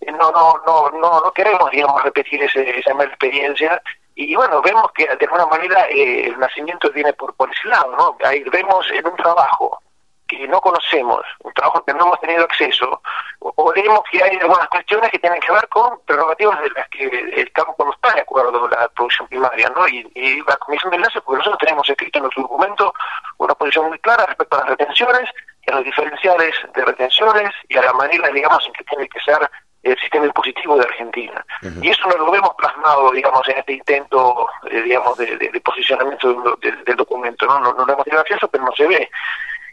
[0.00, 3.80] eh, no, no, no, no, no queremos, digamos, repetir ese, esa mala experiencia,
[4.14, 7.94] y bueno, vemos que de alguna manera eh, el nacimiento viene por, por ese lado,
[7.96, 8.16] ¿no?
[8.26, 9.80] Ahí vemos en un trabajo
[10.28, 13.02] que no conocemos, un trabajo que no hemos tenido acceso,
[13.40, 17.06] o, vemos que hay algunas cuestiones que tienen que ver con prerrogativas de las que
[17.06, 19.88] el campo no está de acuerdo con la producción primaria, ¿no?
[19.88, 22.92] Y, la Comisión de Enlace, porque nosotros tenemos escrito en nuestro documento
[23.38, 25.30] una posición muy clara respecto a las retenciones,
[25.66, 29.20] y a los diferenciales de retenciones, y a la manera, digamos, en que tiene que
[29.20, 29.50] ser
[29.82, 31.44] el sistema impositivo de Argentina.
[31.82, 36.96] Y eso no lo vemos plasmado, digamos, en este intento, eh, digamos, de, posicionamiento del
[36.96, 37.60] documento, ¿no?
[37.60, 37.72] ¿no?
[37.72, 39.10] No, lo hemos tenido acceso, pero no se ve.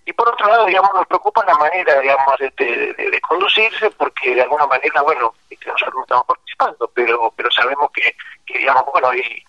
[0.06, 2.52] Y por otro lado, digamos, nos preocupa la manera, digamos, de,
[2.94, 5.34] de, conducirse, porque de alguna manera, bueno,
[5.66, 8.16] nosotros no estamos participando, pero pero sabemos que,
[8.46, 9.44] que digamos, bueno, y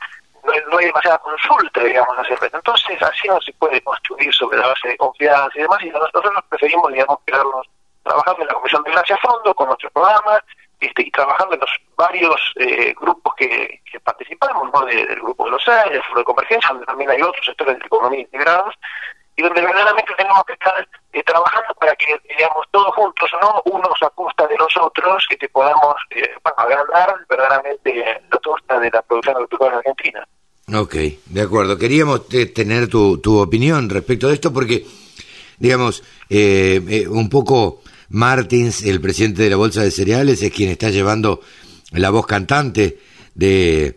[0.71, 4.89] no, hay demasiada consulta, digamos, hacia Entonces, así no se puede construir sobre la base
[4.89, 7.69] de confianza y demás, y nosotros preferimos, digamos, quedarnos
[8.03, 10.41] trabajando en la Comisión de Gracia fondo con nuestro programa,
[10.81, 14.85] este, y trabajando en los varios eh, grupos que, que participamos, ¿no?
[14.85, 17.87] del Grupo de los Aires, el Foro de Convergencia, donde también hay otros sectores de
[17.87, 18.75] economía integrados,
[19.37, 24.03] y donde verdaderamente tenemos que estar eh, trabajando para que, digamos, todos juntos, no unos
[24.03, 29.03] a costa de los otros, que te podamos eh, agrandar verdaderamente la torta de la
[29.03, 30.27] producción agrícola argentina.
[30.75, 30.95] Ok,
[31.27, 31.77] de acuerdo.
[31.77, 34.87] Queríamos eh, tener tu, tu opinión respecto de esto porque,
[35.59, 40.89] digamos, eh, un poco Martins, el presidente de la Bolsa de Cereales, es quien está
[40.89, 41.41] llevando
[41.93, 42.99] la voz cantante
[43.35, 43.97] de,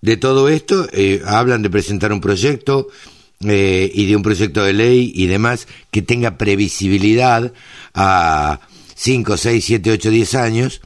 [0.00, 0.86] de todo esto.
[1.26, 2.88] hablan de presentar un proyecto
[3.46, 7.52] eh, y de un proyecto de ley y demás que tenga previsibilidad
[7.94, 8.60] a
[8.94, 10.80] 5, 6, 7, 8, 10 años,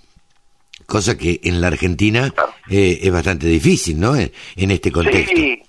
[0.86, 2.34] cosa que en la Argentina
[2.68, 4.16] eh, es bastante difícil, ¿no?
[4.16, 5.36] En, este contexto.
[5.36, 5.62] Sí,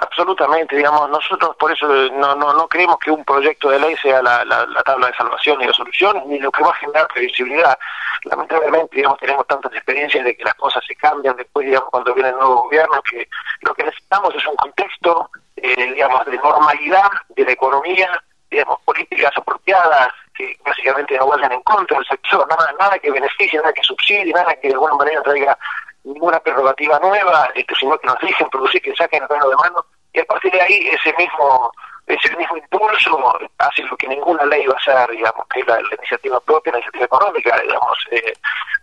[0.00, 4.22] absolutamente, digamos, nosotros por eso no, no, no creemos que un proyecto de ley sea
[4.22, 7.78] la, la, tabla de salvación y de soluciones, ni lo que va a generar previsibilidad.
[8.24, 12.30] Lamentablemente, digamos, tenemos tantas experiencias de que las cosas se cambian después, digamos, cuando viene
[12.30, 13.28] el nuevo gobierno, que
[13.62, 19.32] lo que necesitamos es un contexto eh, digamos, de normalidad de la economía, digamos, políticas
[19.36, 23.82] apropiadas que básicamente no vayan en contra del sector, nada, nada que beneficie, nada que
[23.82, 25.58] subsidie, nada que de alguna manera traiga
[26.06, 29.84] ninguna prerrogativa nueva, este, sino que nos dejen producir, que saquen el freno de mano,
[30.12, 31.70] y a partir de ahí ese mismo
[32.06, 35.80] ese mismo impulso hace lo que ninguna ley va a hacer, digamos, que es la,
[35.80, 38.32] iniciativa propia, la iniciativa económica, digamos, eh,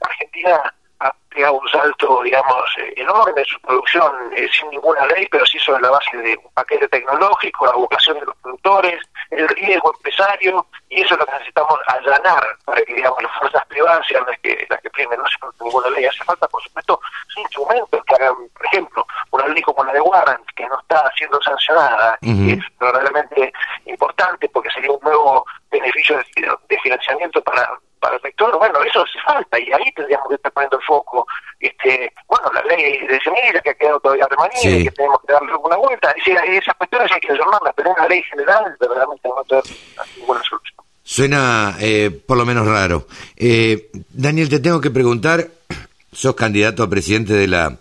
[0.02, 5.26] Argentina ha pegado un salto, digamos, eh, enorme en su producción eh, sin ninguna ley,
[5.32, 9.02] pero sí sobre la base de un paquete tecnológico, la vocación de los productores,
[9.38, 13.66] el riesgo empresario, y eso es lo que necesitamos allanar para que, digamos, las fuerzas
[13.68, 16.06] privadas sean las que, las que primen, no se ninguna ley.
[16.06, 17.00] Hace falta, por supuesto,
[17.38, 21.42] instrumentos que hagan, por ejemplo, una ley como la de Warrant, que no está siendo
[21.42, 23.52] sancionada, y es verdaderamente
[23.86, 26.22] importante porque sería un nuevo beneficio
[26.68, 27.70] de financiamiento para
[28.04, 31.26] para el sector, bueno, eso hace falta y ahí tendríamos que estar poniendo el foco.
[31.58, 35.32] Este, bueno, la ley de semilla que ha quedado todavía remanida y que tenemos que
[35.32, 36.12] darle una vuelta.
[36.12, 39.44] Es decir, esas cuestiones hay que resolverlas, pero una ley general verdaderamente no va a
[39.46, 39.64] tener
[40.18, 40.86] ninguna solución.
[41.02, 43.08] Suena eh, por lo menos raro.
[43.38, 45.48] Eh, Daniel, te tengo que preguntar,
[46.12, 47.78] sos candidato a presidente de la,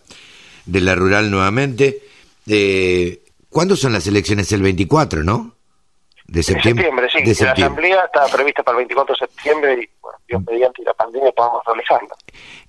[0.66, 2.00] de la Rural nuevamente.
[2.46, 4.52] Eh, ¿Cuándo son las elecciones?
[4.52, 5.56] El 24, ¿no?
[6.32, 6.90] De septiembre.
[7.12, 7.44] sí.
[7.44, 11.30] La asamblea está prevista para el 24 de septiembre y, bueno, Dios mediante la pandemia
[11.32, 12.08] podamos realizarla.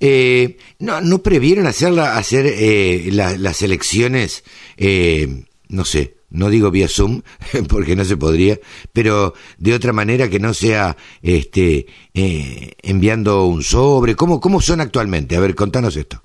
[0.01, 4.43] Eh, no, ¿No previeron hacerla, hacer eh, las elecciones,
[4.75, 7.21] eh, no sé, no digo vía Zoom,
[7.69, 8.57] porque no se podría,
[8.91, 14.17] pero de otra manera que no sea este eh, enviando un sobre?
[14.17, 15.37] ¿Cómo, ¿Cómo son actualmente?
[15.37, 16.17] A ver, contanos esto.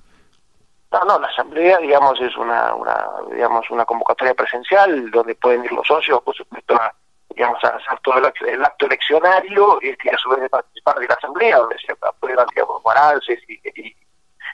[0.91, 5.71] No, no, la asamblea, digamos, es una, una, digamos, una convocatoria presencial donde pueden ir
[5.71, 6.91] los socios, por supuesto, a,
[7.39, 11.07] digamos, a hacer todo el, acto eleccionario este, y a su vez de participar de
[11.07, 13.95] la asamblea, donde se aprueban, digamos, balances y, y,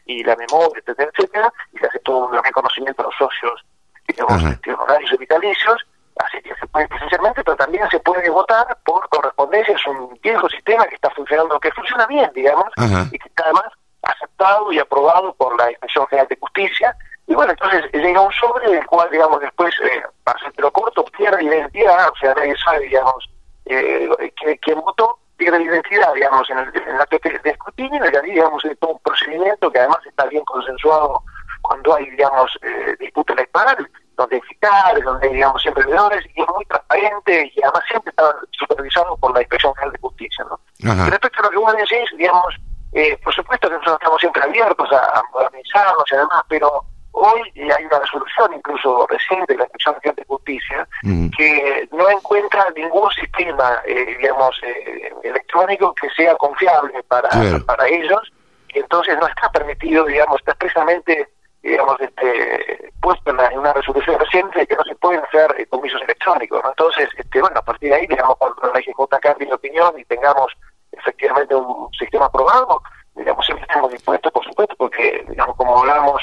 [0.05, 3.65] y, la memoria, etcétera, etcétera, y se hace todo un reconocimiento a los socios,
[4.07, 5.83] digamos, este, honorarios y vitalicios,
[6.19, 10.47] así que se puede presencialmente, pero también se puede votar por correspondencia, es un viejo
[10.47, 12.67] sistema que está funcionando, que funciona bien, digamos,
[13.11, 13.65] y que además
[14.05, 16.95] aceptado y aprobado por la Inspección General de Justicia,
[17.27, 21.43] y bueno, entonces llega un sobre del cual, digamos, después, eh, para lo corto, pierde
[21.43, 23.29] identidad, o sea, nadie sabe, digamos,
[23.65, 24.09] eh,
[24.61, 28.77] quién votó, pierde identidad, digamos, en el, en acto de escrutinio, y ahí, digamos, es
[28.79, 31.23] todo un procedimiento que además está bien consensuado
[31.61, 36.41] cuando hay, digamos, eh, disputa electoral, donde hay fiscales, donde hay, digamos, siempre veedores, y
[36.41, 40.59] es muy transparente, y además siempre está supervisado por la Inspección General de Justicia, ¿no?
[41.09, 42.55] Respecto a lo que vos decís, digamos,
[42.95, 46.81] eh, por supuesto que nosotros estamos siempre abiertos a, modernizarnos y además, pero
[47.11, 50.87] hoy hay una resolución incluso reciente de la Inspección de Justicia
[51.37, 57.29] que no encuentra ningún sistema, eh, digamos, eh, electrónico que sea confiable para,
[57.65, 58.31] para ellos
[58.69, 61.29] y entonces no está permitido, digamos, está expresamente
[61.61, 66.61] digamos, este, puesto en, una resolución reciente que no se pueden hacer eh, comisos electrónicos.
[66.63, 70.05] Entonces, este, bueno, a partir de ahí, digamos, cuando la IGJ cambie de opinión y
[70.05, 70.53] tengamos
[70.97, 72.81] efectivamente un sistema aprobado,
[73.15, 76.21] digamos, siempre estamos dispuestos, por supuesto, porque, digamos, como hablamos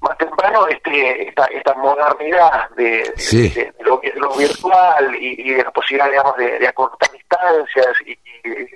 [0.00, 4.00] más temprano, este, esta, esta modernidad de, lo,
[4.36, 8.16] virtual y, de la posibilidad, digamos, de, acortar distancias y,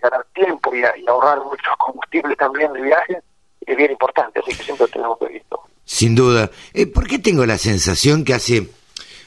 [0.01, 3.19] ganar tiempo y, ahorrar muchos combustibles también de viaje,
[3.65, 5.63] es bien importante, así que siempre lo tenemos previsto.
[5.85, 6.51] Sin duda.
[6.75, 8.69] Eh, ¿Por qué tengo la sensación que hace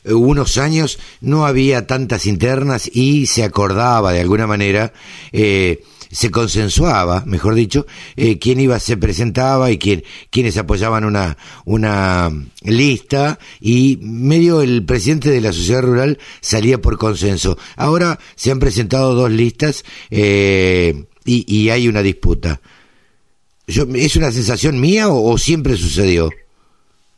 [0.06, 4.94] eh, unos años no había tantas internas y se acordaba de alguna manera
[5.32, 5.84] eh,
[6.16, 7.86] se consensuaba, mejor dicho,
[8.16, 11.36] eh, quién iba, se presentaba y quién, quiénes apoyaban una,
[11.66, 12.32] una
[12.62, 17.58] lista y medio el presidente de la sociedad rural salía por consenso.
[17.76, 22.62] Ahora se han presentado dos listas eh, y, y, hay una disputa.
[23.68, 26.30] Yo, ¿Es una sensación mía o, siempre sucedió?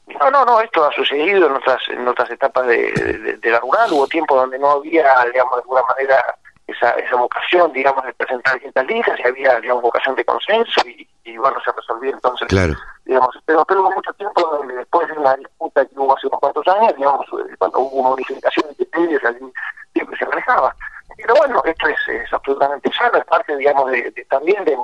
[0.07, 3.94] No, no, no, esto ha sucedido en otras, en otras etapas de, de la rural.
[3.94, 6.26] Hubo tiempo donde no había, digamos, de alguna manera
[6.68, 11.07] esa, esa vocación, digamos, de presentar distintas listas, y había, digamos, vocación de consenso, y,
[11.23, 12.73] y bueno, se resolvió entonces, claro.
[13.06, 16.68] digamos, pero, pero hubo mucho tiempo después de una disputa que hubo hace unos cuantos
[16.68, 19.52] años, digamos, eh, cuando hubo una unificación de criterios, allí
[19.94, 20.76] siempre se manejaba.
[21.15, 24.77] Pero bueno, esto es, es absolutamente sano, es parte, digamos, de, también de,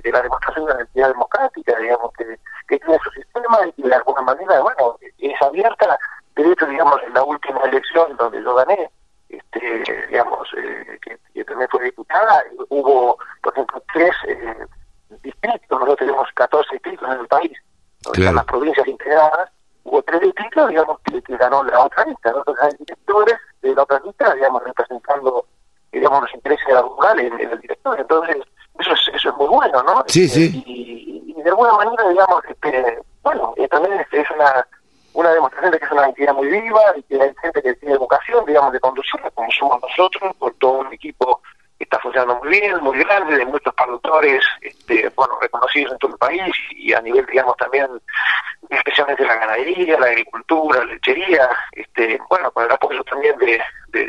[0.00, 2.38] de, la demostración de la identidad democrática, digamos, que,
[2.68, 5.98] que tiene su sistema y que de alguna manera, bueno, es abierta.
[6.36, 8.90] De hecho, digamos, en la última elección donde yo gané,
[9.30, 14.56] este, digamos, eh, que, también fue diputada, hubo, por ejemplo, tres eh,
[15.22, 17.52] distritos, nosotros tenemos 14 distritos en el país,
[18.02, 19.50] donde las provincias integradas,
[19.84, 24.00] hubo tres distritos, digamos, que, ganó la otra lista, nosotros hay directores de la otra
[24.04, 25.46] lista, digamos, representando,
[25.92, 28.36] digamos, los intereses de la rural en, el directorio, entonces,
[28.78, 30.04] eso es, eso es muy bueno, ¿no?
[30.06, 30.62] Sí, sí.
[30.66, 34.66] Y, y, de alguna manera, digamos, este, bueno, también es una
[35.12, 37.96] una demostración de que es una entidad muy viva y que hay gente que tiene
[37.96, 41.40] vocación, digamos, de conducirla, como somos nosotros, con todo un equipo
[41.78, 46.12] que está funcionando muy bien, muy grande, de muchos productores, este, bueno, reconocidos en todo
[46.12, 47.88] el país y a nivel, digamos, también,
[48.68, 54.06] especialmente la ganadería, la agricultura, la lechería, este, bueno, con el apoyo también de, de,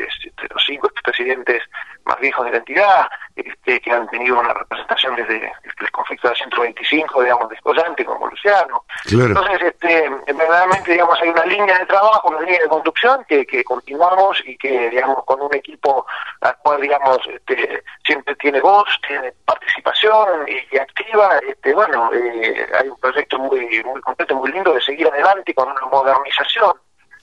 [0.50, 1.62] los cinco presidentes
[2.04, 6.34] más viejos de la entidad, este, que han tenido una representación desde, el conflicto de
[6.34, 8.84] 125, digamos, descollante, como Luciano.
[9.10, 13.64] Entonces, este, verdaderamente, digamos, hay una línea de trabajo, una línea de conducción que, que
[13.64, 16.06] continuamos y que, digamos, con un equipo
[16.40, 22.88] al cual, digamos, este, siempre tiene voz, tiene participación y, activa, este, bueno, eh, hay
[22.88, 26.72] un proyecto muy, muy completo, muy lindo de seguir adelante con una modernización,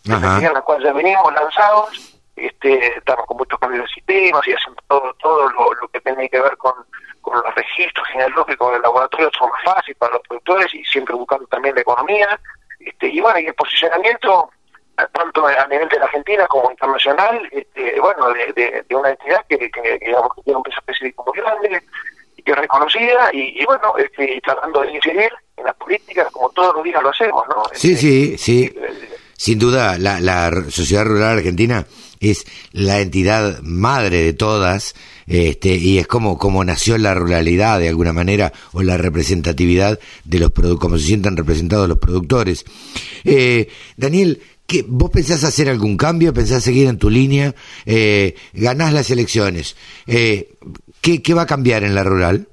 [0.05, 2.08] en la cual ya venimos lanzados
[2.41, 6.39] este, estamos con muchos cambios de sistemas y haciendo todo, todo lo, que tiene que
[6.39, 6.73] ver con,
[7.21, 11.45] con los registros genealógicos del laboratorio, son más fácil para los productores y siempre buscando
[11.47, 12.39] también la economía.
[12.79, 14.49] Este, y bueno, y el posicionamiento,
[15.11, 19.57] tanto a nivel de la Argentina como internacional, este, bueno, de, de, una entidad que,
[19.57, 21.83] que, digamos, que tiene un peso específico muy grande
[22.35, 26.75] y que es reconocida y, bueno, este, tratando de incidir en las políticas como todos
[26.75, 27.63] los días lo hacemos, ¿no?
[27.73, 28.73] Sí, sí, sí.
[29.33, 31.85] Sin duda, la, la sociedad rural argentina
[32.19, 34.95] es la entidad madre de todas,
[35.27, 40.39] este, y es como, como nació la ruralidad de alguna manera, o la representatividad de
[40.39, 42.65] los como se sientan representados los productores.
[43.23, 46.33] Eh, Daniel, ¿qué, ¿vos pensás hacer algún cambio?
[46.33, 47.53] ¿Pensás seguir en tu línea?
[47.85, 49.75] Eh, ganás las elecciones.
[50.07, 50.55] Eh,
[51.01, 52.47] ¿qué, ¿Qué va a cambiar en la rural?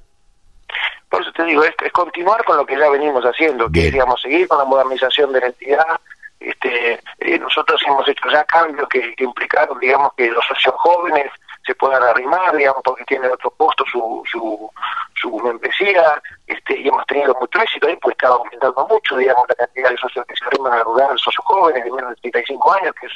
[1.09, 3.93] Por eso te digo, es, es continuar con lo que ya venimos haciendo, que es,
[3.93, 5.99] digamos, seguir con la modernización de la entidad,
[6.39, 11.31] este, eh, nosotros hemos hecho ya cambios que, implicaron, digamos, que los socios jóvenes
[11.65, 14.71] se puedan arrimar, digamos, porque tienen otro costo su, su,
[15.15, 19.55] su membresía, este, y hemos tenido mucho éxito ahí, pues estaba aumentando mucho, digamos, la
[19.55, 22.93] cantidad de socios que se arriman a rural, socios jóvenes de menos de 35 años,
[22.99, 23.13] que es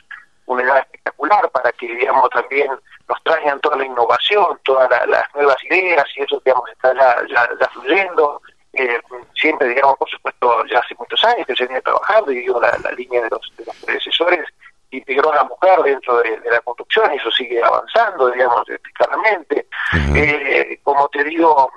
[0.48, 2.72] una edad espectacular para que, digamos, también
[3.08, 7.50] nos traigan toda la innovación, todas las nuevas ideas, y eso, digamos, está ya, ya,
[7.60, 8.42] ya fluyendo.
[8.74, 9.00] Eh,
[9.36, 12.92] siempre, digamos, por supuesto, ya hace muchos años que se viene trabajando y digo, la,
[12.92, 14.46] línea de los, de los predecesores
[14.92, 19.68] integró a la mujer dentro de, la construcción y eso sigue avanzando, digamos, claramente.
[20.16, 21.72] Eh, como te digo,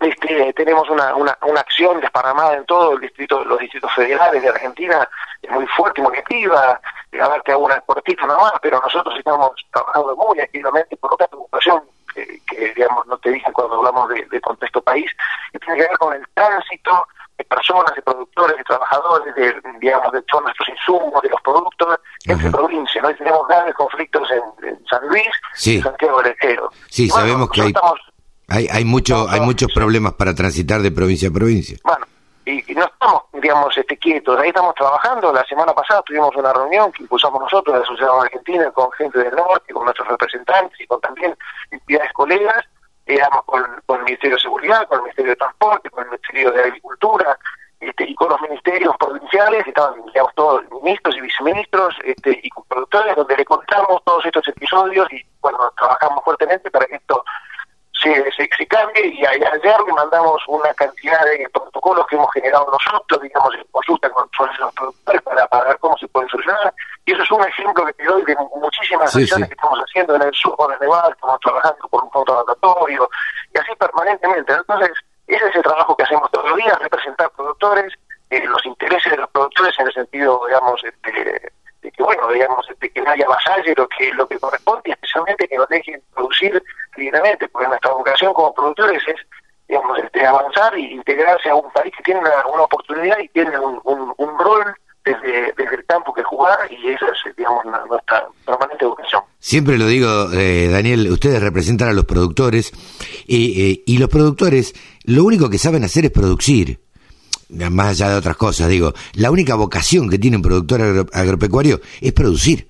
[0.00, 4.48] este, tenemos una, una, una acción desparramada en todo el distrito, los distritos federales de
[4.48, 5.08] Argentina,
[5.50, 6.80] muy fuerte, muy activa,
[7.20, 11.82] a ver, que una cortita nomás, pero nosotros estamos trabajando muy activamente por otra preocupación
[12.14, 15.10] que, digamos, no te dije cuando hablamos de, contexto país,
[15.52, 20.12] que tiene que ver con el tránsito de personas, de productores, de trabajadores, de, digamos,
[20.12, 23.04] de todos nuestros insumos, de los productos entre provincias.
[23.04, 25.28] Hoy tenemos grandes conflictos en, San Luis
[25.64, 26.70] y Santiago del Estero.
[26.88, 27.72] Sí, sabemos que
[28.48, 31.78] hay, hay, mucho, hay muchos problemas para transitar de provincia a provincia.
[31.82, 32.06] Bueno,
[32.46, 35.32] y, no estamos, digamos, este, quietos, ahí estamos trabajando.
[35.32, 39.34] La semana pasada tuvimos una reunión que impulsamos nosotros, la Asociación Argentina, con gente del
[39.34, 41.36] norte, con nuestros representantes y con también
[41.70, 42.64] entidades colegas,
[43.06, 46.50] digamos, con, con, el Ministerio de Seguridad, con el Ministerio de Transporte, con el Ministerio
[46.52, 47.38] de Agricultura,
[47.80, 50.02] este, y con los ministerios provinciales, estaban,
[50.34, 55.58] todos ministros y viceministros, este, y productores, donde le contamos todos estos episodios y, bueno,
[55.76, 57.22] trabajamos fuertemente para que esto
[58.04, 63.22] se, se, cambie y ayer le mandamos una cantidad de protocolos que hemos generado nosotros,
[63.22, 66.74] digamos, en consulta con los productores para, para ver cómo se pueden solucionar.
[67.06, 70.22] Y eso es un ejemplo que te doy de muchísimas acciones que estamos haciendo en
[70.22, 73.08] el sur, en el Nevada, estamos trabajando por un fondo adaptatorio
[73.54, 74.52] y así permanentemente.
[74.52, 74.90] Entonces,
[75.26, 77.92] ese es el trabajo que hacemos todos los días, representar productores,
[78.30, 81.52] eh, los intereses de los productores en el sentido, digamos, este,
[81.90, 85.68] que, bueno, digamos, que no haya vasalle lo que, lo que corresponde especialmente que nos
[85.68, 86.62] dejen producir
[86.96, 89.16] libremente, porque nuestra vocación como productores es,
[89.68, 93.80] digamos, este, avanzar e integrarse a un país que tiene una, oportunidad y tiene un,
[93.84, 94.74] un, rol
[95.04, 99.22] desde, desde, el campo que jugar y esa es, digamos, nuestra permanente vocación.
[99.38, 102.72] Siempre lo digo, eh, Daniel, ustedes representan a los productores
[103.26, 104.74] y, eh, y los productores
[105.04, 106.83] lo único que saben hacer es producir
[107.70, 112.12] más allá de otras cosas, digo, la única vocación que tiene un productor agropecuario es
[112.12, 112.68] producir.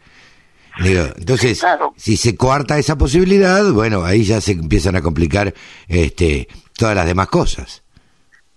[0.78, 1.64] entonces,
[1.96, 5.54] si se coarta esa posibilidad, bueno, ahí ya se empiezan a complicar
[5.88, 7.84] este, todas las demás cosas.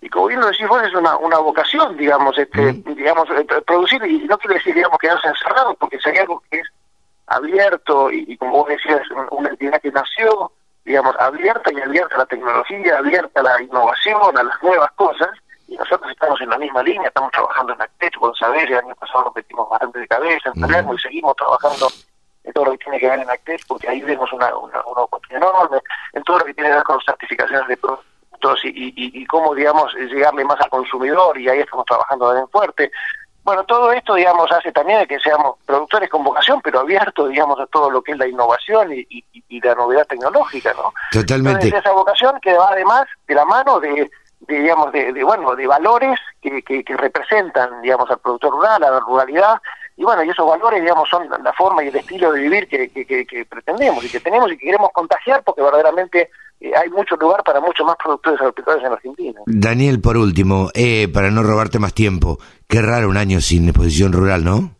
[0.02, 2.96] Y como bien lo decís vos, es una, una vocación, digamos, este, mm.
[2.96, 6.68] digamos, eh, producir, y no quiere decir, digamos, quedarse encerrado, porque sería algo que es
[7.26, 9.02] abierto, y, como vos decías,
[9.32, 10.52] una entidad que nació,
[10.86, 15.30] digamos, abierta y abierta a la tecnología, abierta a la innovación, a las nuevas cosas,
[15.68, 18.96] y nosotros estamos en la misma línea, estamos trabajando en Actech, con Saber, el año
[18.96, 21.88] pasado nos metimos bastante de cabeza, en Palermo y seguimos trabajando
[22.44, 25.02] en todo lo que tiene que ver en Actech, porque ahí vemos una, una, una
[25.02, 25.80] oportunidad enorme,
[26.14, 29.54] en todo lo que tiene que ver con certificaciones de productos y, y, y, cómo,
[29.54, 32.92] digamos, llegarle más al consumidor, y ahí estamos trabajando bien fuerte.
[33.44, 37.60] Bueno, todo esto, digamos, hace también de que seamos productores con vocación, pero abiertos, digamos,
[37.60, 39.06] a todo lo que es la innovación y,
[39.50, 40.94] y la novedad tecnológica, ¿no?
[41.12, 41.70] Totalmente.
[41.70, 46.20] esa vocación que va además de la mano de de, digamos, de, bueno, de valores
[46.42, 49.62] que, que, representan, digamos, al productor rural, a la ruralidad,
[49.96, 52.90] y bueno, y esos valores, digamos, son la forma y el estilo de vivir que,
[52.90, 57.44] que, pretendemos y que tenemos y que queremos contagiar porque verdaderamente eh, hay mucho lugar
[57.44, 59.42] para muchos más productores agricultores en Argentina.
[59.48, 62.38] Daniel, por último, eh, para no robarte más tiempo,
[62.68, 64.77] qué raro un año sin exposición rural, ¿no?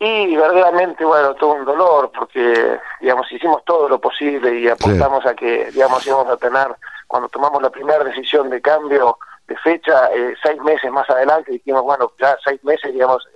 [0.00, 5.34] Y verdaderamente, bueno, todo un dolor porque, digamos, hicimos todo lo posible y apostamos a
[5.34, 6.68] que, digamos, íbamos a tener
[7.08, 9.18] cuando tomamos la primera decisión de cambio
[9.48, 13.26] de fecha, eh, seis meses más adelante, dijimos, bueno, ya seis meses, digamos,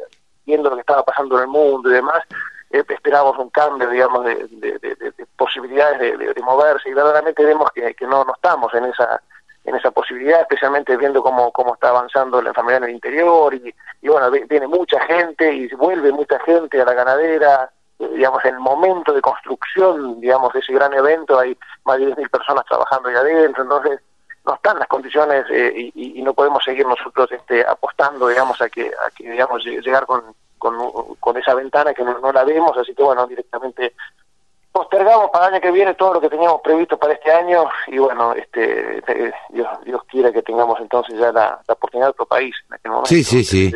[0.44, 2.22] viendo lo que estaba pasando en el mundo y demás,
[2.70, 4.48] eh, esperábamos un cambio, digamos, de,
[5.36, 9.20] posibilidades de, moverse y verdaderamente vemos que, no, no estamos en esa
[9.64, 13.74] en esa posibilidad, especialmente viendo cómo, cómo está avanzando la enfermedad en el interior y,
[14.00, 18.60] y bueno, viene mucha gente y vuelve mucha gente a la ganadera, digamos, en el
[18.60, 23.14] momento de construcción, digamos, de ese gran evento, hay más de 10.000 personas trabajando ahí
[23.14, 24.00] adentro, entonces
[24.44, 28.86] no están las condiciones eh, y, no podemos seguir nosotros este, apostando, digamos, a que,
[28.88, 30.22] a que digamos, llegar con,
[30.58, 30.76] con,
[31.20, 33.94] con esa ventana que no, no, la vemos, así que bueno, directamente
[34.72, 37.98] postergamos para el año que viene todo lo que teníamos previsto para este año y
[37.98, 39.02] bueno, este,
[39.50, 43.08] Dios, Dios quiera que tengamos entonces ya la, oportunidad de otro país en aquel momento.
[43.08, 43.72] Sí, sí, sí.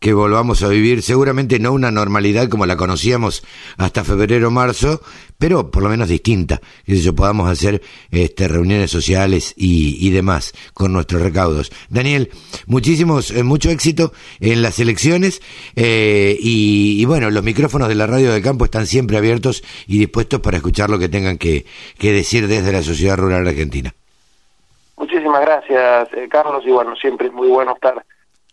[0.00, 3.44] Que volvamos a vivir seguramente no una normalidad como la conocíamos
[3.76, 5.00] hasta febrero marzo,
[5.44, 10.94] pero por lo menos distinta, que yo podamos hacer este, reuniones sociales y, demás con
[10.94, 11.70] nuestros recaudos.
[11.90, 12.30] Daniel,
[12.66, 15.42] muchísimos, eh, mucho éxito en las elecciones
[15.76, 20.40] eh, y, bueno, los micrófonos de la radio del campo están siempre abiertos y dispuestos
[20.40, 21.66] para escuchar lo que tengan que,
[22.00, 23.92] decir desde la sociedad rural argentina.
[24.96, 28.02] Muchísimas gracias, eh, Carlos, y bueno, siempre es muy bueno estar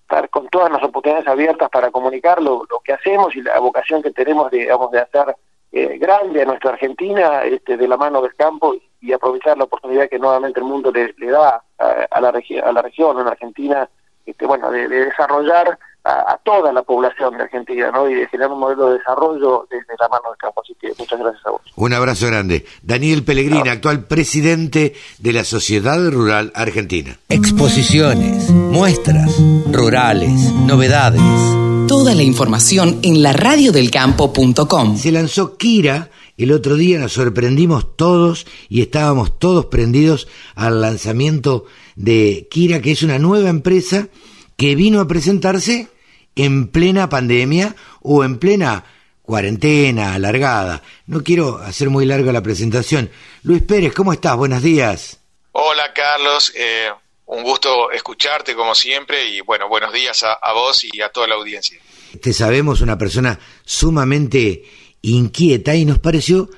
[0.02, 4.12] estar con todas las oportunidades abiertas para comunicar lo, que hacemos y la vocación que
[4.12, 5.38] tenemos de, digamos, de hacer
[5.72, 10.10] eh, grande a nuestra Argentina este, de la mano del campo y aprovechar la oportunidad
[10.10, 13.90] que nuevamente el mundo le, da a, la, a la región, en Argentina,
[14.26, 18.10] este, bueno, de, desarrollar a, toda la población de Argentina ¿no?
[18.10, 20.62] y de generar un modelo de desarrollo desde la mano del campo.
[20.62, 21.62] Así que muchas gracias a vos.
[21.76, 22.66] Un abrazo grande.
[22.82, 27.18] Daniel Pellegrini, actual presidente de la Sociedad Rural Argentina.
[27.30, 29.40] Exposiciones, muestras,
[29.72, 31.71] rurales, novedades.
[31.92, 34.98] Toda la información en la radiodelcampo.com.
[34.98, 36.10] Se lanzó Kira.
[36.38, 41.66] El otro día nos sorprendimos todos y estábamos todos prendidos al lanzamiento
[41.98, 44.08] de Kira, que es una nueva empresa
[44.56, 45.90] que vino a presentarse
[46.38, 48.86] en plena pandemia o en plena
[49.22, 50.84] cuarentena alargada.
[51.08, 53.10] No quiero hacer muy larga la presentación.
[53.44, 54.38] Luis Pérez, ¿cómo estás?
[54.38, 55.20] Buenos días.
[55.52, 56.88] Hola Carlos, eh,
[57.32, 61.36] un gusto escucharte como siempre y bueno, buenos días a, vos y a toda la
[61.36, 61.80] audiencia.
[62.22, 64.64] Te sabemos una persona sumamente
[65.02, 66.50] inquieta y nos pareció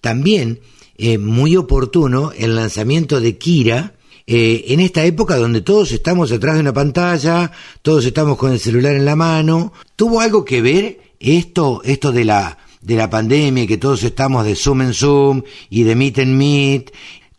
[0.00, 0.60] también
[0.96, 3.94] eh, muy oportuno el lanzamiento de Kira,
[4.26, 7.52] eh, en esta época donde todos estamos detrás de una pantalla,
[7.82, 12.24] todos estamos con el celular en la mano, ¿tuvo algo que ver esto, esto de
[12.24, 16.36] la de la pandemia, que todos estamos de Zoom en Zoom y de Meet en
[16.38, 16.92] Meet,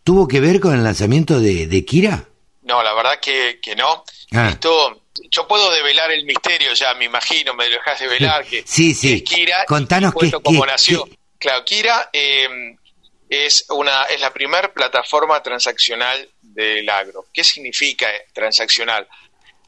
[0.04, 2.28] ¿tuvo que ver con el lanzamiento de, de Kira?
[2.64, 4.04] No, la verdad que, que no.
[4.32, 4.48] Ah.
[4.50, 8.44] Esto, yo puedo develar el misterio ya, me imagino, me lo dejas de velar.
[8.44, 9.22] Que, sí, sí.
[9.22, 10.32] Kira, Contanos qué,
[10.66, 11.06] nació.
[11.38, 12.76] Claro, Kira eh,
[13.28, 17.26] es, una, es la primera plataforma transaccional del agro.
[17.32, 19.06] ¿Qué significa transaccional?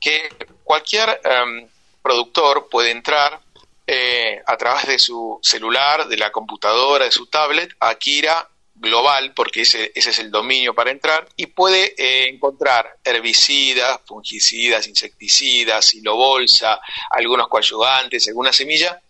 [0.01, 0.29] Que
[0.65, 1.69] cualquier em,
[2.03, 3.41] productor puede entrar
[3.87, 8.49] eh, a través de su celular, de la computadora, de su tablet, a Kira
[8.87, 14.87] global, porque ese, ese es el dominio para entrar, y puede eh, encontrar herbicidas, fungicidas,
[14.87, 16.81] insecticidas, bolsa,
[17.11, 19.01] algunos coadyuvantes, alguna semilla,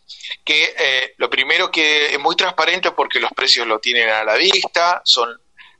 [0.45, 4.35] que eh, lo primero que es muy transparente porque los precios lo tienen a la
[4.35, 5.29] vista, son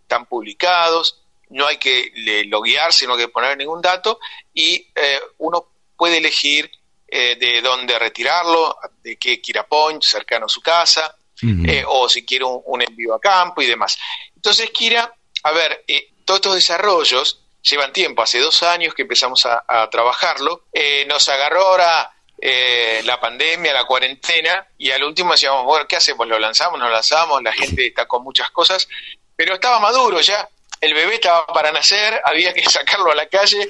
[0.07, 2.13] tan publicados, no hay que
[2.47, 4.19] loguear, sino que poner ningún dato,
[4.53, 5.67] y eh, uno
[5.97, 6.71] puede elegir
[7.09, 12.83] de dónde retirarlo, de qué Point, cercano a su casa, eh, o si quiere un,
[12.83, 13.99] envío a campo y demás.
[14.35, 19.45] Entonces, Kira, a ver, eh, todos estos desarrollos llevan tiempo, hace dos años que empezamos
[19.45, 25.87] a, trabajarlo, eh, nos agarró ahora la pandemia, la cuarentena, y al último decíamos, bueno,
[25.89, 26.29] ¿qué hacemos?
[26.29, 26.79] ¿Lo lanzamos?
[26.79, 27.43] ¿No lanzamos?
[27.43, 28.87] La gente está con muchas cosas,
[29.35, 30.49] pero estaba maduro ya,
[30.81, 33.69] el bebé estaba para nacer, había que sacarlo a la calle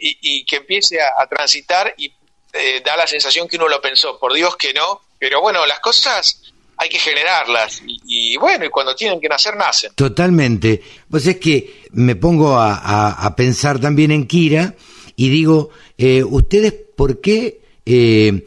[0.00, 2.12] y, que empiece a, transitar y
[2.84, 6.53] da la sensación que uno lo pensó, por Dios que no, pero bueno, las cosas
[6.76, 7.82] hay que generarlas.
[7.86, 9.92] Y, bueno, y cuando tienen que nacer, nacen.
[9.94, 10.82] Totalmente.
[11.10, 14.74] Pues es que me pongo a, pensar también en Kira
[15.16, 18.44] y digo, eh, ¿ustedes por qué, eh,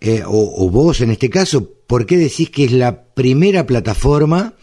[0.00, 4.54] eh, o, vos en este caso, por qué decís que es la primera plataforma?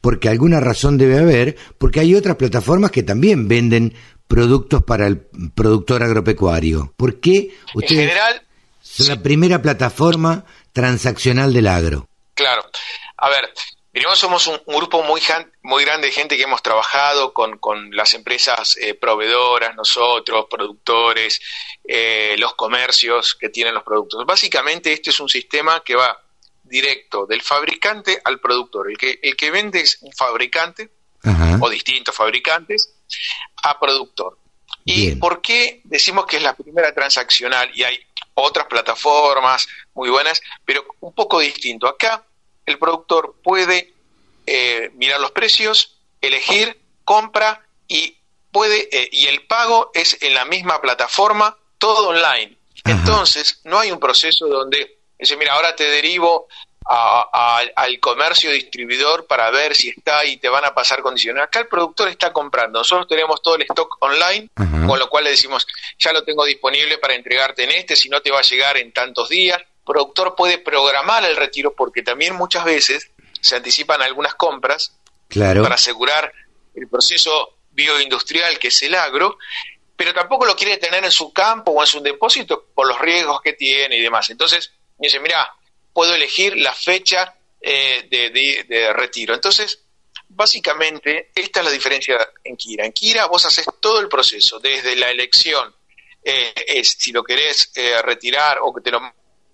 [0.00, 3.94] Porque alguna razón debe haber, porque hay otras plataformas que también venden
[4.28, 5.18] productos para el
[5.54, 6.92] productor agropecuario.
[6.96, 8.42] ¿Por qué ustedes en general,
[8.80, 12.08] son la primera plataforma transaccional del agro?
[12.36, 12.70] Claro.
[13.16, 13.52] A ver,
[14.14, 15.22] somos un, grupo muy,
[15.62, 17.58] muy grande de gente que hemos trabajado con,
[17.92, 21.40] las empresas eh, proveedoras, nosotros, productores,
[21.82, 24.24] eh, los comercios que tienen los productos.
[24.26, 26.22] Básicamente este es un sistema que va
[26.62, 28.90] directo del fabricante al productor.
[28.90, 30.90] El que, el que vende es un fabricante
[31.60, 32.92] o distintos fabricantes
[33.62, 34.38] a productor.
[34.84, 37.98] ¿Y por qué decimos que es la primera transaccional y hay
[38.34, 41.88] otras plataformas muy buenas, pero un poco distinto?
[41.88, 42.24] Acá
[42.66, 43.94] el productor puede
[44.46, 48.16] eh, mirar los precios, elegir, compra y
[48.50, 52.56] puede eh, y el pago es en la misma plataforma, todo online.
[52.84, 56.46] Entonces, no hay un proceso donde dice, mira, ahora te derivo
[56.88, 61.42] al comercio distribuidor para ver si está y te van a pasar condiciones.
[61.42, 62.78] Acá el productor está comprando.
[62.78, 64.48] Nosotros tenemos todo el stock online,
[64.86, 65.66] con lo cual le decimos,
[65.98, 68.92] ya lo tengo disponible para entregarte en este, si no te va a llegar en
[68.92, 73.10] tantos días productor puede programar el retiro porque también muchas veces
[73.40, 74.98] se anticipan algunas compras
[75.32, 76.32] para asegurar
[76.74, 79.38] el proceso bioindustrial que es el agro,
[79.96, 83.40] pero tampoco lo quiere tener en su campo o en su depósito por los riesgos
[83.40, 84.28] que tiene y demás.
[84.30, 85.50] Entonces, dice, mira,
[85.92, 89.34] puedo elegir la fecha eh, de, retiro.
[89.34, 89.82] Entonces,
[90.28, 92.84] básicamente, esta es la diferencia en Kira.
[92.84, 95.74] En Kira vos haces todo el proceso, desde la elección,
[96.22, 99.00] eh, es, si lo querés eh, retirar o que te lo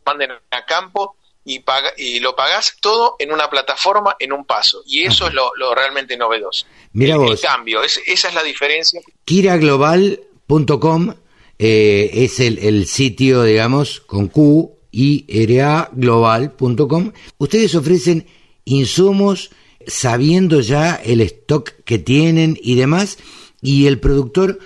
[0.05, 4.83] manden a campo, y, paga, y lo pagás todo en una plataforma, en un paso.
[4.87, 6.67] Y eso es lo, realmente novedoso.
[6.93, 7.41] Mira vos.
[7.41, 9.01] cambio, esa es la diferencia.
[9.25, 11.15] Kiraglobal.com
[11.59, 17.13] eh, es el, el, sitio, digamos, con Q, i r global.com.
[17.39, 18.27] Ustedes ofrecen
[18.65, 19.51] insumos
[19.87, 23.19] sabiendo ya el stock que tienen y demás,
[23.61, 24.59] y el productor,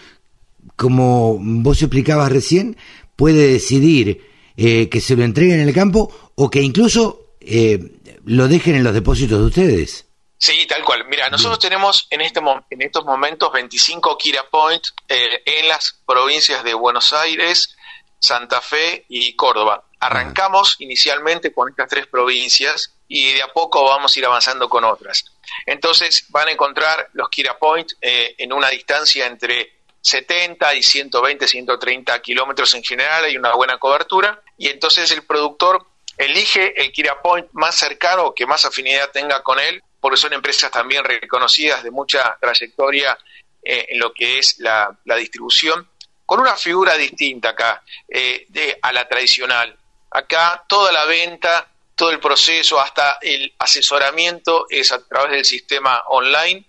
[0.75, 2.77] como vos explicabas recién,
[3.15, 7.79] puede decidir eh, que se lo entreguen en el campo o que incluso eh,
[8.25, 10.07] lo dejen en los depósitos de ustedes.
[10.39, 11.07] Sí, tal cual.
[11.09, 16.65] Mira, nosotros tenemos en, este, en estos momentos 25 Kira Point eh, en las provincias
[16.65, 17.77] de Buenos Aires,
[18.19, 19.85] Santa Fe y Córdoba.
[20.01, 24.85] Arrancamos inicialmente con estas tres provincias y de a poco vamos a ir avanzando con
[24.85, 25.25] otras.
[25.67, 29.76] Entonces van a encontrar los Kira Point en una distancia entre
[30.07, 35.85] 70 y 120, 130 kilómetros en general, hay una buena cobertura y entonces el productor
[36.17, 40.71] elige el Kira Point más cercano, que más afinidad tenga con él, porque son empresas
[40.71, 43.19] también reconocidas de mucha trayectoria
[43.65, 45.89] eh, en lo que es la, distribución,
[46.25, 49.77] con una figura distinta acá eh, de, a la tradicional.
[50.13, 56.03] Acá toda la venta, todo el proceso, hasta el asesoramiento es a través del sistema
[56.09, 56.65] online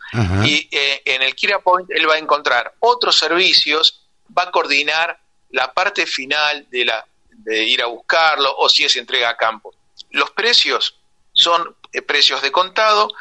[0.45, 5.19] y eh, en el Kira Point él va a encontrar otros servicios, va a coordinar
[5.51, 9.73] la parte final de la de ir a buscarlo o si es entrega a campo.
[10.11, 10.99] Los precios
[11.33, 13.13] son eh, precios de contado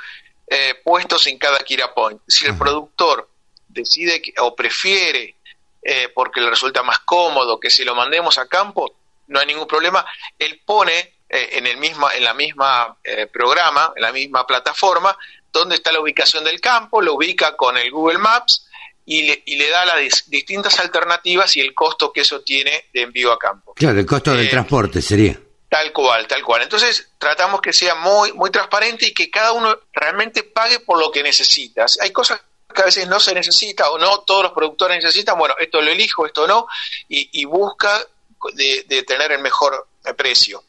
[0.49, 2.21] eh, puestos en cada Kira Point.
[2.27, 3.29] Si el productor
[3.69, 5.37] decide o prefiere,
[5.83, 8.97] eh, porque le resulta más cómodo que se lo mandemos a campo,
[9.29, 10.05] no hay ningún problema.
[10.39, 12.97] Él pone en, el misma, en la misma
[13.33, 15.17] programa, en la misma plataforma,
[15.53, 18.67] dónde está la ubicación del campo, lo ubica con el Google Maps
[19.07, 23.03] y le, y le da las distintas alternativas y el costo que eso tiene de
[23.03, 23.73] envío a campo.
[23.75, 25.39] Claro, el costo del eh, transporte sería.
[25.69, 26.63] Tal cual, tal cual.
[26.63, 31.11] Entonces tratamos que sea muy, muy transparente y que cada uno realmente pague por lo
[31.11, 31.87] que necesita.
[32.01, 32.41] Hay cosas
[32.75, 35.91] que a veces no se necesita o no todos los productores necesitan, bueno, esto lo
[35.91, 36.67] elijo, esto no,
[37.09, 38.05] y, busca
[38.53, 40.65] de, tener el mejor precio.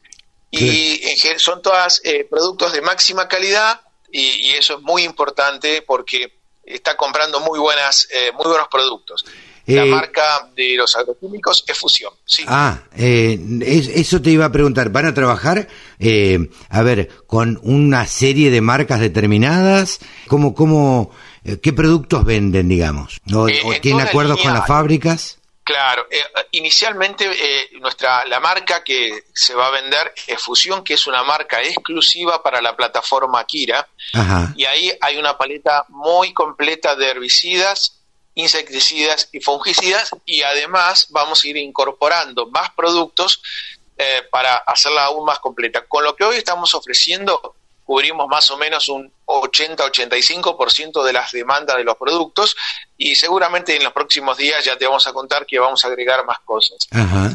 [0.50, 1.00] Y
[1.36, 3.80] son todas eh, productos de máxima calidad
[4.10, 6.38] y, y, eso es muy importante porque
[6.68, 9.24] está comprando muy buenas eh, muy buenos productos.
[9.66, 12.12] La eh, marca de los agroquímicos es Fusión.
[12.24, 12.42] Sí.
[12.46, 13.38] Ah, eh,
[13.94, 14.90] eso te iba a preguntar.
[14.90, 15.68] ¿Van a trabajar,
[16.70, 19.98] a ver, con una serie de marcas determinadas?
[20.26, 21.10] ¿Cómo, cómo,
[21.60, 23.20] qué productos venden, digamos?
[23.34, 23.46] ¿O,
[23.82, 25.37] tienen acuerdos con las fábricas?
[25.68, 30.94] Claro, eh, inicialmente eh, nuestra la marca que se va a vender es Fusión, que
[30.94, 33.86] es una marca exclusiva para la plataforma Kira,
[34.56, 38.00] y ahí hay una paleta muy completa de herbicidas,
[38.34, 43.42] insecticidas y fungicidas, y además vamos a ir incorporando más productos
[43.98, 45.84] eh, para hacerla aún más completa.
[45.86, 47.56] Con lo que hoy estamos ofreciendo
[47.88, 52.54] cubrimos más o menos un 80-85% de las demandas de los productos
[52.98, 56.22] y seguramente en los próximos días ya te vamos a contar que vamos a agregar
[56.26, 56.86] más cosas.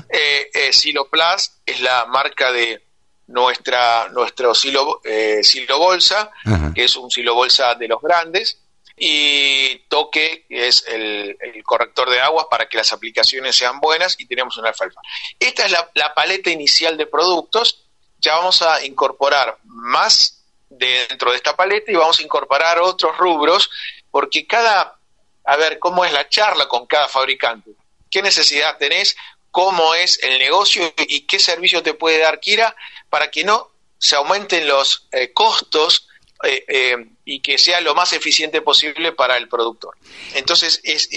[0.10, 2.84] Eh, eh, Siloplas es la marca de
[3.30, 6.30] nuestra nuestro silo, eh, silo bolsa,
[6.76, 8.60] que es un silo bolsa de los grandes,
[8.96, 11.36] y Toque, que es el,
[11.66, 15.02] corrector de aguas para que las aplicaciones sean buenas, y tenemos una alfalfa.
[15.40, 17.88] Esta es la, la paleta inicial de productos.
[18.20, 20.43] Ya vamos a incorporar más
[20.78, 23.70] dentro de esta paleta y vamos a incorporar otros rubros
[24.12, 24.98] porque cada,
[25.46, 27.72] a ver, cómo es la charla con cada fabricante,
[28.10, 29.16] qué necesidad tenés,
[29.52, 32.76] cómo es el negocio y qué servicio te puede dar Kira
[33.10, 36.10] para que no se aumenten los eh, costos
[36.44, 39.96] eh, eh, y que sea lo más eficiente posible para el productor.
[40.34, 41.10] Entonces, es,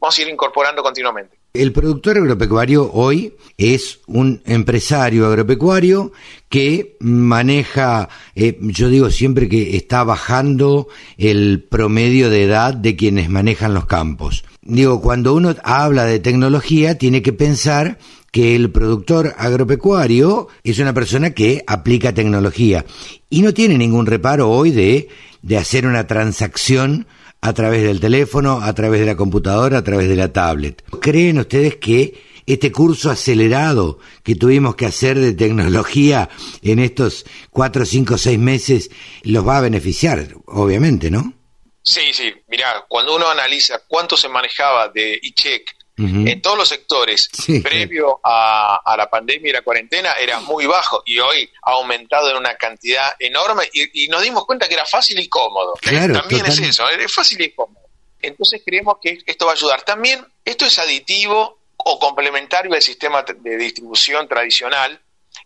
[0.00, 1.35] vamos a ir incorporando continuamente.
[1.62, 6.12] El productor agropecuario hoy es un empresario agropecuario
[6.48, 13.30] que maneja, eh, yo digo siempre que está bajando el promedio de edad de quienes
[13.30, 14.44] manejan los campos.
[14.62, 17.98] Digo, cuando uno habla de tecnología, tiene que pensar
[18.32, 22.84] que el productor agropecuario es una persona que aplica tecnología
[23.30, 25.08] y no tiene ningún reparo hoy de,
[25.40, 27.06] de hacer una transacción
[27.40, 30.82] a través del teléfono, a través de la computadora, a través de la tablet.
[31.00, 36.28] ¿Creen ustedes que este curso acelerado que tuvimos que hacer de tecnología
[36.62, 38.90] en estos cuatro, cinco, seis meses
[39.22, 41.34] los va a beneficiar, obviamente, ¿no?
[41.82, 42.32] Sí, sí.
[42.48, 47.28] Mira, cuando uno analiza cuánto se manejaba de e-check en todos los sectores.
[47.62, 52.36] Previo a, la pandemia y la cuarentena era muy bajo y hoy ha aumentado en
[52.36, 55.74] una cantidad enorme y, nos dimos cuenta que era fácil y cómodo.
[55.82, 57.86] También es eso, es fácil y cómodo.
[58.20, 59.82] Entonces creemos que esto va a ayudar.
[59.82, 65.00] También esto es aditivo o complementario al sistema de distribución tradicional.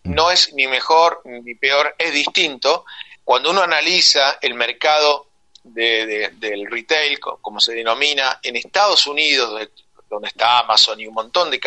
[0.05, 2.85] No es ni mejor ni peor, es distinto.
[3.25, 5.27] Cuando uno analiza el mercado
[5.63, 9.69] del retail, como se denomina, en Estados Unidos,
[10.11, 11.61] donde está Amazon y un montón de,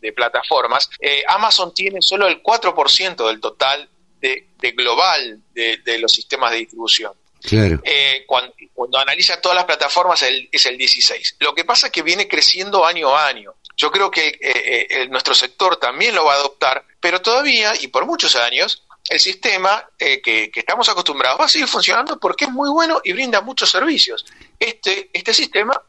[0.00, 3.88] de, plataformas, eh, Amazon tiene solo el 4% del total
[4.20, 7.12] de, global de, los sistemas de distribución.
[7.50, 11.36] Eh, cuando, analiza todas las plataformas es el 16.
[11.40, 13.54] Lo que pasa es que viene creciendo año a año.
[13.76, 18.06] Yo creo que eh, nuestro sector también lo va a adoptar, pero todavía y por
[18.06, 22.70] muchos años el sistema que, que, estamos acostumbrados va a seguir funcionando porque es muy
[22.70, 24.24] bueno y brinda muchos servicios.
[24.58, 25.80] Este, este sistema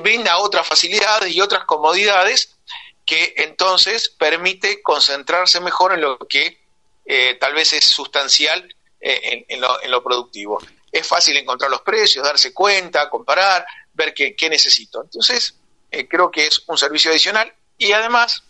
[0.00, 2.56] brinda otras facilidades y otras comodidades
[3.04, 6.60] que entonces permite concentrarse mejor en lo que
[7.04, 10.60] eh, tal vez es sustancial eh, en, lo, productivo.
[10.90, 13.64] Es fácil encontrar los precios, darse cuenta, comparar,
[13.94, 15.02] ver qué, necesito.
[15.02, 15.54] Entonces,
[15.90, 18.42] eh, creo que es un servicio adicional y además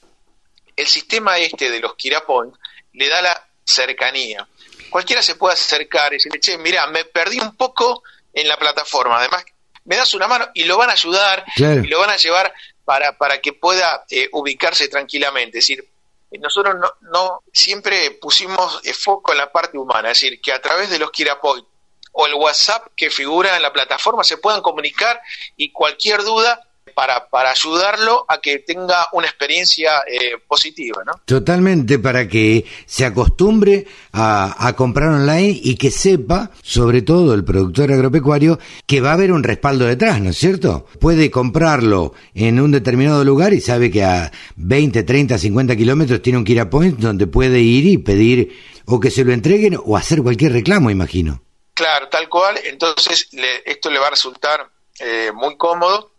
[0.74, 2.54] el sistema este de los Kira Point
[2.94, 4.48] le da la cercanía.
[4.88, 8.02] Cualquiera se puede acercar y decirle, che, mira, me perdí un poco
[8.32, 9.18] en la plataforma.
[9.18, 9.44] Además,
[9.86, 12.52] me das una mano y lo van a ayudar y lo van a llevar
[12.84, 15.58] para, para que pueda eh, ubicarse tranquilamente.
[15.58, 15.88] Es decir,
[16.30, 20.52] eh, nosotros no, no siempre pusimos eh, foco en la parte humana, es decir, que
[20.52, 21.66] a través de los Kirapoint
[22.12, 25.20] o el WhatsApp que figura en la plataforma se puedan comunicar
[25.56, 26.65] y cualquier duda
[26.97, 31.12] para, para ayudarlo a que tenga una experiencia eh, positiva, ¿no?
[31.27, 37.93] Totalmente, para que se acostumbre a, comprar online y que sepa, sobre todo el productor
[37.93, 40.86] agropecuario, que va a haber un respaldo detrás, ¿no es cierto?
[40.98, 46.39] Puede comprarlo en un determinado lugar y sabe que a 20, 30, 50 kilómetros tiene
[46.39, 48.56] un Kira Point donde puede ir y pedir
[48.86, 51.43] o que se lo entreguen o hacer cualquier reclamo, imagino.
[51.74, 52.59] Claro, tal cual.
[52.64, 53.28] Entonces,
[53.66, 54.66] esto le va a resultar
[54.98, 56.15] eh, muy cómodo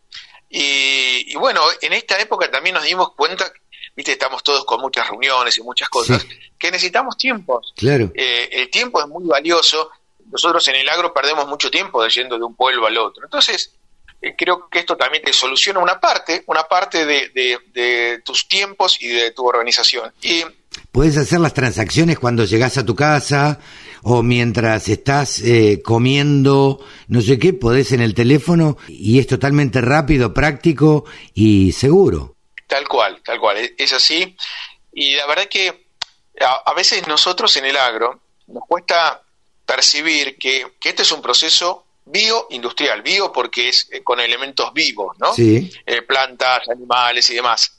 [0.49, 3.51] y, bueno, en esta época también nos dimos cuenta,
[3.95, 6.25] viste, estamos todos con muchas reuniones y muchas cosas,
[6.57, 7.73] que necesitamos tiempos.
[7.75, 8.11] Claro.
[8.15, 9.89] Eh, el tiempo es muy valioso.
[10.31, 13.25] Nosotros en el agro perdemos mucho tiempo yendo de un pueblo al otro.
[13.25, 13.73] Entonces,
[14.21, 17.29] eh, creo que esto también te soluciona una parte, una parte de,
[17.73, 20.11] de, tus tiempos y de tu organización.
[20.21, 20.43] Y
[20.91, 23.59] puedes hacer las transacciones cuando llegas a tu casa,
[24.09, 26.79] o mientras estás eh, comiendo,
[27.09, 31.03] no sé qué, podés en el teléfono y es totalmente rápido, práctico
[31.33, 32.37] y seguro.
[32.67, 34.33] Tal cual, tal cual, es así.
[34.93, 35.87] Y la verdad que
[36.39, 39.23] a, veces nosotros en el agro nos cuesta
[39.65, 45.33] percibir que, este es un proceso bioindustrial, bio porque es eh, con elementos vivos, ¿no?
[45.33, 45.69] Sí.
[45.85, 47.77] Eh, plantas, animales y demás,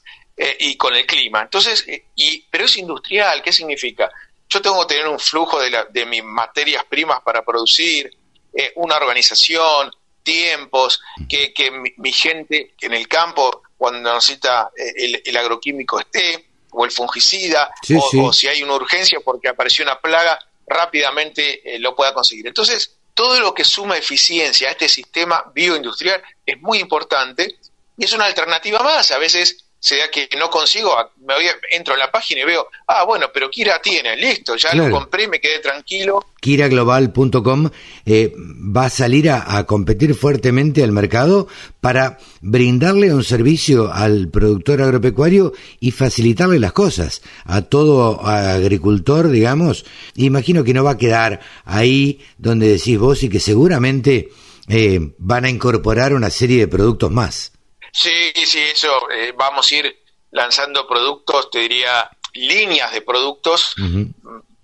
[0.59, 1.41] y con el clima.
[1.41, 1.85] Entonces,
[2.15, 4.09] y, pero es industrial, ¿qué significa?
[4.49, 8.11] Yo tengo que tener un flujo de, de mis materias primas para producir,
[8.53, 9.91] eh, una organización,
[10.23, 16.83] tiempos, que, que mi, gente en el campo, cuando necesita eh, el, agroquímico esté, o
[16.83, 17.71] el fungicida,
[18.17, 22.47] o, si hay una urgencia porque apareció una plaga, rápidamente eh, lo pueda conseguir.
[22.47, 27.57] Entonces, todo lo que suma eficiencia a este sistema bioindustrial es muy importante
[27.97, 29.11] y es una alternativa más.
[29.11, 30.91] A veces sea que no consigo,
[31.25, 34.73] me voy, entro en la página y veo, ah, bueno, pero Kira tiene, listo, ya
[34.75, 36.25] lo compré, me quedé tranquilo.
[36.41, 37.69] KiraGlobal.com
[38.05, 41.47] eh, va a salir a, competir fuertemente al mercado
[41.79, 49.85] para brindarle un servicio al productor agropecuario y facilitarle las cosas a todo agricultor, digamos.
[50.15, 54.29] Imagino que no va a quedar ahí donde decís vos y que seguramente
[54.67, 57.53] eh, van a incorporar una serie de productos más.
[57.91, 59.09] Sí, sí, eso.
[59.11, 63.75] Eh, vamos a ir lanzando productos, te diría líneas de productos,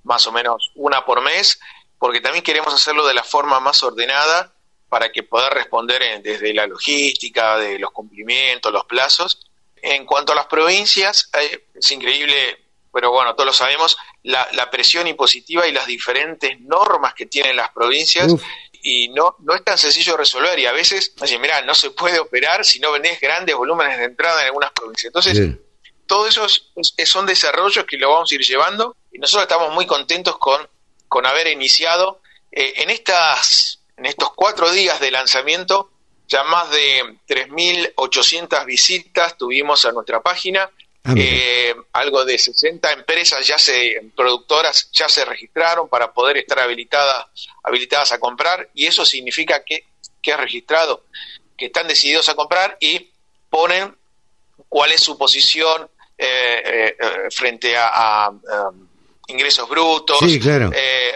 [0.03, 1.59] más o menos una por mes,
[1.97, 4.53] porque también queremos hacerlo de la forma más ordenada
[4.89, 9.39] para que pueda responder desde la logística, de los cumplimientos, los plazos.
[9.81, 12.59] En cuanto a las provincias, eh, es increíble,
[12.93, 17.71] pero bueno, todos lo sabemos, la, presión impositiva y las diferentes normas que tienen las
[17.71, 18.33] provincias
[18.87, 22.19] y no, no es tan sencillo resolver y a veces, oye, mira, no se puede
[22.19, 25.05] operar si no vendés grandes volúmenes de entrada en algunas provincias.
[25.07, 25.57] Entonces,
[26.05, 26.45] todo eso
[27.03, 30.69] son desarrollos que lo vamos a ir llevando y nosotros estamos muy contentos con,
[31.07, 32.21] con haber iniciado
[32.51, 35.89] eh, en, estas, en estos cuatro días de lanzamiento
[36.27, 40.69] ya más de 3.800 visitas tuvimos a nuestra página,
[41.07, 46.59] Ah, eh, algo de 60 empresas ya se, productoras ya se registraron para poder estar
[46.59, 47.27] habilitadas,
[47.63, 49.85] habilitadas a comprar y eso significa que,
[50.19, 51.05] que es registrado,
[51.55, 53.11] que están decididos a comprar y
[53.51, 53.95] ponen
[54.67, 55.89] cuál es su posición
[57.29, 58.31] frente a,
[59.27, 60.19] ingresos brutos,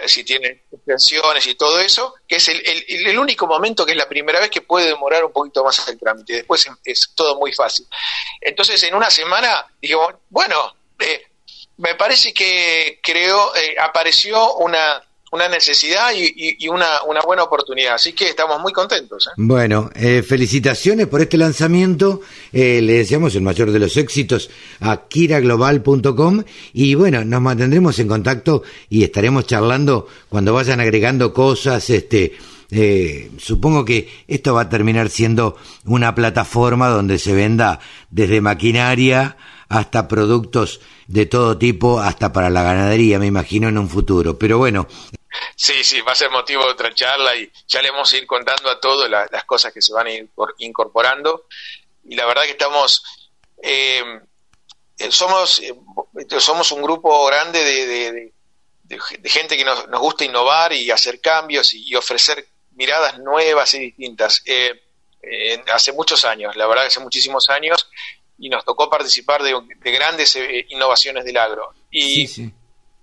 [0.06, 4.40] si tiene pensiones y todo eso, que es el, único momento que es la primera
[4.40, 6.34] vez que puede demorar un poquito más el trámite.
[6.34, 7.86] Después es, todo muy fácil.
[8.40, 10.74] Entonces, en una semana, digo, bueno,
[11.76, 17.94] me parece que creo, apareció una una necesidad y, una, una, buena oportunidad.
[17.94, 19.28] Así que estamos muy contentos.
[19.28, 19.30] ¿eh?
[19.36, 22.20] Bueno, eh, felicitaciones por este lanzamiento.
[22.52, 24.50] Eh, le deseamos el mayor de los éxitos
[24.80, 26.42] a kiraglobal.com
[26.72, 31.88] y bueno, nos mantendremos en contacto y estaremos charlando cuando vayan agregando cosas.
[31.90, 32.36] Este,
[33.38, 37.78] supongo que esto va a terminar siendo una plataforma donde se venda
[38.10, 39.36] desde maquinaria
[39.68, 44.38] hasta productos de todo tipo, hasta para la ganadería, me imagino, en un futuro.
[44.38, 44.86] Pero bueno,
[45.54, 48.26] Sí, sí, va a ser motivo de otra charla y ya le vamos a ir
[48.26, 50.28] contando a todos las cosas que se van a ir
[50.58, 51.46] incorporando.
[52.04, 53.02] Y la verdad que estamos,
[53.62, 54.02] eh,
[54.98, 55.74] eh, somos, eh,
[56.38, 58.32] somos un grupo grande de,
[59.24, 64.42] gente que nos, gusta innovar y hacer cambios y, ofrecer miradas nuevas y distintas.
[65.72, 67.88] hace muchos años, la verdad que hace muchísimos años,
[68.38, 69.54] y nos tocó participar de,
[69.92, 70.36] grandes
[70.70, 71.72] innovaciones del agro.
[71.90, 72.26] Y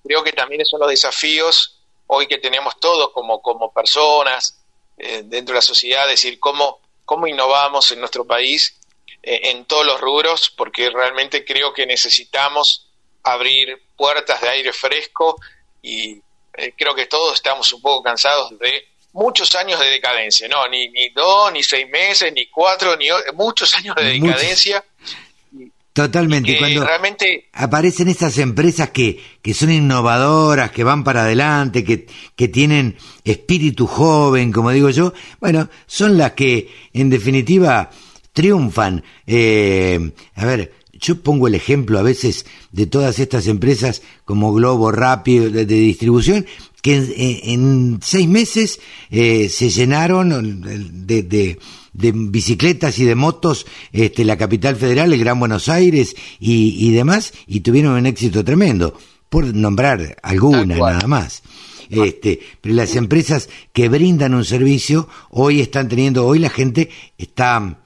[0.03, 1.76] creo que también son los desafíos
[2.07, 4.63] hoy que tenemos todos como, como personas
[4.97, 8.79] eh, dentro de la sociedad, decir cómo, cómo innovamos en nuestro país
[9.21, 12.89] eh, en todos los rubros, porque realmente creo que necesitamos
[13.23, 15.39] abrir puertas de aire fresco
[15.81, 16.21] y
[16.53, 20.89] eh, creo que todos estamos un poco cansados de muchos años de decadencia, no, ni,
[20.89, 24.84] ni dos, ni seis meses, ni cuatro, ni muchos años de decadencia.
[25.98, 26.52] Totalmente.
[26.52, 27.49] Y cuando realmente...
[27.53, 32.06] aparecen estas empresas que, que son innovadoras, que van para adelante, que,
[32.36, 37.90] que tienen espíritu joven, como digo yo, bueno, son las que en definitiva
[38.32, 39.03] triunfan.
[39.26, 44.91] Eh, a ver, yo pongo el ejemplo a veces de todas estas empresas como Globo
[44.91, 46.45] Rápido de, distribución,
[46.84, 48.80] que en, seis meses
[49.10, 50.61] eh, se llenaron
[51.07, 51.57] de, de
[51.98, 57.34] de bicicletas y de motos este, la capital federal, el Gran Buenos Aires y, demás,
[57.48, 58.98] y tuvieron un éxito tremendo,
[59.30, 61.44] por nombrar alguna nada más.
[61.90, 67.80] Este, pero las empresas que brindan un servicio hoy están teniendo, hoy la gente está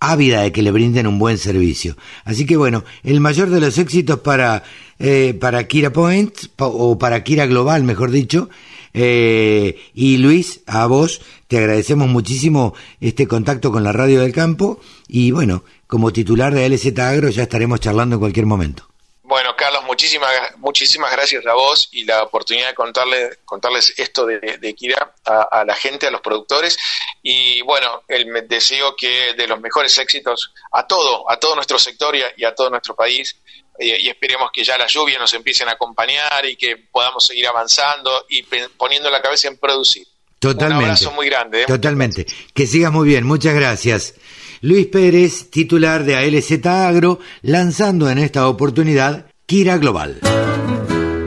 [0.00, 1.96] ávida de que le brinden un buen servicio.
[2.24, 4.62] Así que bueno, el mayor de los éxitos para,
[4.98, 8.48] eh, para Kira Point, o para Kira Global, mejor dicho,
[8.94, 14.80] eh, y Luis, a vos te agradecemos muchísimo este contacto con la Radio del Campo
[15.08, 18.88] y bueno, como titular de LZ Agro ya estaremos charlando en cualquier momento.
[19.26, 24.38] Bueno, Carlos, muchísimas, muchísimas gracias a vos y la oportunidad de contarles, contarles esto de,
[24.38, 26.78] de Kira a, la gente, a los productores.
[27.22, 32.14] Y bueno, el deseo que de los mejores éxitos a todo, a todo nuestro sector
[32.14, 33.40] y a todo nuestro país
[33.78, 38.26] y, esperemos que ya las lluvias nos empiecen a acompañar y que podamos seguir avanzando
[38.28, 38.44] y
[38.76, 40.06] poniendo la cabeza en producir.
[40.38, 40.84] Totalmente.
[40.84, 41.62] Un abrazo muy grande.
[41.62, 41.66] ¿eh?
[41.66, 42.26] Totalmente.
[42.52, 43.24] Que sigas muy bien.
[43.24, 44.14] Muchas gracias.
[44.60, 50.20] Luis Pérez, titular de ALZ Agro, lanzando en esta oportunidad Kira Global.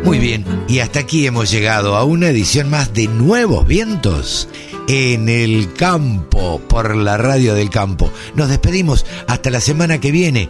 [0.03, 4.47] Muy bien, y hasta aquí hemos llegado a una edición más de Nuevos Vientos
[4.87, 8.11] en el campo por la radio del campo.
[8.33, 10.49] Nos despedimos hasta la semana que viene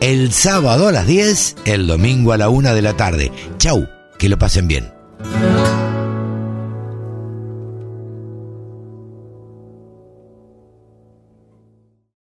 [0.00, 3.32] el sábado a las 10, el domingo a la 1 de la tarde.
[3.58, 4.92] Chau, que lo pasen bien.